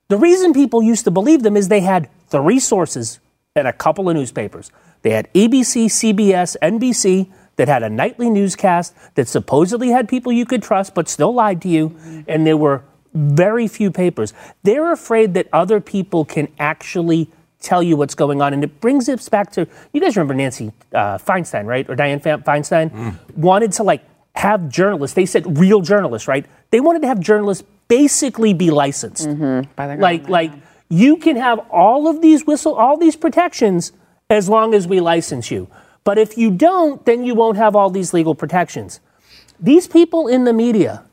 The 0.09 0.17
reason 0.17 0.53
people 0.53 0.83
used 0.83 1.05
to 1.05 1.11
believe 1.11 1.43
them 1.43 1.57
is 1.57 1.69
they 1.69 1.79
had 1.79 2.09
three 2.27 2.59
sources 2.59 3.19
and 3.55 3.67
a 3.67 3.73
couple 3.73 4.09
of 4.09 4.15
newspapers. 4.15 4.71
They 5.01 5.11
had 5.11 5.31
ABC, 5.33 5.85
CBS, 5.85 6.57
NBC 6.61 7.31
that 7.55 7.67
had 7.67 7.83
a 7.83 7.89
nightly 7.89 8.29
newscast 8.29 8.93
that 9.15 9.27
supposedly 9.27 9.89
had 9.89 10.09
people 10.09 10.31
you 10.31 10.45
could 10.45 10.61
trust 10.61 10.93
but 10.93 11.07
still 11.07 11.33
lied 11.33 11.61
to 11.61 11.69
you, 11.69 11.89
mm-hmm. 11.89 12.21
and 12.27 12.45
there 12.45 12.57
were 12.57 12.83
very 13.13 13.67
few 13.67 13.91
papers. 13.91 14.33
They're 14.63 14.91
afraid 14.91 15.33
that 15.35 15.47
other 15.53 15.79
people 15.79 16.25
can 16.25 16.49
actually 16.59 17.29
tell 17.61 17.81
you 17.81 17.97
what's 17.97 18.15
going 18.15 18.41
on. 18.41 18.53
And 18.53 18.63
it 18.63 18.79
brings 18.79 19.09
us 19.09 19.27
back 19.29 19.51
to 19.53 19.67
you 19.93 20.01
guys 20.01 20.15
remember 20.15 20.33
Nancy 20.33 20.71
uh, 20.93 21.17
Feinstein, 21.17 21.65
right? 21.65 21.89
Or 21.89 21.95
Dianne 21.95 22.21
Feinstein 22.21 22.91
mm. 22.91 23.35
wanted 23.35 23.71
to 23.73 23.83
like 23.83 24.03
have 24.35 24.69
journalists. 24.69 25.15
They 25.15 25.25
said 25.25 25.57
real 25.57 25.81
journalists, 25.81 26.27
right? 26.27 26.45
They 26.71 26.79
wanted 26.79 27.01
to 27.01 27.07
have 27.07 27.19
journalists 27.19 27.63
basically 27.87 28.53
be 28.53 28.69
licensed. 28.69 29.27
Mm-hmm. 29.27 29.71
By 29.75 29.87
the 29.87 30.01
Like, 30.01 30.29
like 30.29 30.51
you 30.89 31.17
can 31.17 31.37
have 31.37 31.59
all 31.71 32.07
of 32.07 32.21
these 32.21 32.45
whistle, 32.45 32.75
all 32.75 32.97
these 32.97 33.15
protections 33.15 33.91
as 34.29 34.49
long 34.49 34.73
as 34.73 34.87
we 34.87 34.99
license 34.99 35.49
you. 35.51 35.67
But 36.05 36.17
if 36.17 36.37
you 36.37 36.51
don't, 36.51 37.03
then 37.05 37.25
you 37.25 37.35
won't 37.35 37.57
have 37.57 37.75
all 37.75 37.89
these 37.89 38.13
legal 38.13 38.35
protections. 38.35 39.01
These 39.59 39.87
people 39.87 40.27
in 40.27 40.45
the 40.45 40.53
media 40.53 41.03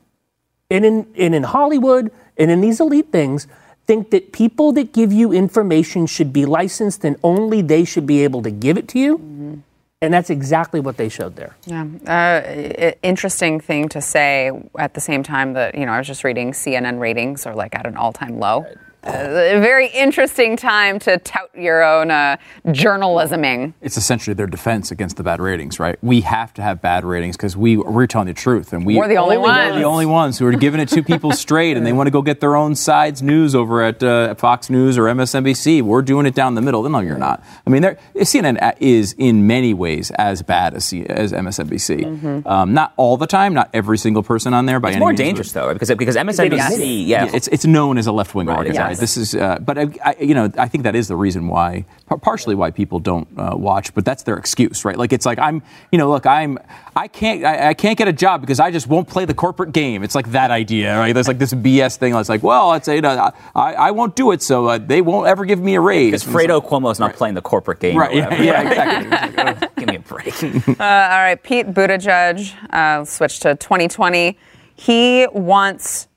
and 0.69 0.85
in, 0.85 1.07
and 1.17 1.35
in 1.35 1.43
Hollywood 1.43 2.11
and 2.37 2.49
in 2.49 2.61
these 2.61 2.79
elite 2.79 3.11
things 3.11 3.47
think 3.85 4.11
that 4.11 4.31
people 4.31 4.71
that 4.73 4.93
give 4.93 5.11
you 5.11 5.33
information 5.33 6.05
should 6.05 6.31
be 6.31 6.45
licensed 6.45 7.03
and 7.03 7.17
only 7.23 7.61
they 7.61 7.83
should 7.83 8.05
be 8.05 8.23
able 8.23 8.41
to 8.43 8.51
give 8.51 8.77
it 8.77 8.87
to 8.89 8.99
you. 8.99 9.63
And 10.01 10.13
that's 10.13 10.29
exactly 10.29 10.81
what 10.81 10.97
they 10.97 11.07
showed 11.07 11.37
there. 11.37 11.55
Yeah, 11.65 11.87
uh, 12.05 12.91
interesting 13.01 13.61
thing 13.61 13.87
to 13.89 14.01
say 14.01 14.51
at 14.77 14.95
the 14.95 14.99
same 14.99 15.23
time 15.23 15.53
that 15.53 15.75
you 15.75 15.85
know 15.85 15.93
I 15.93 15.97
was 15.97 16.07
just 16.07 16.25
reading 16.25 16.51
CNN 16.51 16.99
ratings 16.99 17.45
are 17.45 17.55
like 17.55 17.73
at 17.73 17.85
an 17.85 17.95
all-time 17.95 18.37
low. 18.37 18.63
Uh, 18.63 18.75
a 19.05 19.59
very 19.59 19.87
interesting 19.87 20.55
time 20.55 20.99
to 20.99 21.17
tout 21.19 21.49
your 21.55 21.83
own 21.83 22.09
uh, 22.11 22.37
journalisming. 22.67 23.73
It's 23.81 23.97
essentially 23.97 24.33
their 24.33 24.47
defense 24.47 24.91
against 24.91 25.17
the 25.17 25.23
bad 25.23 25.41
ratings, 25.41 25.79
right? 25.79 25.97
We 26.01 26.21
have 26.21 26.53
to 26.55 26.61
have 26.61 26.81
bad 26.81 27.03
ratings 27.03 27.35
because 27.37 27.57
we 27.57 27.77
we're 27.77 28.07
telling 28.07 28.27
the 28.27 28.33
truth, 28.33 28.73
and 28.73 28.85
we 28.85 28.95
We're 28.95 29.07
the 29.07 29.17
only 29.17 29.37
We're 29.37 29.43
ones. 29.43 29.75
the 29.75 29.83
only 29.83 30.05
ones 30.05 30.39
who 30.39 30.47
are 30.47 30.51
giving 30.53 30.79
it 30.79 30.89
to 30.89 31.03
people 31.03 31.31
straight, 31.45 31.77
and 31.77 31.85
they 31.85 31.93
want 31.93 32.07
to 32.07 32.11
go 32.11 32.21
get 32.21 32.39
their 32.39 32.55
own 32.55 32.75
side's 32.75 33.21
news 33.21 33.55
over 33.55 33.81
at 33.81 34.01
uh, 34.03 34.35
Fox 34.35 34.69
News 34.69 34.97
or 34.97 35.03
MSNBC. 35.03 35.81
We're 35.81 36.01
doing 36.01 36.25
it 36.25 36.33
down 36.35 36.55
the 36.55 36.61
middle. 36.61 36.87
No, 36.87 36.99
you're 36.99 37.17
not. 37.17 37.43
I 37.65 37.69
mean, 37.69 37.83
CNN 38.15 38.75
is 38.79 39.13
in 39.17 39.47
many 39.47 39.73
ways 39.73 40.11
as 40.11 40.41
bad 40.41 40.73
as 40.75 40.93
as 40.93 41.31
MSNBC. 41.33 42.45
Um, 42.45 42.73
not 42.73 42.93
all 42.97 43.17
the 43.17 43.27
time, 43.27 43.53
not 43.53 43.69
every 43.73 43.97
single 43.97 44.23
person 44.23 44.53
on 44.53 44.65
there. 44.65 44.79
By 44.79 44.89
It's 44.89 44.95
any 44.95 44.99
more 45.03 45.13
dangerous 45.13 45.51
though, 45.51 45.73
because 45.73 45.89
because 45.95 46.15
MSNBC, 46.15 47.07
yeah, 47.07 47.29
it's 47.33 47.47
it's 47.49 47.65
known 47.65 47.97
as 47.97 48.07
a 48.07 48.11
left 48.11 48.35
wing 48.35 48.47
Right, 48.47 48.57
organization. 48.57 48.92
Yes. 48.93 48.99
This 48.99 49.17
is, 49.17 49.35
uh, 49.35 49.59
but 49.59 49.77
I, 49.77 49.87
I, 50.03 50.15
you 50.19 50.33
know, 50.33 50.51
I 50.57 50.67
think 50.67 50.83
that 50.85 50.95
is 50.95 51.07
the 51.07 51.15
reason 51.15 51.47
why, 51.47 51.85
partially 52.21 52.55
why 52.55 52.71
people 52.71 52.99
don't 52.99 53.27
uh, 53.37 53.55
watch. 53.55 53.93
But 53.93 54.05
that's 54.05 54.23
their 54.23 54.37
excuse, 54.37 54.85
right? 54.85 54.97
Like 54.97 55.13
it's 55.13 55.25
like 55.25 55.39
I'm, 55.39 55.61
you 55.91 55.97
know, 55.97 56.09
look, 56.09 56.25
I'm, 56.25 56.57
I 56.95 57.07
can't, 57.07 57.43
I, 57.43 57.69
I 57.69 57.73
can't 57.73 57.97
get 57.97 58.07
a 58.07 58.13
job 58.13 58.41
because 58.41 58.59
I 58.59 58.71
just 58.71 58.87
won't 58.87 59.07
play 59.07 59.25
the 59.25 59.33
corporate 59.33 59.71
game. 59.71 60.03
It's 60.03 60.15
like 60.15 60.31
that 60.31 60.51
idea, 60.51 60.97
right? 60.97 61.13
There's 61.13 61.27
like 61.27 61.39
this 61.39 61.53
BS 61.53 61.97
thing. 61.97 62.15
It's 62.15 62.29
like, 62.29 62.43
well, 62.43 62.71
I'd 62.71 62.87
you 62.87 63.01
know, 63.01 63.31
I, 63.55 63.73
I 63.73 63.91
won't 63.91 64.15
do 64.15 64.31
it, 64.31 64.41
so 64.41 64.67
uh, 64.67 64.77
they 64.77 65.01
won't 65.01 65.27
ever 65.27 65.45
give 65.45 65.59
me 65.59 65.75
a 65.75 65.81
raise. 65.81 66.23
because 66.23 66.23
Fredo 66.23 66.65
Cuomo's 66.65 66.99
not 66.99 67.13
playing 67.13 67.35
the 67.35 67.41
corporate 67.41 67.79
game. 67.79 67.97
Right? 67.97 68.15
Yeah, 68.15 68.41
yeah, 68.41 68.61
exactly. 68.61 69.69
Give 69.77 69.89
me 69.89 69.95
a 69.97 69.99
break. 69.99 70.33
Uh, 70.83 70.83
all 70.83 71.19
right, 71.19 71.41
Pete 71.41 71.67
Buttigieg, 71.67 72.53
uh, 72.71 73.05
switch 73.05 73.39
to 73.41 73.55
2020. 73.55 74.37
He 74.75 75.27
wants 75.31 76.07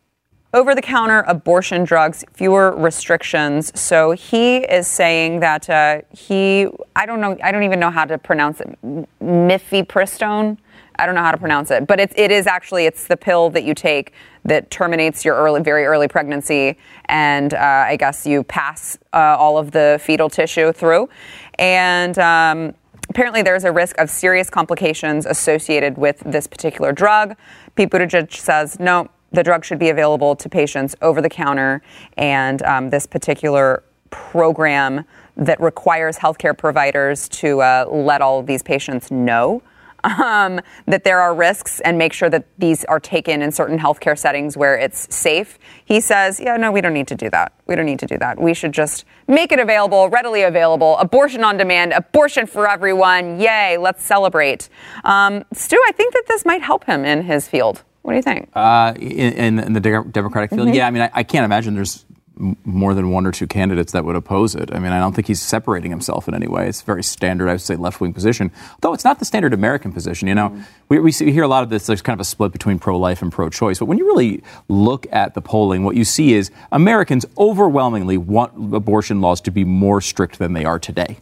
over 0.57 0.75
the 0.75 0.81
counter 0.81 1.23
abortion 1.29 1.85
drugs, 1.85 2.25
fewer 2.33 2.75
restrictions. 2.75 3.79
So 3.79 4.13
he 4.13 4.57
is 4.57 4.87
saying 4.87 5.41
that 5.41 5.69
uh, 5.69 6.01
he, 6.11 6.67
I 6.97 7.05
don't 7.05 7.21
know, 7.21 7.37
I 7.45 7.53
don't 7.53 7.63
even 7.63 7.79
know 7.79 7.91
how 7.91 8.07
to 8.07 8.17
pronounce 8.17 8.63
it, 8.63 8.79
mifepristone. 9.23 10.57
I 10.99 11.05
don't 11.05 11.15
know 11.15 11.21
how 11.21 11.33
to 11.33 11.37
pronounce 11.37 11.71
it, 11.71 11.87
but 11.87 12.01
it's, 12.01 12.15
it 12.17 12.31
is 12.31 12.47
actually, 12.47 12.87
it's 12.87 13.07
the 13.07 13.19
pill 13.19 13.51
that 13.51 13.65
you 13.65 13.75
take 13.75 14.15
that 14.47 14.71
terminates 14.71 15.27
your 15.27 15.35
early, 15.35 15.61
very 15.61 15.85
early 15.85 16.09
pregnancy. 16.09 16.79
And 17.05 17.53
uh, 17.53 17.59
I 17.59 17.97
guess 17.97 18.27
you 18.27 18.43
pass 18.43 18.97
uh, 19.13 19.37
all 19.39 19.59
of 19.59 19.73
the 19.73 20.01
fetal 20.03 20.31
tissue 20.31 20.73
through. 20.73 21.11
And, 21.59 22.19
um, 22.19 22.75
Apparently, 23.09 23.41
there's 23.41 23.63
a 23.63 23.71
risk 23.71 23.97
of 23.99 24.11
serious 24.11 24.51
complications 24.51 25.27
associated 25.27 25.97
with 25.97 26.21
this 26.27 26.49
particular 26.49 26.91
drug. 26.91 27.37
Pete 27.77 27.89
Buttigieg 27.89 28.33
says 28.35 28.81
no, 28.81 29.09
the 29.37 29.43
drug 29.43 29.65
should 29.65 29.79
be 29.79 29.91
available 29.91 30.35
to 30.35 30.49
patients 30.49 30.97
over 31.03 31.21
the 31.21 31.29
counter, 31.29 31.83
and 32.17 32.63
um, 32.63 32.91
this 32.91 33.07
particular 33.07 33.85
program 34.11 35.05
that 35.37 35.61
requires 35.61 36.17
healthcare 36.17 36.57
providers 36.57 37.29
to 37.29 37.61
uh, 37.61 37.85
let 37.91 38.23
all 38.23 38.41
of 38.41 38.47
these 38.47 38.63
patients 38.63 39.11
know 39.11 39.63
um, 40.05 40.61
that 40.87 41.05
there 41.05 41.21
are 41.21 41.35
risks 41.35 41.81
and 41.81 41.99
make 41.99 42.13
sure 42.13 42.31
that 42.31 42.47
these 42.59 42.85
are 42.85 43.01
taken 43.01 43.43
in 43.43 43.51
certain 43.51 43.79
healthcare 43.79 44.17
settings 44.17 44.57
where 44.57 44.79
it's 44.79 45.15
safe. 45.15 45.59
He 45.85 46.01
says, 46.01 46.41
yeah, 46.41 46.57
no, 46.57 46.73
we 46.73 46.81
don't 46.81 46.95
need 46.95 47.09
to 47.09 47.15
do 47.15 47.29
that. 47.31 47.53
We 47.67 47.75
don't 47.75 47.87
need 47.87 47.99
to 47.99 48.07
do 48.07 48.17
that. 48.19 48.41
We 48.41 48.55
should 48.55 48.73
just 48.73 49.05
make 49.27 49.53
it 49.53 49.59
available, 49.59 50.09
readily 50.09 50.43
available, 50.43 50.97
abortion 50.99 51.45
on 51.45 51.57
demand, 51.57 51.93
abortion 51.93 52.47
for 52.47 52.69
everyone. 52.69 53.41
Yay, 53.41 53.77
let's 53.77 54.05
celebrate. 54.05 54.69
Um, 55.05 55.45
Stu, 55.53 55.79
I 55.87 55.93
think 55.93 56.15
that 56.15 56.25
this 56.29 56.45
might 56.45 56.63
help 56.63 56.85
him 56.85 57.05
in 57.05 57.25
his 57.25 57.49
field. 57.49 57.83
What 58.07 58.13
do 58.13 58.17
you 58.19 58.23
think? 58.23 58.49
Uh, 58.55 58.93
in, 59.01 59.59
in 59.59 59.73
the 59.73 59.81
De- 59.81 60.05
Democratic 60.05 60.51
field, 60.51 60.69
Mhm. 60.69 60.75
yeah. 60.77 60.87
I 60.87 60.91
mean, 60.93 61.03
I, 61.03 61.11
I 61.13 61.23
can't 61.25 61.45
imagine 61.45 61.75
there's 61.75 62.05
more 62.65 62.95
than 62.95 63.11
one 63.11 63.27
or 63.27 63.33
two 63.33 63.49
candidates 63.49 63.91
that 63.91 64.05
would 64.05 64.15
oppose 64.15 64.55
it. 64.55 64.71
I 64.73 64.79
mean, 64.79 64.93
I 64.93 65.01
don't 65.01 65.13
think 65.13 65.27
he's 65.27 65.43
separating 65.43 65.91
himself 65.91 66.29
in 66.29 66.35
any 66.35 66.47
way. 66.47 66.69
It's 66.69 66.83
a 66.83 66.85
very 66.85 67.03
standard, 67.03 67.49
I 67.49 67.53
would 67.55 67.61
say, 67.63 67.75
left 67.75 68.01
wing 68.01 68.13
position. 68.13 68.53
Though 68.81 68.93
it's 68.93 69.03
not 69.05 69.19
the 69.19 69.25
standard 69.25 69.53
American 69.53 69.91
position. 69.93 70.29
You 70.29 70.37
know, 70.37 70.57
we, 70.89 71.01
we, 71.01 71.11
see, 71.11 71.25
we 71.25 71.33
hear 71.33 71.43
a 71.43 71.49
lot 71.49 71.65
of 71.65 71.71
this. 71.71 71.87
There's 71.87 72.01
kind 72.03 72.15
of 72.15 72.21
a 72.21 72.25
split 72.25 72.53
between 72.53 72.79
pro 72.79 72.97
life 72.97 73.23
and 73.23 73.33
pro 73.33 73.49
choice. 73.51 73.81
But 73.81 73.87
when 73.87 73.99
you 73.99 74.07
really 74.07 74.41
look 74.69 75.09
at 75.11 75.35
the 75.35 75.41
polling, 75.41 75.83
what 75.83 75.97
you 75.97 76.05
see 76.05 76.35
is 76.35 76.53
Americans 76.71 77.27
overwhelmingly 77.37 78.19
want 78.19 78.53
abortion 78.73 79.21
laws 79.21 79.41
to 79.41 79.51
be 79.51 79.65
more 79.65 80.01
strict 80.01 80.39
than 80.39 80.53
they 80.53 80.65
are 80.65 80.79
today. 80.79 81.17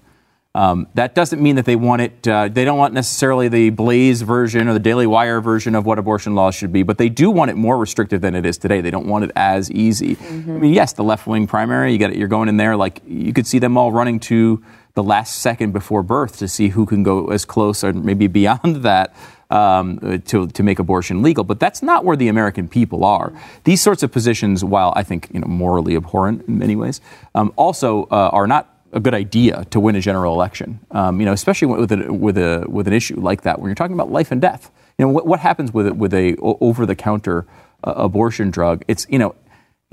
Um, 0.56 0.86
that 0.94 1.16
doesn't 1.16 1.42
mean 1.42 1.56
that 1.56 1.64
they 1.64 1.74
want 1.74 2.02
it. 2.02 2.28
Uh, 2.28 2.46
they 2.46 2.64
don't 2.64 2.78
want 2.78 2.94
necessarily 2.94 3.48
the 3.48 3.70
Blaze 3.70 4.22
version 4.22 4.68
or 4.68 4.72
the 4.72 4.78
Daily 4.78 5.06
Wire 5.06 5.40
version 5.40 5.74
of 5.74 5.84
what 5.84 5.98
abortion 5.98 6.36
laws 6.36 6.54
should 6.54 6.72
be, 6.72 6.84
but 6.84 6.96
they 6.96 7.08
do 7.08 7.28
want 7.28 7.50
it 7.50 7.56
more 7.56 7.76
restrictive 7.76 8.20
than 8.20 8.36
it 8.36 8.46
is 8.46 8.56
today. 8.56 8.80
They 8.80 8.92
don't 8.92 9.08
want 9.08 9.24
it 9.24 9.32
as 9.34 9.68
easy. 9.72 10.16
I 10.28 10.32
mean, 10.32 10.72
yes, 10.72 10.92
the 10.92 11.02
left 11.02 11.26
wing 11.26 11.48
primary, 11.48 11.92
you 11.92 11.98
got 11.98 12.10
it, 12.10 12.16
you're 12.16 12.28
going 12.28 12.48
in 12.48 12.56
there 12.56 12.76
like 12.76 13.02
you 13.04 13.32
could 13.32 13.48
see 13.48 13.58
them 13.58 13.76
all 13.76 13.90
running 13.90 14.20
to 14.20 14.62
the 14.94 15.02
last 15.02 15.38
second 15.38 15.72
before 15.72 16.04
birth 16.04 16.38
to 16.38 16.46
see 16.46 16.68
who 16.68 16.86
can 16.86 17.02
go 17.02 17.30
as 17.32 17.44
close 17.44 17.82
or 17.82 17.92
maybe 17.92 18.28
beyond 18.28 18.76
that. 18.82 19.14
Um, 19.50 20.20
to, 20.24 20.48
to 20.48 20.62
make 20.64 20.80
abortion 20.80 21.22
legal, 21.22 21.44
but 21.44 21.60
that's 21.60 21.80
not 21.80 22.04
where 22.04 22.16
the 22.16 22.26
American 22.28 22.66
people 22.66 23.04
are. 23.04 23.32
These 23.64 23.82
sorts 23.82 24.02
of 24.02 24.10
positions, 24.10 24.64
while 24.64 24.92
I 24.96 25.04
think 25.04 25.28
you 25.32 25.38
know 25.38 25.46
morally 25.46 25.94
abhorrent 25.94 26.48
in 26.48 26.58
many 26.58 26.74
ways, 26.74 27.00
um, 27.36 27.52
also 27.54 28.04
uh, 28.04 28.30
are 28.32 28.48
not 28.48 28.73
a 28.94 29.00
good 29.00 29.12
idea 29.14 29.66
to 29.70 29.80
win 29.80 29.96
a 29.96 30.00
general 30.00 30.32
election. 30.32 30.80
Um, 30.92 31.20
you 31.20 31.26
know, 31.26 31.32
especially 31.32 31.68
with 31.68 31.92
a, 31.92 32.12
with 32.12 32.38
a 32.38 32.64
with 32.68 32.86
an 32.86 32.94
issue 32.94 33.20
like 33.20 33.42
that 33.42 33.58
when 33.58 33.68
you're 33.68 33.74
talking 33.74 33.94
about 33.94 34.10
life 34.10 34.30
and 34.32 34.40
death. 34.40 34.70
You 34.98 35.04
know, 35.04 35.12
what, 35.12 35.26
what 35.26 35.40
happens 35.40 35.74
with 35.74 35.88
with 35.88 36.14
a 36.14 36.36
over 36.40 36.86
the 36.86 36.94
counter 36.94 37.46
uh, 37.82 37.92
abortion 37.96 38.50
drug? 38.50 38.84
It's 38.88 39.06
you 39.10 39.18
know. 39.18 39.34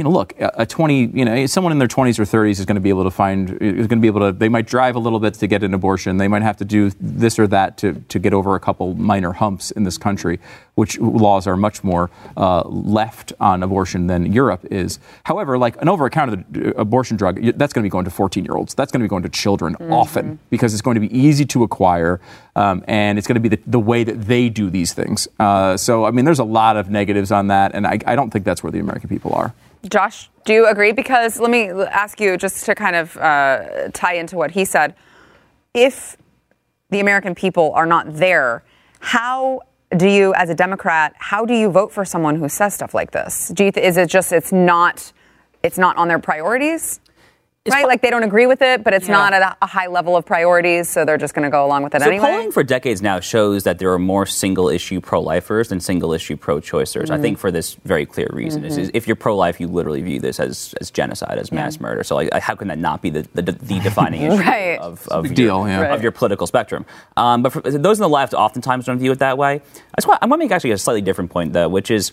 You 0.02 0.06
know, 0.06 0.14
look, 0.14 0.34
a 0.40 0.52
a 0.64 0.66
20, 0.66 1.12
you 1.14 1.26
know, 1.26 1.46
someone 1.46 1.72
in 1.72 1.78
their 1.78 1.88
20s 1.88 2.18
or 2.18 2.24
30s 2.24 2.60
is 2.60 2.66
going 2.66 2.74
to 2.74 2.82
be 2.82 2.90
able 2.90 3.04
to 3.04 3.12
find, 3.12 3.52
is 3.62 3.86
going 3.86 4.00
to 4.00 4.02
be 4.02 4.08
able 4.08 4.22
to, 4.22 4.32
they 4.32 4.50
might 4.50 4.66
drive 4.66 4.96
a 4.96 5.00
little 5.00 5.20
bit 5.20 5.36
to 5.36 5.46
get 5.46 5.62
an 5.62 5.76
abortion. 5.76 6.18
They 6.18 6.28
might 6.28 6.42
have 6.42 6.58
to 6.58 6.66
do 6.66 6.90
this 7.00 7.38
or 7.38 7.46
that 7.50 7.78
to, 7.78 8.04
to 8.10 8.18
get 8.18 8.34
over 8.34 8.56
a 8.56 8.60
couple 8.60 8.96
minor 8.96 9.32
humps 9.32 9.70
in 9.70 9.84
this 9.84 10.00
country, 10.00 10.40
which 10.74 10.98
laws 10.98 11.46
are 11.46 11.56
much 11.56 11.84
more 11.84 12.10
uh, 12.36 12.64
left 12.68 13.32
on 13.40 13.62
abortion 13.62 14.08
than 14.08 14.34
Europe 14.34 14.66
is. 14.72 14.98
However, 15.24 15.60
like 15.60 15.80
an 15.80 15.88
over 15.88 16.10
counter 16.10 16.44
abortion 16.78 17.16
drug, 17.16 17.40
that's 17.60 17.72
going 17.72 17.84
to 17.84 17.86
be 17.88 17.92
going 17.92 18.06
to 18.06 18.12
14 18.12 18.44
year 18.44 18.56
olds. 18.56 18.74
That's 18.74 18.92
going 18.92 19.02
to 19.02 19.06
be 19.06 19.10
going 19.10 19.22
to 19.22 19.30
children 19.30 19.76
often 19.92 20.40
because 20.50 20.74
it's 20.74 20.82
going 20.82 20.96
to 20.96 21.02
be 21.08 21.16
easy 21.16 21.46
to 21.46 21.62
acquire 21.62 22.20
um, 22.56 22.84
and 22.88 23.20
it's 23.20 23.28
going 23.28 23.36
to 23.36 23.40
be 23.40 23.50
the, 23.50 23.60
the 23.68 23.80
way 23.80 24.04
that 24.04 24.20
they 24.26 24.50
do 24.50 24.72
these 24.72 24.94
things. 24.94 25.28
Uh, 25.40 25.78
so, 25.78 26.06
I 26.06 26.12
mean, 26.12 26.26
there's 26.26 26.40
a 26.40 26.44
lot 26.44 26.76
of 26.76 26.90
negatives 26.90 27.32
on 27.32 27.48
that, 27.48 27.76
and 27.76 27.86
I, 27.86 28.00
I 28.08 28.16
don't 28.16 28.32
think 28.32 28.46
that's 28.46 28.64
where 28.64 28.72
the 28.72 28.80
American 28.80 29.08
people 29.08 29.34
are. 29.36 29.54
Josh, 29.90 30.30
do 30.46 30.54
you 30.54 30.68
agree? 30.68 30.92
Because 30.92 31.40
let 31.40 31.50
me 31.50 31.70
ask 31.70 32.20
you 32.20 32.38
just 32.38 32.66
to 32.66 32.76
kind 32.76 32.96
of 32.96 33.18
uh, 33.18 33.90
tie 33.94 34.14
into 34.14 34.38
what 34.38 34.52
he 34.52 34.66
said. 34.66 34.96
If 35.74 36.18
the 36.90 37.00
American 37.00 37.34
people 37.34 37.72
are 37.74 37.86
not 37.86 38.14
there, 38.16 38.64
how 39.00 39.62
do 39.98 40.08
you, 40.08 40.34
as 40.36 40.50
a 40.50 40.56
Democrat, 40.56 41.14
how 41.18 41.46
do 41.46 41.54
you 41.54 41.70
vote 41.70 41.92
for 41.92 42.06
someone 42.06 42.36
who 42.36 42.48
says 42.48 42.74
stuff 42.74 42.94
like 42.94 43.12
this? 43.12 43.52
Th- 43.56 43.76
is 43.78 43.98
it 43.98 44.10
just 44.10 44.32
it's 44.32 44.52
not 44.52 45.12
it's 45.64 45.78
not 45.78 45.98
on 45.98 46.08
their 46.08 46.20
priorities? 46.20 47.00
Right, 47.70 47.86
like 47.86 48.02
they 48.02 48.10
don't 48.10 48.24
agree 48.24 48.48
with 48.48 48.62
it, 48.62 48.84
but 48.84 48.94
it's 48.94 49.08
Yeah. 49.08 49.14
not 49.14 49.34
at 49.34 49.42
a, 49.44 49.56
a 49.62 49.68
high 49.68 49.86
level 49.88 50.18
of 50.18 50.26
priorities, 50.26 50.90
so 50.90 51.06
they're 51.06 51.18
just 51.18 51.36
going 51.36 51.44
to 51.44 51.50
go 51.52 51.64
along 51.66 51.84
with 51.84 51.94
it 51.94 52.02
So 52.02 52.08
anyway. 52.08 52.26
polling 52.32 52.52
for 52.52 52.64
decades 52.64 53.02
now 53.04 53.20
shows 53.20 53.64
that 53.66 53.78
there 53.78 53.92
are 53.94 54.00
more 54.00 54.26
single 54.26 54.68
issue 54.68 55.00
pro-lifers 55.00 55.70
than 55.70 55.80
single 55.80 56.12
issue 56.14 56.36
pro-choicers. 56.38 57.12
I 57.12 57.18
Mhm. 57.18 57.22
think 57.22 57.38
for 57.38 57.52
this 57.52 57.76
very 57.86 58.06
clear 58.08 58.28
reason 58.34 58.66
is, 58.66 58.78
Mhm. 58.78 58.82
is 58.82 58.92
if 58.96 59.08
you're 59.08 59.16
pro-life, 59.16 59.60
you 59.60 59.68
literally 59.68 60.02
view 60.02 60.20
this 60.20 60.40
as, 60.40 60.74
as 60.82 60.90
genocide, 60.90 61.38
as 61.38 61.52
mass 61.52 61.80
murder. 61.80 62.04
So 62.04 62.16
like, 62.16 62.34
how 62.34 62.56
can 62.56 62.68
that 62.70 62.80
not 62.80 63.02
be 63.04 63.12
the, 63.12 63.28
the, 63.36 63.44
the 63.44 63.80
defining 63.80 64.22
issue 64.32 64.42
Right. 64.42 64.80
of, 64.80 65.08
of 65.10 65.28
your, 65.28 65.36
deal, 65.36 65.68
yeah. 65.68 65.82
of 65.82 65.90
Right. 65.92 66.02
your 66.02 66.12
political 66.12 66.48
spectrum? 66.48 66.86
Um, 67.16 67.44
but 67.44 67.54
for 67.54 67.62
those 67.62 68.00
on 68.02 68.10
the 68.10 68.10
left, 68.10 68.34
oftentimes 68.34 68.86
don't 68.86 68.98
view 68.98 69.12
it 69.12 69.20
that 69.20 69.38
way. 69.38 69.62
I 69.76 69.98
just 70.02 70.08
want, 70.08 70.20
I 70.24 70.26
want 70.26 70.42
to 70.42 70.46
make 70.46 70.52
actually 70.52 70.72
a 70.72 70.78
slightly 70.80 71.02
different 71.02 71.30
point 71.30 71.54
though, 71.54 71.70
which 71.70 71.92
is 71.92 72.12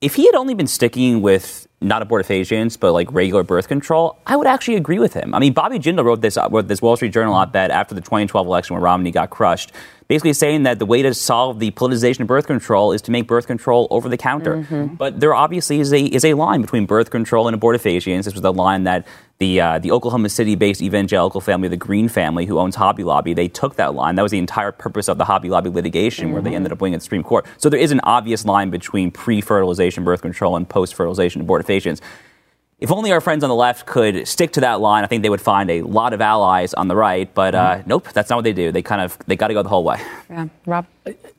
if 0.00 0.14
he 0.14 0.26
had 0.26 0.34
only 0.34 0.54
been 0.54 0.66
sticking 0.66 1.20
with 1.20 1.66
not 1.82 2.06
abortifacients, 2.06 2.78
but 2.78 2.92
like 2.92 3.10
regular 3.12 3.42
birth 3.42 3.68
control, 3.68 4.18
I 4.26 4.36
would 4.36 4.46
actually 4.46 4.76
agree 4.76 4.98
with 4.98 5.14
him. 5.14 5.34
I 5.34 5.38
mean, 5.38 5.52
Bobby 5.52 5.78
Jindal 5.78 6.04
wrote 6.04 6.20
this 6.20 6.38
wrote 6.50 6.68
this 6.68 6.82
Wall 6.82 6.96
Street 6.96 7.12
Journal 7.12 7.34
op-ed 7.34 7.70
after 7.70 7.94
the 7.94 8.00
2012 8.00 8.46
election 8.46 8.74
when 8.74 8.82
Romney 8.82 9.10
got 9.10 9.30
crushed, 9.30 9.72
basically 10.08 10.32
saying 10.32 10.62
that 10.64 10.78
the 10.78 10.86
way 10.86 11.02
to 11.02 11.14
solve 11.14 11.58
the 11.58 11.70
politicization 11.70 12.20
of 12.20 12.26
birth 12.26 12.46
control 12.46 12.92
is 12.92 13.00
to 13.02 13.10
make 13.10 13.26
birth 13.26 13.46
control 13.46 13.88
over 13.90 14.08
the 14.08 14.18
counter. 14.18 14.56
Mm-hmm. 14.56 14.94
But 14.94 15.20
there 15.20 15.34
obviously 15.34 15.80
is 15.80 15.92
a 15.92 16.02
is 16.02 16.24
a 16.24 16.34
line 16.34 16.60
between 16.60 16.86
birth 16.86 17.10
control 17.10 17.48
and 17.48 17.58
abortifacients. 17.58 18.24
This 18.24 18.34
was 18.34 18.42
the 18.42 18.52
line 18.52 18.84
that 18.84 19.06
the 19.40 19.58
uh, 19.58 19.78
the 19.78 19.90
Oklahoma 19.90 20.28
City-based 20.28 20.82
evangelical 20.82 21.40
family, 21.40 21.66
the 21.66 21.76
Green 21.76 22.08
family, 22.08 22.44
who 22.44 22.58
owns 22.58 22.76
Hobby 22.76 23.04
Lobby, 23.04 23.32
they 23.32 23.48
took 23.48 23.76
that 23.76 23.94
line. 23.94 24.14
That 24.14 24.22
was 24.22 24.32
the 24.32 24.38
entire 24.38 24.70
purpose 24.70 25.08
of 25.08 25.16
the 25.16 25.24
Hobby 25.24 25.48
Lobby 25.48 25.70
litigation, 25.70 26.32
where 26.32 26.42
they 26.42 26.54
ended 26.54 26.72
up 26.72 26.80
winning 26.82 26.94
at 26.94 27.00
the 27.00 27.04
Supreme 27.04 27.22
Court. 27.22 27.46
So 27.56 27.70
there 27.70 27.80
is 27.80 27.90
an 27.90 28.00
obvious 28.04 28.44
line 28.44 28.68
between 28.68 29.10
pre-fertilization 29.10 30.04
birth 30.04 30.20
control 30.20 30.56
and 30.56 30.68
post-fertilization 30.68 31.44
abortifacients. 31.44 32.02
If 32.80 32.90
only 32.90 33.12
our 33.12 33.20
friends 33.20 33.44
on 33.44 33.50
the 33.50 33.54
left 33.54 33.84
could 33.84 34.26
stick 34.26 34.52
to 34.52 34.62
that 34.62 34.80
line, 34.80 35.04
I 35.04 35.06
think 35.06 35.22
they 35.22 35.28
would 35.28 35.40
find 35.42 35.70
a 35.70 35.82
lot 35.82 36.14
of 36.14 36.22
allies 36.22 36.72
on 36.72 36.88
the 36.88 36.96
right. 36.96 37.32
But 37.32 37.54
uh, 37.54 37.82
nope, 37.84 38.08
that's 38.14 38.30
not 38.30 38.36
what 38.36 38.44
they 38.44 38.54
do. 38.54 38.72
They 38.72 38.80
kind 38.80 39.02
of 39.02 39.18
they 39.26 39.36
got 39.36 39.48
to 39.48 39.54
go 39.54 39.62
the 39.62 39.68
whole 39.68 39.84
way. 39.84 40.00
Yeah, 40.30 40.48
Rob. 40.64 40.86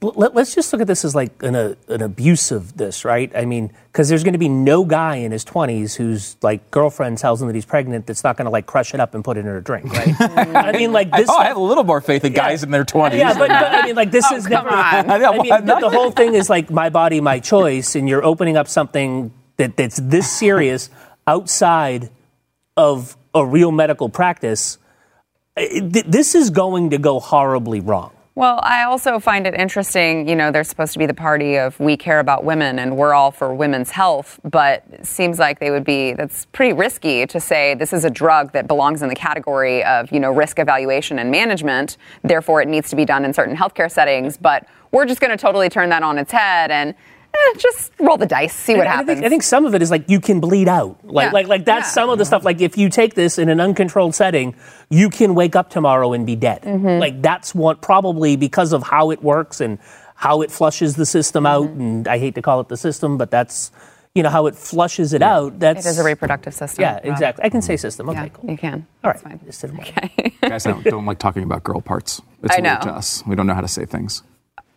Let, 0.02 0.36
us 0.36 0.54
just 0.54 0.72
look 0.74 0.82
at 0.82 0.88
this 0.88 1.06
as 1.06 1.16
like 1.16 1.42
an, 1.44 1.56
a, 1.56 1.76
an 1.88 2.02
abuse 2.02 2.52
of 2.52 2.78
this, 2.78 3.06
right? 3.06 3.32
I 3.36 3.46
mean, 3.46 3.72
because 3.92 4.10
there's 4.10 4.24
going 4.24 4.34
to 4.34 4.40
be 4.40 4.50
no 4.50 4.84
guy 4.84 5.18
in 5.18 5.32
his 5.32 5.46
20s 5.46 5.96
whose 5.96 6.36
like 6.42 6.70
girlfriend 6.72 7.20
tells 7.20 7.42
him 7.42 7.48
that 7.48 7.56
he's 7.56 7.66
pregnant 7.66 8.06
that's 8.08 8.24
not 8.24 8.38
going 8.38 8.46
to 8.46 8.52
like 8.52 8.66
crush 8.66 8.94
it 8.94 9.00
up 9.00 9.16
and 9.16 9.24
put 9.24 9.38
it 9.38 9.42
in 9.42 9.48
a 9.48 9.62
drink, 9.62 9.92
right? 9.94 10.16
I 10.20 10.72
mean, 10.74 10.92
like 10.92 11.12
this. 11.12 11.30
oh, 11.30 11.38
I 11.38 11.46
have 11.46 11.58
a 11.58 11.62
little 11.62 11.84
more 11.84 12.02
faith 12.02 12.26
in 12.26 12.34
guys 12.34 12.64
in 12.64 12.72
their 12.72 12.84
20s. 12.86 13.18
Yeah, 13.18 13.34
but, 13.34 13.48
but 13.50 13.72
I 13.74 13.86
mean, 13.86 13.96
like 13.96 14.12
this 14.12 14.26
Oh, 14.30 14.36
is 14.36 14.44
come 14.46 14.66
never. 14.66 14.70
on. 14.70 15.10
I 15.10 15.38
mean, 15.38 15.52
I'm 15.52 15.66
the, 15.66 15.80
the 15.80 15.90
whole 15.90 16.12
thing 16.12 16.34
is 16.36 16.50
like 16.50 16.70
my 16.70 16.90
body, 16.90 17.22
my 17.22 17.40
choice, 17.40 17.96
and 17.96 18.10
you're 18.10 18.24
opening 18.26 18.58
up 18.58 18.68
something 18.68 19.32
that, 19.58 19.78
that's 19.78 19.98
this 19.98 20.30
serious 20.30 20.90
outside 21.36 22.10
of 22.76 23.16
a 23.34 23.46
real 23.46 23.72
medical 23.72 24.10
practice. 24.10 24.78
Eh, 25.56 25.80
th- 25.94 26.06
This 26.06 26.36
is 26.36 26.50
going 26.50 26.90
to 26.90 26.98
go 26.98 27.20
horribly 27.20 27.80
wrong. 27.80 28.12
Well, 28.34 28.60
I 28.64 28.84
also 28.84 29.20
find 29.20 29.46
it 29.46 29.54
interesting. 29.54 30.28
You 30.28 30.36
know, 30.36 30.52
they're 30.52 30.64
supposed 30.74 30.94
to 30.94 31.00
be 31.00 31.06
the 31.06 31.14
party 31.14 31.58
of 31.58 31.78
we 31.80 31.98
care 31.98 32.20
about 32.20 32.46
women 32.46 32.80
and 32.80 32.96
we're 32.96 33.14
all 33.14 33.32
for 33.32 33.54
women's 33.54 33.92
health, 33.92 34.40
but 34.50 34.84
it 34.92 35.06
seems 35.06 35.38
like 35.38 35.60
they 35.60 35.70
would 35.70 35.84
be, 35.84 36.14
that's 36.14 36.46
pretty 36.58 36.72
risky 36.74 37.26
to 37.28 37.40
say 37.42 37.76
this 37.76 37.92
is 37.92 38.06
a 38.06 38.10
drug 38.10 38.54
that 38.54 38.68
belongs 38.68 39.02
in 39.02 39.10
the 39.10 39.16
category 39.16 39.84
of, 39.84 40.12
you 40.14 40.20
know, 40.20 40.32
risk 40.32 40.60
evaluation 40.60 41.20
and 41.20 41.30
management. 41.30 41.98
Therefore, 42.24 42.62
it 42.62 42.70
needs 42.70 42.90
to 42.90 42.96
be 42.96 43.04
done 43.06 43.26
in 43.26 43.34
certain 43.34 43.56
healthcare 43.56 43.92
settings, 43.92 44.38
but 44.38 44.66
we're 44.92 45.06
just 45.06 45.20
going 45.20 45.32
to 45.38 45.42
totally 45.48 45.68
turn 45.70 45.90
that 45.90 46.04
on 46.04 46.18
its 46.18 46.32
head 46.32 46.72
and 46.72 46.96
eh, 47.34 47.58
just 47.58 47.92
roll 48.00 48.18
the 48.18 48.26
dice, 48.26 48.54
see 48.56 48.76
what 48.76 48.88
I- 48.88 48.90
I 48.92 48.94
happens. 48.98 49.08
think, 49.16 49.26
I 49.26 49.30
think 49.30 49.44
some 49.44 49.66
of 49.66 49.74
it 49.76 49.82
is 49.82 49.92
like 49.92 50.10
you 50.10 50.20
can 50.20 50.40
bleed 50.40 50.68
out. 50.68 50.98
Like, 51.04 51.28
Yeah. 51.28 51.32
like, 51.32 51.48
like 51.48 51.66
that's 51.66 51.88
Yeah. 51.88 51.92
some 51.92 52.10
of 52.10 52.18
the 52.18 52.26
stuff. 52.26 52.44
Like 52.46 52.62
if 52.62 52.78
you 52.78 52.90
take 52.90 53.14
this 53.16 53.38
in 53.40 53.50
an 53.50 53.60
uncontrolled 53.60 54.16
setting, 54.16 54.56
you 54.90 55.10
can 55.10 55.36
wake 55.36 55.56
up 55.56 55.70
tomorrow 55.70 56.14
and 56.14 56.26
be 56.26 56.36
dead. 56.36 56.62
Mm-hmm. 56.64 57.00
Like 57.00 57.22
that's 57.22 57.54
what 57.56 57.82
probably 57.82 58.36
because 58.36 58.74
of 58.74 58.84
how 58.84 59.12
it 59.12 59.24
works 59.24 59.62
and 59.62 59.80
how 60.16 60.42
it 60.42 60.52
flushes 60.52 60.96
the 60.96 61.06
system 61.06 61.46
out. 61.46 61.68
Mm-hmm. 61.68 61.82
And 61.82 62.08
I 62.08 62.18
hate 62.20 62.36
to 62.36 62.42
call 62.42 62.60
it 62.60 62.68
the 62.68 62.78
system, 62.78 63.18
but 63.18 63.32
that's 63.32 63.72
you 64.14 64.24
know 64.24 64.30
how 64.30 64.46
it 64.48 64.56
flushes 64.56 65.14
it 65.14 65.22
out. 65.22 65.58
That's 65.60 65.86
it 65.86 65.90
is 65.90 65.98
a 65.98 66.04
reproductive 66.04 66.54
system. 66.54 66.82
yeah, 66.82 66.96
Rob. 66.96 67.06
exactly. 67.06 67.46
I 67.46 67.50
can 67.50 67.62
say 67.62 67.78
system. 67.78 68.10
Okay, 68.10 68.24
Yeah, 68.24 68.28
cool. 68.28 68.50
you 68.52 68.58
can. 68.58 68.86
All 69.06 69.12
right. 69.12 69.14
That's 69.14 69.24
right. 69.24 69.40
fine. 69.40 69.46
Just 69.48 69.62
didn't 69.62 69.78
want- 69.78 70.42
Guys 70.42 70.64
don't, 70.66 70.84
don't 70.84 71.06
like 71.06 71.18
talking 71.18 71.44
about 71.44 71.64
girl 71.64 71.80
parts. 71.80 72.22
It's 72.44 72.52
I 72.54 72.60
weird 72.62 72.64
know. 72.86 72.92
to 72.92 72.98
us. 72.98 73.24
We 73.26 73.36
don't 73.38 73.48
know 73.48 73.54
how 73.54 73.62
to 73.62 73.70
say 73.70 73.86
things. 73.86 74.22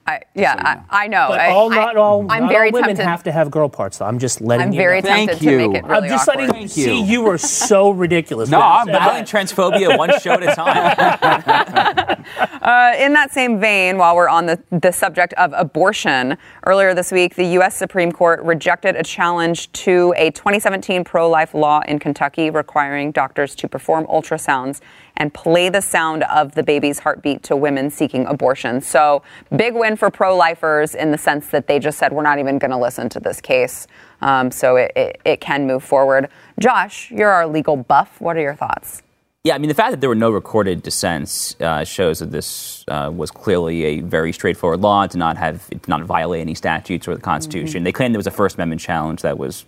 I, 0.07 0.21
yeah, 0.35 0.83
I, 0.91 1.05
I 1.05 1.09
know. 1.09 1.27
But 1.31 1.41
I, 1.41 1.51
all 1.51 1.73
I- 1.73 1.77
not 1.77 1.97
all. 1.97 2.27
I'm 2.31 2.43
not 2.43 2.51
very 2.53 2.69
all 2.69 2.73
women 2.75 2.89
tempted. 2.89 3.05
have 3.07 3.23
to 3.23 3.33
have 3.33 3.51
girl 3.51 3.69
parts, 3.71 3.99
though. 3.99 4.05
I'm 4.05 4.19
just 4.19 4.41
letting 4.43 4.67
I'm 4.69 4.73
you 4.73 4.79
very 4.79 5.01
know. 5.01 5.09
Thank 5.09 5.31
tempted 5.31 5.49
to 5.49 5.57
make 5.69 5.77
it 5.79 5.85
really 5.87 6.03
I'm 6.05 6.09
just 6.09 6.29
awkward. 6.29 6.49
letting 6.49 6.63
you 6.63 6.69
see 6.69 7.01
you 7.03 7.27
are 7.27 7.39
so 7.39 7.91
ridiculous. 7.91 8.51
No, 8.51 8.61
I'm 8.61 8.87
battling. 8.87 9.25
Battling 9.25 9.47
transphobia 9.47 9.97
one 9.97 10.19
show 10.21 10.33
at 10.33 10.43
a 10.43 10.55
time. 10.55 12.25
Uh, 12.65 12.95
in 12.99 13.13
that 13.13 13.31
same 13.31 13.61
vein, 13.61 13.99
while 13.99 14.17
we're 14.17 14.29
on 14.29 14.47
the, 14.47 14.59
the 14.71 14.91
subject 14.91 15.35
of 15.35 15.53
abortion, 15.55 16.35
earlier 16.65 16.95
this 16.95 17.13
week, 17.13 17.35
the 17.35 17.45
U.S. 17.59 17.77
Supreme 17.77 18.11
Court 18.11 18.43
rejected 18.43 18.97
a 18.97 19.03
challenge 19.03 19.71
to 19.73 20.15
a 20.17 20.31
2017 20.31 21.05
pro 21.05 21.29
life 21.29 21.53
law 21.53 21.83
in 21.87 21.99
Kentucky 21.99 22.49
requiring 22.49 23.13
doctors 23.13 23.55
to 23.57 23.69
perform 23.69 24.07
ultrasounds 24.07 24.81
and 25.17 25.33
play 25.33 25.69
the 25.69 25.81
sound 25.81 26.25
of 26.25 26.55
the 26.55 26.63
baby's 26.63 26.99
heartbeat 26.99 27.43
to 27.45 27.57
women 27.57 27.91
seeking 27.91 28.27
abortion. 28.27 28.81
So, 28.81 29.23
big 29.55 29.75
win 29.75 29.97
for 29.97 30.11
pro 30.11 30.37
lifers 30.37 30.95
in 30.95 31.11
the 31.11 31.19
sense 31.19 31.49
that 31.49 31.67
they 31.67 31.79
just 31.79 31.99
said, 31.99 32.13
we're 32.13 32.23
not 32.23 32.39
even 32.39 32.59
going 32.59 32.71
to 32.71 32.79
listen 32.79 33.09
to 33.11 33.21
this 33.21 33.41
case. 33.41 33.87
Um, 34.21 34.51
so, 34.51 34.77
it, 34.77 34.93
it, 34.97 35.21
it 35.25 35.41
can 35.41 35.67
move 35.67 35.85
forward. 35.85 36.29
Josh, 36.59 37.11
you're 37.11 37.31
our 37.31 37.47
legal 37.47 37.77
buff. 37.77 38.21
What 38.21 38.37
are 38.37 38.43
your 38.43 38.55
thoughts? 38.55 39.03
Yeah, 39.45 39.55
I 39.55 39.59
mean, 39.59 39.69
the 39.69 39.75
fact 39.75 39.91
that 39.91 40.01
there 40.01 40.09
were 40.09 40.15
no 40.15 40.31
recorded 40.31 40.83
dissents 40.83 41.55
uh, 41.61 41.85
shows 41.85 42.21
that 42.21 42.31
this 42.31 42.83
uh, 42.89 43.13
was 43.15 43.31
clearly 43.31 43.85
a 43.85 44.01
very 44.01 44.33
straightforward 44.33 44.81
law, 44.81 45.07
to 45.07 45.19
not 45.19 45.37
have 45.37 45.69
it 45.71 45.83
did 45.83 45.89
not 45.89 46.03
violate 46.05 46.41
any 46.41 46.55
statutes 46.55 47.07
or 47.07 47.15
the 47.15 47.21
Constitution. 47.21 47.85
They 47.85 47.93
claimed 47.93 48.15
there 48.15 48.19
was 48.19 48.27
a 48.27 48.31
First 48.31 48.57
Amendment 48.57 48.81
challenge 48.81 49.21
that 49.21 49.37
was 49.37 49.67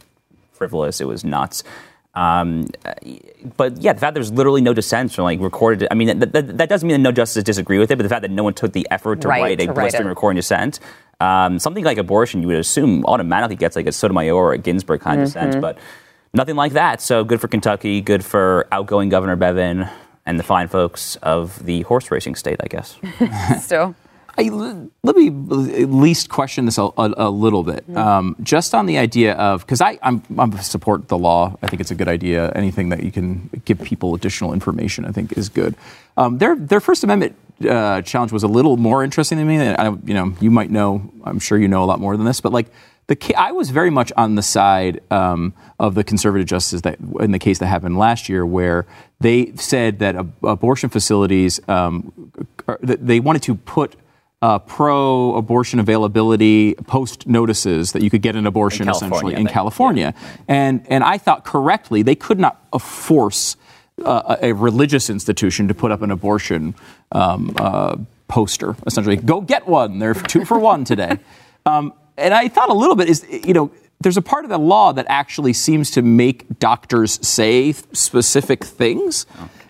frivolous. 0.54 1.02
It 1.02 1.04
was 1.04 1.24
nuts. 1.24 1.62
Um, 2.16 2.66
but 3.56 3.76
yeah, 3.80 3.92
the 3.92 4.00
fact 4.00 4.14
there's 4.14 4.32
literally 4.32 4.62
no 4.62 4.72
dissent 4.74 5.12
from 5.12 5.24
like 5.24 5.38
recorded. 5.40 5.86
I 5.90 5.94
mean, 5.94 6.18
that, 6.18 6.32
that, 6.32 6.58
that 6.58 6.68
doesn't 6.68 6.86
mean 6.88 6.94
that 7.00 7.02
no 7.08 7.12
justices 7.12 7.44
disagree 7.44 7.78
with 7.78 7.90
it, 7.90 7.96
but 7.96 8.02
the 8.02 8.08
fact 8.08 8.22
that 8.22 8.30
no 8.30 8.42
one 8.42 8.54
took 8.54 8.72
the 8.72 8.86
effort 8.90 9.20
to 9.20 9.28
Right, 9.28 9.42
write 9.42 9.60
a 9.60 9.66
to 9.66 9.72
write 9.72 9.82
blistering 9.90 10.08
recording 10.08 10.36
dissent. 10.36 10.80
Um, 11.20 11.58
something 11.58 11.84
like 11.84 11.98
abortion, 11.98 12.40
you 12.42 12.48
would 12.48 12.56
assume 12.58 13.04
automatically 13.06 13.56
gets 13.56 13.76
like 13.76 13.86
a 13.86 13.92
Sotomayor 13.92 14.34
or 14.34 14.52
a 14.54 14.58
Ginsburg 14.58 15.00
kind 15.02 15.20
of 15.20 15.28
Mm-hmm. 15.28 15.44
dissent, 15.46 15.60
but 15.62 15.78
nothing 16.32 16.56
like 16.56 16.72
that. 16.72 17.00
So 17.02 17.22
good 17.22 17.40
for 17.40 17.48
Kentucky, 17.48 18.00
good 18.00 18.24
for 18.24 18.66
outgoing 18.72 19.08
Governor 19.10 19.36
Bevin 19.36 19.88
and 20.24 20.38
the 20.38 20.42
fine 20.42 20.68
folks 20.68 21.16
of 21.16 21.64
the 21.64 21.82
horse 21.82 22.10
racing 22.10 22.34
state, 22.34 22.60
I 22.62 22.66
guess. 22.68 22.98
Still. 23.62 23.94
I, 24.38 24.42
let 25.02 25.16
me 25.16 25.28
at 25.28 25.90
least 25.90 26.28
question 26.28 26.66
this 26.66 26.78
a, 26.78 26.82
a, 26.82 27.14
a 27.16 27.30
little 27.30 27.62
bit, 27.62 27.88
um, 27.96 28.36
just 28.42 28.74
on 28.74 28.86
the 28.86 28.98
idea 28.98 29.34
of 29.34 29.60
because 29.62 29.80
I 29.80 29.98
I'm, 30.02 30.22
I'm 30.38 30.56
support 30.58 31.08
the 31.08 31.16
law. 31.16 31.56
I 31.62 31.68
think 31.68 31.80
it's 31.80 31.90
a 31.90 31.94
good 31.94 32.08
idea. 32.08 32.50
Anything 32.52 32.90
that 32.90 33.02
you 33.02 33.10
can 33.10 33.48
give 33.64 33.80
people 33.80 34.14
additional 34.14 34.52
information, 34.52 35.04
I 35.06 35.12
think, 35.12 35.36
is 35.38 35.48
good. 35.48 35.74
Um, 36.16 36.38
their 36.38 36.54
their 36.54 36.80
First 36.80 37.02
Amendment 37.02 37.34
uh, 37.68 38.02
challenge 38.02 38.32
was 38.32 38.42
a 38.42 38.48
little 38.48 38.76
more 38.76 39.02
interesting 39.02 39.38
to 39.38 39.44
me. 39.44 39.58
I, 39.58 39.88
you 39.88 40.14
know, 40.14 40.34
you 40.40 40.50
might 40.50 40.70
know. 40.70 41.10
I'm 41.24 41.38
sure 41.38 41.56
you 41.56 41.68
know 41.68 41.82
a 41.82 41.86
lot 41.86 41.98
more 41.98 42.16
than 42.16 42.26
this, 42.26 42.40
but 42.40 42.52
like 42.52 42.66
the 43.06 43.34
I 43.36 43.52
was 43.52 43.70
very 43.70 43.90
much 43.90 44.12
on 44.16 44.34
the 44.34 44.42
side 44.42 45.00
um, 45.10 45.54
of 45.78 45.94
the 45.94 46.04
conservative 46.04 46.46
justices 46.46 46.82
that 46.82 46.98
in 47.20 47.30
the 47.30 47.38
case 47.38 47.58
that 47.60 47.66
happened 47.66 47.98
last 47.98 48.28
year, 48.28 48.44
where 48.44 48.86
they 49.20 49.52
said 49.54 50.00
that 50.00 50.16
ab- 50.16 50.44
abortion 50.44 50.90
facilities 50.90 51.60
um, 51.68 52.32
they 52.82 53.20
wanted 53.20 53.42
to 53.42 53.54
put 53.54 53.94
uh, 54.46 54.60
pro 54.60 55.34
abortion 55.34 55.80
availability 55.80 56.74
post 56.86 57.26
notices 57.26 57.90
that 57.90 58.02
you 58.02 58.10
could 58.10 58.22
get 58.22 58.36
an 58.36 58.46
abortion 58.46 58.86
In 58.86 58.94
essentially 58.94 59.32
in 59.32 59.38
think. 59.38 59.50
California. 59.50 60.14
And, 60.46 60.86
and 60.88 61.02
I 61.02 61.18
thought 61.18 61.44
correctly, 61.44 62.02
they 62.02 62.14
could 62.14 62.38
not 62.38 62.56
force 62.80 63.56
uh, 64.04 64.36
a 64.40 64.50
a 64.50 64.52
religious 64.54 65.10
institution 65.10 65.66
to 65.66 65.74
put 65.74 65.90
up 65.90 66.00
an 66.02 66.12
abortion 66.12 66.76
um, 67.10 67.56
uh, 67.56 67.96
poster, 68.28 68.76
essentially. 68.86 69.16
Go 69.16 69.40
get 69.40 69.66
one. 69.66 69.98
They're 69.98 70.14
two 70.14 70.44
for 70.44 70.58
one 70.58 70.84
today. 70.84 71.18
Um, 71.66 71.94
and 72.16 72.32
I 72.32 72.46
thought 72.46 72.68
a 72.68 72.78
little 72.82 72.94
bit 72.94 73.08
is, 73.08 73.26
you 73.28 73.52
know, 73.52 73.72
there's 74.00 74.16
a 74.16 74.22
part 74.22 74.44
of 74.44 74.50
the 74.50 74.58
law 74.58 74.92
that 74.92 75.04
actually 75.08 75.52
seems 75.52 75.90
to 75.90 76.00
make 76.00 76.60
doctors 76.60 77.18
say 77.26 77.72
specific 77.72 78.62
things. 78.62 79.26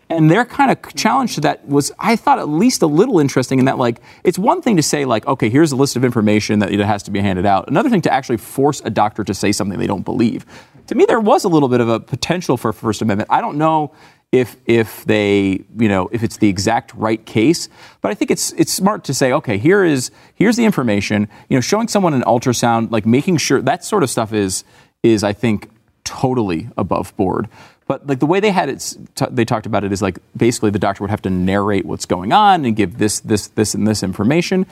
And 0.08 0.30
their 0.30 0.44
kind 0.44 0.70
of 0.70 0.94
challenge 0.94 1.34
to 1.34 1.40
that 1.42 1.66
was, 1.66 1.90
I 1.98 2.14
thought, 2.14 2.38
at 2.38 2.48
least 2.48 2.82
a 2.82 2.86
little 2.86 3.18
interesting 3.18 3.58
in 3.58 3.64
that, 3.64 3.76
like, 3.76 4.00
it's 4.22 4.38
one 4.38 4.62
thing 4.62 4.76
to 4.76 4.82
say, 4.82 5.04
like, 5.04 5.26
okay, 5.26 5.50
here's 5.50 5.72
a 5.72 5.76
list 5.76 5.96
of 5.96 6.04
information 6.04 6.60
that 6.60 6.72
has 6.72 7.02
to 7.04 7.10
be 7.10 7.20
handed 7.20 7.44
out. 7.44 7.68
Another 7.68 7.90
thing 7.90 8.02
to 8.02 8.12
actually 8.12 8.36
force 8.36 8.80
a 8.84 8.90
doctor 8.90 9.24
to 9.24 9.34
say 9.34 9.50
something 9.50 9.78
they 9.78 9.86
don't 9.88 10.04
believe. 10.04 10.46
To 10.86 10.94
me, 10.94 11.06
there 11.06 11.18
was 11.18 11.42
a 11.42 11.48
little 11.48 11.68
bit 11.68 11.80
of 11.80 11.88
a 11.88 11.98
potential 11.98 12.56
for 12.56 12.72
First 12.72 13.02
Amendment. 13.02 13.30
I 13.32 13.40
don't 13.40 13.58
know 13.58 13.92
if 14.32 14.56
if 14.66 15.04
they 15.04 15.64
you 15.78 15.88
know 15.88 16.08
if 16.12 16.22
it's 16.22 16.36
the 16.38 16.48
exact 16.48 16.92
right 16.94 17.24
case. 17.24 17.68
But 18.00 18.10
I 18.10 18.14
think 18.14 18.30
it's 18.30 18.52
it's 18.52 18.72
smart 18.72 19.04
to 19.04 19.14
say, 19.14 19.32
okay, 19.32 19.58
here 19.58 19.84
is 19.84 20.10
here's 20.34 20.56
the 20.56 20.64
information. 20.64 21.28
You 21.48 21.56
know, 21.56 21.60
showing 21.60 21.88
someone 21.88 22.14
an 22.14 22.22
ultrasound, 22.22 22.90
like 22.90 23.06
making 23.06 23.38
sure 23.38 23.60
that 23.62 23.84
sort 23.84 24.02
of 24.02 24.10
stuff 24.10 24.32
is 24.32 24.64
is 25.02 25.22
I 25.22 25.32
think 25.32 25.70
totally 26.04 26.68
above 26.76 27.16
board. 27.16 27.48
But 27.86 28.06
like 28.06 28.18
the 28.18 28.26
way 28.26 28.40
they 28.40 28.50
had 28.50 28.68
it, 28.68 28.96
t- 29.14 29.26
they 29.30 29.44
talked 29.44 29.66
about 29.66 29.84
it 29.84 29.92
is 29.92 30.02
like 30.02 30.18
basically 30.36 30.70
the 30.70 30.78
doctor 30.78 31.04
would 31.04 31.10
have 31.10 31.22
to 31.22 31.30
narrate 31.30 31.84
what's 31.84 32.06
going 32.06 32.32
on 32.32 32.64
and 32.64 32.74
give 32.74 32.98
this, 32.98 33.20
this, 33.20 33.48
this, 33.48 33.74
and 33.74 33.86
this 33.86 34.02
information. 34.02 34.66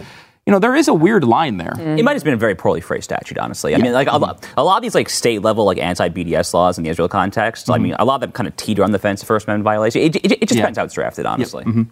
You 0.47 0.53
know, 0.53 0.59
there 0.59 0.75
is 0.75 0.89
a 0.89 0.95
weird 0.95 1.25
line 1.25 1.57
there. 1.57 1.73
It 1.79 2.05
might 2.05 2.15
have 2.15 2.25
been 2.25 2.35
a 2.35 2.37
very 2.37 2.55
poorly 2.55 2.83
phrased 2.83 3.05
statute, 3.05 3.39
honestly. 3.39 3.75
I 3.75 3.79
mean, 3.79 3.93
like 3.93 4.09
a, 4.09 4.19
lot, 4.19 4.43
mm-hmm. 4.43 4.61
a 4.61 4.65
lot 4.65 4.77
of 4.77 4.83
these 4.83 4.95
like 4.95 5.09
state 5.09 5.41
level 5.41 5.65
like 5.65 5.79
anti 5.79 6.11
BDS 6.11 6.53
laws 6.53 6.77
in 6.77 6.85
the 6.85 6.91
Israel 6.91 7.09
context. 7.09 7.71
I 7.71 7.75
mm-hmm. 7.75 7.83
mean, 7.83 7.97
a 7.99 8.05
lot 8.05 8.17
of 8.17 8.21
them 8.21 8.33
kind 8.33 8.47
of 8.47 8.55
teeter 8.57 8.85
on 8.85 8.91
the 8.91 8.99
fence 8.99 9.23
of 9.23 9.29
First 9.29 9.47
Amendment 9.47 9.65
violation. 9.65 10.03
It, 10.03 10.17
it, 10.17 10.33
it 10.33 10.41
just 10.41 10.53
Yeah. 10.53 10.62
depends 10.62 10.79
how 10.79 10.85
it's 10.85 10.95
drafted, 10.95 11.25
honestly. 11.25 11.65
Mm-hmm. 11.65 11.83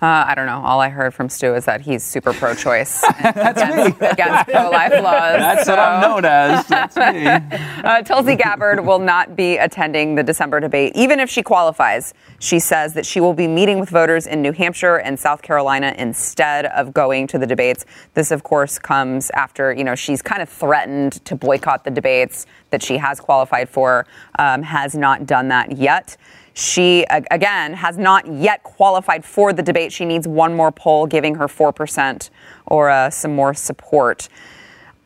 Uh, 0.00 0.24
I 0.28 0.36
don't 0.36 0.46
know. 0.46 0.62
All 0.64 0.80
I 0.80 0.90
heard 0.90 1.12
from 1.12 1.28
Stu 1.28 1.56
is 1.56 1.64
that 1.64 1.80
he's 1.80 2.04
super 2.04 2.32
pro-choice 2.32 3.02
and 3.18 3.36
against, 3.36 4.00
against 4.00 4.44
pro-life 4.48 4.92
laws. 5.02 5.40
That's 5.40 5.68
what 5.68 5.80
I'm 5.80 6.00
known 6.00 6.24
as. 6.24 6.64
That's 6.68 6.96
me. 6.96 7.26
Uh, 7.26 8.02
Tulsi 8.02 8.36
Gabbard 8.36 8.86
will 8.86 9.00
not 9.00 9.34
be 9.34 9.56
attending 9.56 10.14
the 10.14 10.22
December 10.22 10.60
debate, 10.60 10.92
even 10.94 11.18
if 11.18 11.28
she 11.28 11.42
qualifies. 11.42 12.14
She 12.40 12.60
says 12.60 12.94
that 12.94 13.04
she 13.04 13.20
will 13.20 13.34
be 13.34 13.48
meeting 13.48 13.80
with 13.80 13.90
voters 13.90 14.26
in 14.26 14.42
New 14.42 14.52
Hampshire 14.52 14.96
and 14.96 15.18
South 15.18 15.42
Carolina 15.42 15.94
instead 15.98 16.66
of 16.66 16.94
going 16.94 17.26
to 17.28 17.38
the 17.38 17.46
debates. 17.46 17.84
This, 18.14 18.30
of 18.30 18.44
course, 18.44 18.78
comes 18.78 19.30
after 19.30 19.72
you 19.72 19.82
know 19.82 19.96
she's 19.96 20.22
kind 20.22 20.40
of 20.40 20.48
threatened 20.48 21.24
to 21.24 21.34
boycott 21.34 21.84
the 21.84 21.90
debates 21.90 22.46
that 22.70 22.82
she 22.82 22.98
has 22.98 23.18
qualified 23.18 23.68
for, 23.68 24.06
um, 24.38 24.62
has 24.62 24.94
not 24.94 25.26
done 25.26 25.48
that 25.48 25.76
yet. 25.76 26.16
She, 26.54 27.04
again, 27.08 27.72
has 27.74 27.96
not 27.98 28.26
yet 28.26 28.64
qualified 28.64 29.24
for 29.24 29.52
the 29.52 29.62
debate. 29.62 29.92
She 29.92 30.04
needs 30.04 30.26
one 30.26 30.54
more 30.54 30.72
poll 30.72 31.06
giving 31.06 31.36
her 31.36 31.46
4% 31.46 32.30
or 32.66 32.90
uh, 32.90 33.10
some 33.10 33.34
more 33.36 33.54
support. 33.54 34.28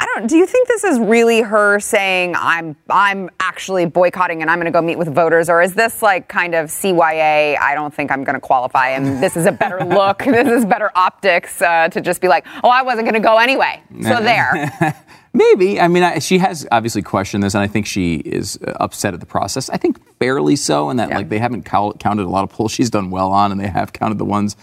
I 0.03 0.07
don't. 0.17 0.27
Do 0.27 0.37
you 0.37 0.47
think 0.47 0.67
this 0.67 0.83
is 0.83 0.99
really 0.99 1.43
her 1.43 1.79
saying 1.79 2.35
I'm 2.37 2.75
I'm 2.91 3.31
actually 3.39 3.87
boycotting 3.87 4.43
and 4.43 4.51
I'm 4.51 4.59
going 4.59 4.67
to 4.67 4.73
go 4.77 4.83
meet 4.83 4.99
with 4.99 5.15
voters, 5.15 5.49
or 5.49 5.63
is 5.63 5.75
this 5.75 6.03
like 6.03 6.27
kind 6.27 6.57
of 6.57 6.71
CYA? 6.71 7.57
I 7.57 7.75
don't 7.77 7.95
think 7.95 8.11
I'm 8.11 8.25
going 8.25 8.35
to 8.35 8.41
qualify, 8.41 8.89
and 8.89 9.23
this 9.23 9.37
is 9.37 9.47
a 9.47 9.53
better 9.53 9.85
look. 9.85 10.19
this 10.19 10.49
is 10.49 10.65
better 10.67 10.91
optics 10.97 11.63
uh, 11.63 11.89
to 11.91 12.01
just 12.01 12.21
be 12.21 12.27
like, 12.27 12.45
oh, 12.65 12.69
I 12.69 12.83
wasn't 12.83 13.05
going 13.05 13.15
to 13.15 13.21
go 13.21 13.37
anyway. 13.39 13.81
So 14.03 14.21
there. 14.21 14.97
Maybe. 15.35 15.81
I 15.81 15.87
mean, 15.87 16.03
I, 16.03 16.19
she 16.19 16.39
has 16.39 16.67
obviously 16.73 17.03
questioned 17.03 17.45
this, 17.45 17.55
and 17.55 17.63
I 17.63 17.69
think 17.69 17.87
she 17.87 18.17
is 18.17 18.59
uh, 18.67 18.73
upset 18.81 19.15
at 19.15 19.21
the 19.21 19.27
process. 19.27 19.71
I 19.71 19.77
think 19.77 20.01
fairly 20.19 20.57
so, 20.57 20.91
in 20.91 20.97
that 20.97 21.11
Yeah. 21.11 21.19
like 21.19 21.29
they 21.29 21.39
haven't 21.39 21.65
cou- 21.65 21.93
counted 21.95 22.25
a 22.27 22.29
lot 22.29 22.43
of 22.43 22.51
polls 22.51 22.73
she's 22.73 22.91
done 22.91 23.11
well 23.11 23.31
on, 23.31 23.53
and 23.53 23.61
they 23.61 23.69
have 23.69 23.93
counted 23.93 24.19
the 24.19 24.25
ones 24.27 24.57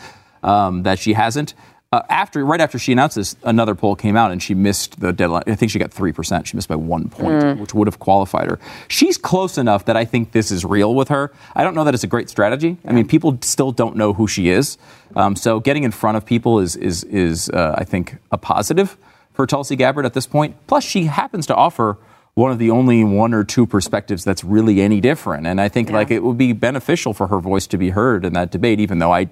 um, 0.44 0.84
that 0.84 1.00
she 1.00 1.14
hasn't. 1.14 1.54
Uh, 1.92 2.04
after 2.08 2.46
right 2.46 2.62
after 2.62 2.78
she 2.78 2.92
announced 2.92 3.16
this, 3.16 3.36
another 3.42 3.74
poll 3.74 3.96
came 3.96 4.16
out, 4.16 4.32
and 4.32 4.44
she 4.44 4.54
missed 4.54 5.00
the 5.00 5.12
deadline. 5.12 5.42
I 5.48 5.56
think 5.56 5.72
she 5.72 5.80
got 5.80 5.92
three 5.92 6.12
percent. 6.12 6.46
She 6.46 6.56
missed 6.56 6.68
by 6.70 6.76
one 6.76 7.10
point, 7.10 7.60
which 7.60 7.74
would 7.74 7.88
have 7.88 7.98
qualified 7.98 8.48
her. 8.48 8.60
She's 8.90 9.18
close 9.18 9.58
enough 9.58 9.86
that 9.86 9.98
I 9.98 10.06
think 10.06 10.32
this 10.32 10.52
is 10.52 10.64
real 10.64 10.94
with 10.94 11.08
her. 11.08 11.32
I 11.56 11.64
don't 11.64 11.74
know 11.74 11.84
that 11.86 11.96
it's 11.96 12.04
a 12.04 12.08
great 12.08 12.30
strategy. 12.30 12.78
I 12.86 12.92
mean, 12.92 13.08
people 13.08 13.40
still 13.42 13.72
don't 13.72 13.96
know 13.96 14.14
who 14.14 14.28
she 14.28 14.50
is, 14.50 14.78
um, 15.16 15.36
so 15.36 15.60
getting 15.60 15.84
in 15.84 15.90
front 15.90 16.16
of 16.16 16.28
people 16.28 16.60
is 16.60 16.76
is 16.76 17.04
is 17.06 17.50
uh, 17.50 17.74
I 17.76 17.86
think 17.86 18.18
a 18.32 18.38
positive 18.38 18.96
for 19.34 19.48
Tulsi 19.48 19.76
Gabbard 19.76 20.06
at 20.06 20.14
this 20.14 20.28
point. 20.28 20.58
Plus, 20.68 20.84
she 20.84 21.06
happens 21.06 21.48
to 21.48 21.56
offer 21.56 21.98
one 22.36 22.52
of 22.52 22.60
the 22.60 22.70
only 22.70 23.04
one 23.04 23.34
or 23.34 23.44
two 23.44 23.66
perspectives 23.66 24.24
that's 24.24 24.44
really 24.44 24.80
any 24.80 25.02
different. 25.02 25.48
And 25.48 25.60
I 25.60 25.70
think 25.70 25.90
like 25.90 26.12
it 26.12 26.22
would 26.22 26.38
be 26.38 26.54
beneficial 26.54 27.16
for 27.16 27.26
her 27.28 27.40
voice 27.40 27.66
to 27.66 27.80
be 27.80 27.90
heard 27.90 28.26
in 28.26 28.34
that 28.34 28.52
debate, 28.52 28.80
even 28.80 29.00
though 29.00 29.12
I 29.12 29.30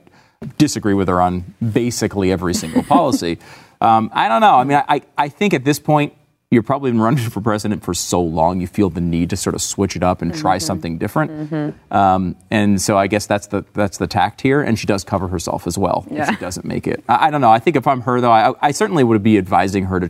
disagree 0.57 0.93
with 0.93 1.07
her 1.07 1.21
on 1.21 1.55
basically 1.71 2.31
every 2.31 2.53
single 2.53 2.83
policy. 2.83 3.39
Um, 3.79 4.09
I 4.11 4.27
don't 4.27 4.41
know. 4.41 4.55
I 4.55 4.63
mean, 4.63 4.81
I, 4.89 5.03
I 5.19 5.29
think 5.29 5.53
at 5.53 5.63
this 5.63 5.77
point, 5.77 6.13
you're 6.49 6.63
probably 6.63 6.89
been 6.89 6.99
running 6.99 7.29
for 7.29 7.41
president 7.41 7.83
for 7.83 7.93
so 7.93 8.21
long, 8.21 8.59
you 8.59 8.65
feel 8.65 8.89
the 8.89 9.01
need 9.01 9.29
to 9.29 9.37
sort 9.37 9.53
of 9.53 9.61
switch 9.61 9.95
it 9.95 10.01
up 10.01 10.21
and 10.23 10.33
try 10.33 10.57
something 10.57 10.97
different. 10.97 11.75
Um, 11.91 12.35
and 12.49 12.81
so 12.81 12.97
I 12.97 13.05
guess 13.05 13.27
that's 13.27 13.45
the 13.45 13.65
that's 13.73 13.97
the 13.99 14.07
tact 14.07 14.41
here. 14.41 14.61
And 14.61 14.79
she 14.79 14.87
does 14.87 15.03
cover 15.03 15.27
herself 15.27 15.67
as 15.67 15.77
well 15.77 16.07
if 16.09 16.27
she 16.27 16.35
doesn't 16.37 16.65
make 16.65 16.87
it. 16.87 17.03
I, 17.07 17.27
I 17.27 17.29
don't 17.29 17.41
know. 17.41 17.51
I 17.51 17.59
think 17.59 17.75
if 17.75 17.85
I'm 17.85 18.01
her 18.01 18.19
though, 18.21 18.31
I, 18.31 18.53
I 18.61 18.71
certainly 18.71 19.03
would 19.03 19.21
be 19.21 19.37
advising 19.37 19.85
her 19.85 19.99
to 19.99 20.09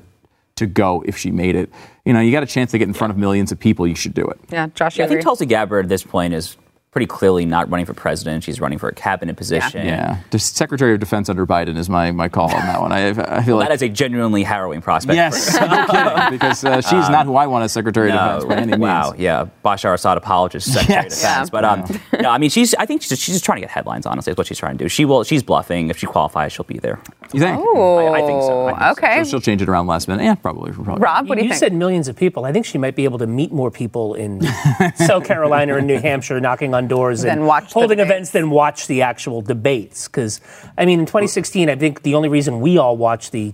to 0.55 0.65
go 0.65 1.03
if 1.05 1.17
she 1.17 1.31
made 1.31 1.55
it. 1.55 1.71
You 2.05 2.13
know, 2.13 2.19
you 2.19 2.31
got 2.31 2.43
a 2.43 2.47
chance 2.47 2.71
to 2.71 2.77
get 2.77 2.87
in 2.87 2.93
front 2.93 3.11
of 3.11 3.17
millions 3.17 3.51
of 3.51 3.59
people, 3.59 3.85
you 3.85 3.95
should 3.95 4.13
do 4.13 4.25
it. 4.25 4.39
Yeah, 4.49 4.67
Josh. 4.75 4.97
Yeah, 4.97 5.05
I 5.05 5.07
think? 5.07 5.21
Tulsi 5.21 5.45
Gabbard 5.45 5.85
at 5.85 5.89
this 5.89 6.03
point 6.03 6.33
is 6.33 6.57
pretty 6.97 7.05
clearly 7.05 7.45
not 7.45 7.69
running 7.69 7.85
for 7.85 7.93
president. 7.93 8.43
She's 8.43 8.59
running 8.59 8.79
for 8.79 8.89
a 8.89 8.93
cabinet 8.93 9.37
position. 9.37 9.85
Yeah, 9.85 10.17
the 10.31 10.39
Secretary 10.39 10.95
of 10.95 10.99
Defense 10.99 11.29
under 11.29 11.45
Biden 11.45 11.77
is 11.77 11.89
my, 11.89 12.09
my 12.11 12.27
call 12.27 12.45
on 12.45 12.61
that 12.65 12.81
one. 12.81 12.91
I, 12.91 13.09
I 13.09 13.43
feel 13.43 13.55
like 13.57 13.67
That 13.67 13.75
is 13.75 13.83
a 13.83 13.89
genuinely 13.89 14.41
harrowing 14.41 14.81
prospect. 14.81 15.15
yes, 15.15 15.55
for 15.59 15.65
no 15.67 15.85
kidding, 15.85 16.31
because 16.31 16.63
uh, 16.63 16.81
she's 16.81 17.07
not 17.07 17.27
who 17.27 17.35
I 17.35 17.45
want 17.45 17.65
as 17.65 17.71
Secretary 17.71 18.09
of 18.11 18.15
Defense 18.41 18.45
by 18.45 18.55
any 18.55 18.71
means. 18.71 18.79
Wow, 18.81 19.13
yeah, 19.15 19.45
Bashar 19.63 19.93
Assad 19.93 20.17
apologist, 20.17 20.73
Secretary 20.73 21.03
Yes. 21.03 21.13
of 21.13 21.19
Defense. 21.21 21.49
Yeah. 21.49 21.51
But 21.51 21.65
um, 21.65 22.21
no, 22.23 22.29
I 22.31 22.39
mean, 22.39 22.49
she's. 22.49 22.73
I 22.73 22.87
think 22.87 23.03
she's 23.03 23.09
just, 23.09 23.21
she's 23.21 23.35
just 23.35 23.45
trying 23.45 23.57
to 23.57 23.61
get 23.61 23.69
headlines. 23.69 24.07
Honestly, 24.07 24.31
is 24.31 24.37
what 24.37 24.47
she's 24.47 24.57
trying 24.57 24.75
to 24.79 24.83
do. 24.85 24.89
She 24.89 25.05
will. 25.05 25.23
She's 25.23 25.43
bluffing. 25.43 25.91
If 25.91 25.99
she 25.99 26.07
qualifies, 26.07 26.51
she'll 26.51 26.65
be 26.65 26.79
there. 26.79 26.99
You 27.31 27.39
think? 27.41 27.59
Oh, 27.63 28.07
I- 28.07 28.17
I 28.17 28.25
think 28.25 28.41
so. 28.41 28.67
I 28.69 28.71
think 28.93 28.97
okay. 29.03 29.23
So 29.23 29.29
she'll 29.29 29.41
change 29.41 29.61
it 29.61 29.69
around 29.69 29.85
last 29.85 30.07
minute. 30.07 30.23
Yeah, 30.23 30.33
probably. 30.33 30.71
probably. 30.71 30.99
Rob, 31.03 31.29
what 31.29 31.35
do 31.35 31.41
you, 31.43 31.49
you 31.49 31.53
think? 31.53 31.59
said 31.59 31.73
millions 31.73 32.07
of 32.07 32.15
people. 32.15 32.45
I 32.45 32.51
think 32.51 32.65
she 32.65 32.79
might 32.79 32.95
be 32.95 33.03
able 33.03 33.19
to 33.19 33.27
meet 33.27 33.51
more 33.51 33.69
people 33.69 34.15
in 34.15 34.41
South 34.95 35.25
Carolina 35.25 35.75
and 35.77 35.85
New 35.85 35.99
Hampshire, 35.99 36.39
knocking 36.39 36.73
on 36.73 36.86
doors 36.87 37.21
Than 37.21 37.39
and 37.39 37.47
watch 37.47 37.73
holding 37.73 37.97
debates. 37.97 38.11
events 38.11 38.31
than 38.31 38.49
watch 38.49 38.87
the 38.87 39.01
actual 39.01 39.41
debates. 39.41 40.07
Because 40.07 40.41
I 40.77 40.85
mean, 40.85 40.99
in 40.99 41.05
2016, 41.05 41.69
I 41.69 41.75
think 41.75 42.03
the 42.03 42.15
only 42.15 42.29
reason 42.29 42.59
we 42.61 42.77
all 42.77 42.97
watched 42.97 43.31
the 43.31 43.53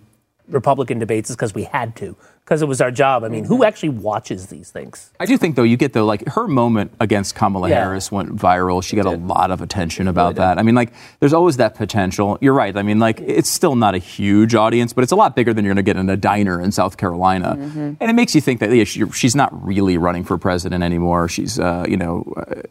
Republican 0.49 0.99
debates 0.99 1.29
is 1.29 1.36
because 1.38 1.55
we 1.55 1.63
had 1.63 1.95
to, 1.95 2.17
because 2.43 2.61
it 2.61 2.67
was 2.67 2.81
our 2.81 2.91
job. 2.91 3.23
I 3.23 3.29
mean, 3.29 3.45
Mm-hmm. 3.45 3.53
who 3.53 3.63
actually 3.63 3.89
watches 3.89 4.47
these 4.47 4.69
things? 4.71 5.09
I 5.21 5.25
do 5.25 5.38
think 5.38 5.55
though 5.55 5.63
you 5.63 5.77
get 5.77 5.93
the 5.93 6.03
like 6.03 6.27
her 6.27 6.49
moment 6.49 6.91
against 6.99 7.34
Kamala 7.34 7.69
Yeah. 7.69 7.86
Harris 7.86 8.11
went 8.11 8.36
viral. 8.36 8.84
She 8.84 8.97
got 8.97 9.05
a 9.05 9.11
lot 9.15 9.51
of 9.51 9.61
attention 9.61 10.05
about 10.09 10.36
that. 10.36 10.59
I 10.59 10.63
mean, 10.63 10.75
like 10.75 10.91
there's 11.21 11.31
always 11.31 11.55
that 11.57 11.75
potential. 11.75 12.38
You're 12.41 12.53
right. 12.53 12.75
I 12.75 12.84
mean, 12.84 12.99
like 12.99 13.21
it's 13.21 13.49
still 13.49 13.77
not 13.77 13.95
a 13.95 13.99
huge 13.99 14.53
audience, 14.53 14.91
but 14.91 15.03
it's 15.03 15.13
a 15.13 15.15
lot 15.15 15.34
bigger 15.34 15.53
than 15.53 15.63
you're 15.63 15.73
going 15.73 15.84
to 15.86 15.89
get 15.89 15.95
in 15.95 16.09
a 16.09 16.17
diner 16.17 16.59
in 16.59 16.73
South 16.73 16.97
Carolina, 16.97 17.51
and 17.57 17.97
it 18.01 18.13
makes 18.13 18.36
you 18.36 18.41
think 18.41 18.59
that 18.59 18.69
yeah, 18.75 18.84
she, 18.84 19.09
she's 19.11 19.38
not 19.38 19.49
really 19.65 19.97
running 19.97 20.25
for 20.25 20.38
president 20.38 20.84
anymore. 20.84 21.29
She's 21.29 21.57
uh, 21.57 21.86
you 21.88 21.95
know. 21.95 22.23
Uh, 22.36 22.63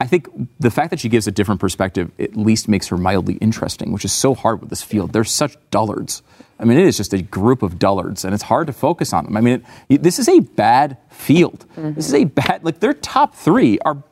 I 0.00 0.06
think 0.06 0.28
the 0.58 0.70
fact 0.70 0.90
that 0.90 0.98
she 0.98 1.08
gives 1.08 1.26
a 1.26 1.30
different 1.30 1.60
perspective 1.60 2.10
at 2.18 2.36
least 2.36 2.68
makes 2.68 2.88
her 2.88 2.96
mildly 2.96 3.34
interesting, 3.34 3.92
which 3.92 4.04
is 4.04 4.12
so 4.12 4.34
hard 4.34 4.60
with 4.60 4.68
this 4.68 4.82
field. 4.82 5.12
They're 5.12 5.24
such 5.24 5.56
dullards. 5.70 6.22
I 6.58 6.64
mean, 6.64 6.78
it 6.78 6.86
is 6.86 6.96
just 6.96 7.12
a 7.12 7.22
group 7.22 7.62
of 7.62 7.78
dullards, 7.78 8.24
and 8.24 8.34
it's 8.34 8.42
hard 8.42 8.66
to 8.66 8.72
focus 8.72 9.12
on 9.12 9.24
them. 9.24 9.36
I 9.36 9.40
mean, 9.40 9.64
it, 9.88 10.02
this 10.02 10.18
is 10.18 10.28
a 10.28 10.40
bad 10.40 10.98
field. 11.10 11.64
Mm-hmm. 11.76 11.94
This 11.94 12.08
is 12.08 12.14
a 12.14 12.24
bad, 12.24 12.64
like, 12.64 12.80
their 12.80 12.94
top 12.94 13.34
three 13.34 13.78
are 13.80 14.02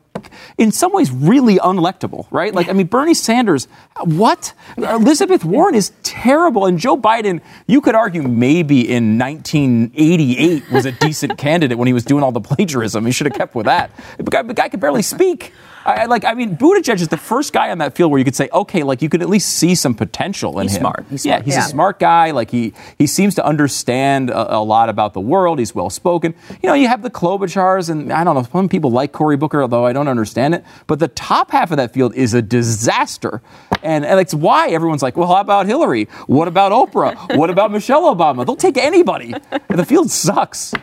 in 0.57 0.71
some 0.71 0.93
ways 0.93 1.11
really 1.11 1.57
unelectable, 1.57 2.27
right? 2.31 2.53
Like, 2.53 2.69
I 2.69 2.73
mean, 2.73 2.87
Bernie 2.87 3.13
Sanders, 3.13 3.67
what? 4.03 4.53
Elizabeth 4.77 5.43
Warren 5.43 5.75
is 5.75 5.91
terrible, 6.03 6.65
and 6.65 6.77
Joe 6.79 6.97
Biden, 6.97 7.41
you 7.67 7.81
could 7.81 7.95
argue 7.95 8.21
maybe 8.21 8.89
in 8.89 9.17
1988 9.17 10.71
was 10.71 10.85
a 10.85 10.91
decent 10.91 11.37
candidate 11.37 11.77
when 11.77 11.87
he 11.87 11.93
was 11.93 12.05
doing 12.05 12.23
all 12.23 12.31
the 12.31 12.41
plagiarism. 12.41 13.05
He 13.05 13.11
should 13.11 13.27
have 13.27 13.35
kept 13.35 13.55
with 13.55 13.65
that. 13.65 13.91
The 14.17 14.23
guy, 14.23 14.41
the 14.43 14.53
guy 14.53 14.69
could 14.69 14.79
barely 14.79 15.01
speak. 15.01 15.51
I, 15.85 16.05
like, 16.05 16.23
I 16.25 16.33
mean, 16.33 16.55
Buttigieg 16.57 17.01
is 17.01 17.07
the 17.09 17.17
first 17.17 17.53
guy 17.53 17.69
on 17.71 17.77
that 17.79 17.95
field 17.95 18.11
where 18.11 18.19
you 18.19 18.25
could 18.25 18.35
say, 18.35 18.49
okay, 18.53 18.83
like 18.83 19.01
you 19.01 19.09
could 19.09 19.21
at 19.21 19.29
least 19.29 19.49
see 19.57 19.75
some 19.75 19.93
potential 19.95 20.59
in 20.59 20.67
He's 20.67 20.77
him. 20.77 20.81
smart. 20.81 21.05
He's 21.09 21.25
yeah, 21.25 21.35
smart. 21.35 21.45
he's 21.45 21.55
Yeah. 21.55 21.65
a 21.65 21.69
smart 21.69 21.99
guy. 21.99 22.31
Like 22.31 22.51
he 22.51 22.73
he 22.97 23.07
seems 23.07 23.35
to 23.35 23.45
understand 23.45 24.29
a, 24.29 24.57
a 24.57 24.63
lot 24.63 24.89
about 24.89 25.13
the 25.13 25.19
world. 25.21 25.59
He's 25.59 25.75
well 25.75 25.89
spoken. 25.89 26.33
You 26.61 26.69
know, 26.69 26.73
you 26.75 26.87
have 26.87 27.01
the 27.01 27.09
Klobuchars, 27.09 27.89
and 27.89 28.11
I 28.13 28.23
don't 28.23 28.35
know. 28.35 28.43
Some 28.43 28.69
people 28.69 28.91
like 28.91 29.11
Cory 29.11 29.37
Booker, 29.37 29.61
although 29.61 29.85
I 29.85 29.93
don't 29.93 30.07
understand 30.07 30.55
it. 30.55 30.63
But 30.87 30.99
the 30.99 31.07
top 31.09 31.51
half 31.51 31.71
of 31.71 31.77
that 31.77 31.93
field 31.93 32.15
is 32.15 32.33
a 32.33 32.41
disaster, 32.41 33.41
and, 33.81 34.05
and 34.05 34.19
it's 34.19 34.33
why 34.33 34.69
everyone's 34.69 35.01
like, 35.03 35.17
well, 35.17 35.27
how 35.27 35.41
about 35.41 35.65
Hillary? 35.65 36.05
What 36.27 36.47
about 36.47 36.71
Oprah? 36.71 37.37
What 37.37 37.49
about 37.49 37.71
Michelle 37.77 38.03
Obama? 38.15 38.45
They'll 38.45 38.55
take 38.55 38.77
anybody. 38.77 39.33
The 39.69 39.85
field 39.85 40.09
sucks. 40.11 40.73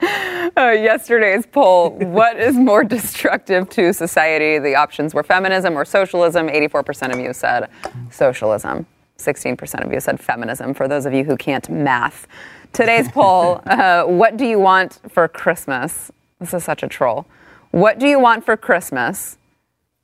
Uh, 0.56 0.70
yesterday's 0.70 1.46
poll 1.46 1.90
What 1.90 2.40
is 2.40 2.56
more 2.56 2.82
destructive 2.82 3.68
to 3.70 3.92
society? 3.92 4.58
The 4.58 4.74
options 4.74 5.14
were 5.14 5.22
feminism 5.22 5.76
or 5.76 5.84
socialism. 5.84 6.48
84% 6.48 7.12
of 7.12 7.20
you 7.20 7.32
said 7.32 7.68
socialism. 8.10 8.86
16% 9.18 9.84
of 9.84 9.92
you 9.92 10.00
said 10.00 10.18
feminism, 10.18 10.74
for 10.74 10.88
those 10.88 11.06
of 11.06 11.12
you 11.12 11.24
who 11.24 11.36
can't 11.36 11.68
math. 11.68 12.26
Today's 12.72 13.08
poll 13.08 13.60
uh, 13.66 14.04
What 14.04 14.36
do 14.36 14.46
you 14.46 14.58
want 14.58 15.00
for 15.08 15.28
Christmas? 15.28 16.10
This 16.40 16.54
is 16.54 16.64
such 16.64 16.82
a 16.82 16.88
troll. 16.88 17.26
What 17.70 17.98
do 17.98 18.06
you 18.06 18.18
want 18.18 18.44
for 18.44 18.56
Christmas? 18.56 19.36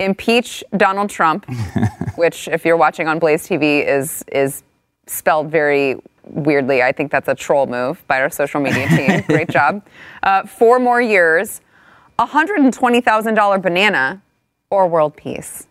Impeach 0.00 0.62
Donald 0.76 1.08
Trump, 1.08 1.46
which, 2.16 2.48
if 2.48 2.64
you're 2.64 2.76
watching 2.76 3.06
on 3.06 3.18
Blaze 3.18 3.48
TV, 3.48 3.86
is, 3.86 4.24
is 4.30 4.62
spelled 5.06 5.50
very 5.50 5.96
weirdly. 6.24 6.82
I 6.82 6.92
think 6.92 7.10
that's 7.10 7.28
a 7.28 7.34
troll 7.34 7.66
move 7.66 8.06
by 8.06 8.20
our 8.20 8.30
social 8.30 8.60
media 8.60 8.88
team. 8.88 9.22
Great 9.26 9.48
job. 9.48 9.84
Uh, 10.22 10.44
four 10.44 10.78
more 10.78 11.00
years, 11.00 11.60
$120,000 12.18 13.62
banana, 13.62 14.22
or 14.70 14.88
world 14.88 15.16
peace? 15.16 15.66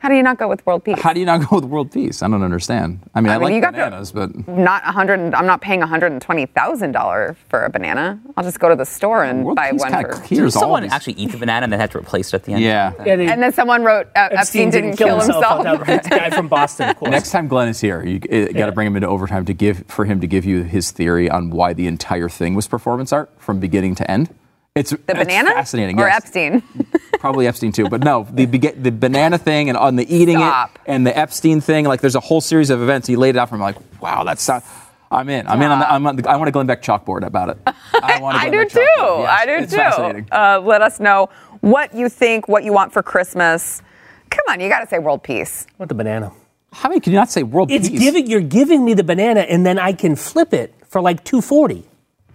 How 0.00 0.08
do 0.08 0.14
you 0.14 0.22
not 0.22 0.38
go 0.38 0.48
with 0.48 0.64
world 0.66 0.82
peace? 0.82 0.98
How 0.98 1.12
do 1.12 1.20
you 1.20 1.26
not 1.26 1.46
go 1.48 1.56
with 1.56 1.64
world 1.66 1.92
peace? 1.92 2.22
I 2.22 2.28
don't 2.28 2.42
understand. 2.42 3.00
I 3.14 3.20
mean, 3.20 3.30
I, 3.30 3.34
I 3.34 3.38
mean, 3.38 3.48
you 3.48 3.54
like 3.60 3.62
got 3.62 3.70
to- 3.72 3.84
bananas, 3.84 4.12
but 4.12 4.48
not 4.48 4.82
a 4.84 4.92
hundred. 4.92 5.34
I'm 5.34 5.44
not 5.46 5.60
paying 5.60 5.80
one 5.80 5.88
hundred 5.90 6.12
and 6.12 6.22
twenty 6.22 6.46
thousand 6.46 6.92
dollars 6.92 7.36
for 7.50 7.64
a 7.64 7.70
banana. 7.70 8.18
I'll 8.36 8.42
just 8.44 8.58
go 8.60 8.70
to 8.70 8.76
the 8.76 8.86
store 8.86 9.22
and 9.24 9.44
world 9.44 9.56
buy 9.56 9.70
peace 9.72 9.80
one 9.80 9.90
kind 9.92 10.06
for. 10.06 10.12
of 10.14 10.22
clears 10.22 10.54
Someone 10.54 10.84
actually 10.84 11.12
eat 11.14 11.32
the 11.32 11.38
banana 11.38 11.64
and 11.64 11.72
then 11.72 11.80
had 11.80 11.90
to 11.90 11.98
replace 11.98 12.28
it 12.28 12.36
at 12.36 12.44
the 12.44 12.54
end. 12.54 12.62
Yeah. 12.62 12.92
Yeah, 13.04 13.16
they- 13.16 13.28
And 13.28 13.42
then 13.42 13.52
someone 13.52 13.84
wrote 13.84 14.06
uh, 14.16 14.28
Epstein, 14.32 14.70
didn't, 14.70 14.96
kill 14.96 15.20
himself. 15.20 15.64
That 15.86 16.08
guy 16.08 16.30
from 16.30 16.48
Boston, 16.48 16.88
of 16.88 16.96
course. 16.98 17.10
Next 17.10 17.30
time 17.30 17.46
Glenn 17.46 17.68
is 17.68 17.80
here, 17.80 18.02
you 18.04 18.18
got 18.20 18.66
to 18.66 18.72
bring 18.72 18.86
him 18.86 18.96
into 18.96 19.08
overtime 19.08 19.44
to 19.44 19.52
give 19.52 19.84
for 19.86 20.06
him 20.06 20.20
to 20.22 20.26
give 20.26 20.46
you 20.46 20.62
his 20.62 20.90
theory 20.92 21.28
on 21.28 21.50
why 21.50 21.74
the 21.74 21.86
entire 21.86 22.28
thing 22.30 22.54
was 22.54 22.66
performance 22.66 23.12
art 23.12 23.30
from 23.36 23.60
beginning 23.60 23.94
to 23.96 24.10
end. 24.10 24.34
It's 24.76 24.90
the 24.90 25.00
it's 25.08 25.18
banana 25.18 25.50
fascinating. 25.50 25.98
or 25.98 26.06
yes. 26.06 26.18
Epstein? 26.24 26.62
probably 27.18 27.48
Epstein 27.48 27.72
too. 27.72 27.88
But 27.88 28.04
no, 28.04 28.28
the 28.30 28.46
the 28.46 28.92
banana 28.92 29.36
thing 29.36 29.68
and 29.68 29.76
on 29.76 29.96
the 29.96 30.14
eating 30.14 30.36
Stop. 30.36 30.76
it 30.76 30.80
and 30.86 31.04
the 31.04 31.16
Epstein 31.16 31.60
thing. 31.60 31.86
Like 31.86 32.00
there's 32.00 32.14
a 32.14 32.20
whole 32.20 32.40
series 32.40 32.70
of 32.70 32.80
events. 32.80 33.08
He 33.08 33.16
laid 33.16 33.34
it 33.34 33.38
out 33.38 33.48
for 33.48 33.56
me. 33.56 33.62
Like 33.62 34.00
wow, 34.00 34.22
that's 34.22 34.46
not. 34.46 34.64
I'm 35.10 35.28
in. 35.28 35.48
I'm 35.48 35.60
in. 35.60 35.72
On 35.72 35.78
the, 35.80 35.92
I'm 35.92 36.06
on 36.06 36.16
the, 36.16 36.30
I 36.30 36.36
want 36.36 36.48
a 36.50 36.52
Glenn 36.52 36.66
Beck 36.66 36.82
chalkboard 36.82 37.26
about 37.26 37.48
it. 37.48 37.58
I, 37.66 38.20
want 38.20 38.36
a 38.36 38.40
I 38.40 38.48
Glenn 38.48 38.52
do 38.52 38.58
Beck 38.58 38.68
too. 38.70 38.78
Yes, 38.96 39.28
I 39.40 39.46
do 39.46 39.52
it's 39.54 39.72
too. 39.72 39.76
Fascinating. 39.78 40.28
Uh, 40.30 40.60
let 40.60 40.82
us 40.82 41.00
know 41.00 41.30
what 41.62 41.92
you 41.92 42.08
think, 42.08 42.46
what 42.46 42.62
you 42.62 42.72
want 42.72 42.92
for 42.92 43.02
Christmas. 43.02 43.82
Come 44.30 44.44
on, 44.48 44.60
you 44.60 44.68
got 44.68 44.80
to 44.80 44.86
say 44.86 45.00
world 45.00 45.24
peace. 45.24 45.66
What 45.78 45.88
the 45.88 45.96
banana? 45.96 46.30
How 46.72 46.88
many 46.88 47.00
can 47.00 47.12
you 47.12 47.18
not 47.18 47.28
say 47.28 47.42
world 47.42 47.72
It's 47.72 47.88
peace? 47.88 47.98
giving 47.98 48.28
you're 48.28 48.40
giving 48.40 48.84
me 48.84 48.94
the 48.94 49.02
banana, 49.02 49.40
and 49.40 49.66
then 49.66 49.80
I 49.80 49.94
can 49.94 50.14
flip 50.14 50.54
it 50.54 50.72
for 50.86 51.00
like 51.00 51.24
two 51.24 51.40
forty. 51.40 51.89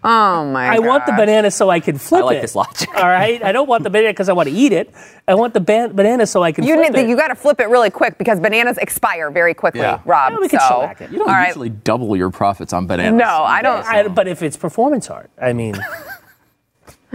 Oh 0.07 0.45
my! 0.45 0.67
I 0.75 0.79
want 0.79 1.07
the 1.07 1.13
banana 1.13 1.49
so 1.49 1.69
I 1.71 1.79
can 1.79 1.97
flip 1.97 2.19
it. 2.19 2.23
I 2.23 2.25
like 2.27 2.37
it. 2.37 2.41
this 2.41 2.53
logic. 2.55 2.89
All 2.95 3.07
right, 3.07 3.41
I 3.43 3.51
don't 3.51 3.67
want 3.67 3.83
the 3.83 3.89
banana 3.89 4.11
because 4.13 4.29
I 4.29 4.33
want 4.33 4.47
to 4.49 4.53
eat 4.53 4.71
it. 4.71 4.93
I 5.27 5.33
want 5.33 5.55
the 5.55 5.59
ban- 5.59 5.93
banana 5.95 6.27
so 6.27 6.43
I 6.43 6.51
can 6.51 6.63
You 6.63 6.75
flip 6.75 6.93
need, 6.93 6.99
it. 6.99 7.09
you 7.09 7.15
got 7.15 7.29
to 7.29 7.35
flip 7.35 7.59
it 7.59 7.69
really 7.69 7.89
quick 7.89 8.19
because 8.19 8.39
bananas 8.39 8.77
expire 8.77 9.31
very 9.31 9.55
quickly, 9.55 9.81
Yeah. 9.81 10.01
Rob. 10.05 10.33
Yeah, 10.33 10.39
we 10.39 10.47
can 10.47 10.59
so, 10.59 10.81
it. 10.83 11.11
you 11.11 11.17
don't 11.17 11.27
all 11.27 11.33
right. 11.33 11.47
usually 11.47 11.69
double 11.69 12.15
your 12.15 12.29
profits 12.29 12.71
on 12.71 12.85
bananas. 12.85 13.17
No, 13.17 13.25
I 13.43 13.63
don't. 13.63 13.83
I, 13.83 14.07
but 14.07 14.27
if 14.27 14.43
it's 14.43 14.55
performance 14.57 15.09
art, 15.09 15.31
I 15.41 15.53
mean, 15.53 15.75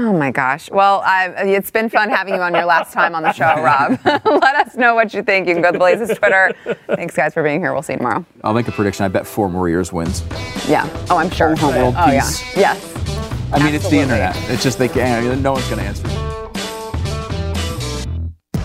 Oh 0.03 0.14
my 0.14 0.30
gosh. 0.30 0.70
Well, 0.70 1.03
I, 1.05 1.26
it's 1.44 1.70
been 1.70 1.90
fun 1.90 2.09
having 2.09 2.32
you 2.32 2.40
on 2.40 2.55
your 2.55 2.64
last 2.64 2.94
time 2.94 3.14
on 3.14 3.22
the 3.22 3.32
show, 3.32 3.44
Rob. 3.62 4.01
Let 4.05 4.66
us 4.66 4.74
know 4.74 4.94
what 4.94 5.12
you 5.12 5.22
think. 5.22 5.46
You 5.46 5.53
can 5.53 5.62
go 5.62 5.72
to 5.72 5.78
Blaze's 5.78 6.16
Twitter. 6.16 6.55
Thanks, 6.86 7.14
guys, 7.14 7.34
for 7.34 7.42
being 7.42 7.61
here. 7.61 7.74
We'll 7.74 7.82
see 7.82 7.92
you 7.92 7.98
tomorrow. 7.98 8.24
I'll 8.42 8.55
make 8.55 8.66
a 8.66 8.72
prediction. 8.72 9.05
I 9.05 9.09
bet 9.09 9.26
four 9.26 9.51
more 9.51 9.68
years 9.68 9.92
wins. 9.92 10.24
Yeah. 10.66 10.88
Oh, 11.11 11.18
I'm 11.18 11.30
sure. 11.30 11.53
Over 11.53 11.66
world 11.66 11.94
oh, 11.98 12.07
peace. 12.07 12.57
yeah. 12.57 12.74
Yes. 12.74 13.53
I 13.53 13.62
mean, 13.62 13.74
it's 13.74 13.90
the 13.90 13.98
internet. 13.98 14.34
It's 14.48 14.62
just 14.62 14.78
they 14.78 14.88
can't. 14.88 15.42
No 15.42 15.53
one's 15.53 15.68
going 15.68 15.80
to 15.80 15.86
answer. 15.86 16.09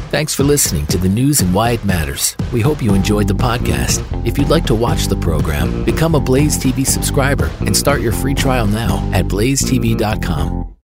Thanks 0.09 0.33
for 0.33 0.43
listening 0.43 0.85
to 0.87 0.97
the 0.97 1.09
news 1.09 1.41
and 1.41 1.53
why 1.53 1.71
it 1.71 1.83
matters. 1.83 2.37
We 2.53 2.61
hope 2.61 2.81
you 2.81 2.93
enjoyed 2.93 3.27
the 3.27 3.33
podcast. 3.33 4.05
If 4.25 4.37
you'd 4.37 4.47
like 4.49 4.65
to 4.67 4.75
watch 4.75 5.07
the 5.07 5.17
program, 5.17 5.83
become 5.83 6.15
a 6.15 6.19
Blaze 6.21 6.57
TV 6.57 6.87
subscriber 6.87 7.51
and 7.59 7.75
start 7.75 7.99
your 7.99 8.13
free 8.13 8.35
trial 8.35 8.67
now 8.67 9.09
at 9.13 9.25
blazetv.com. 9.25 10.74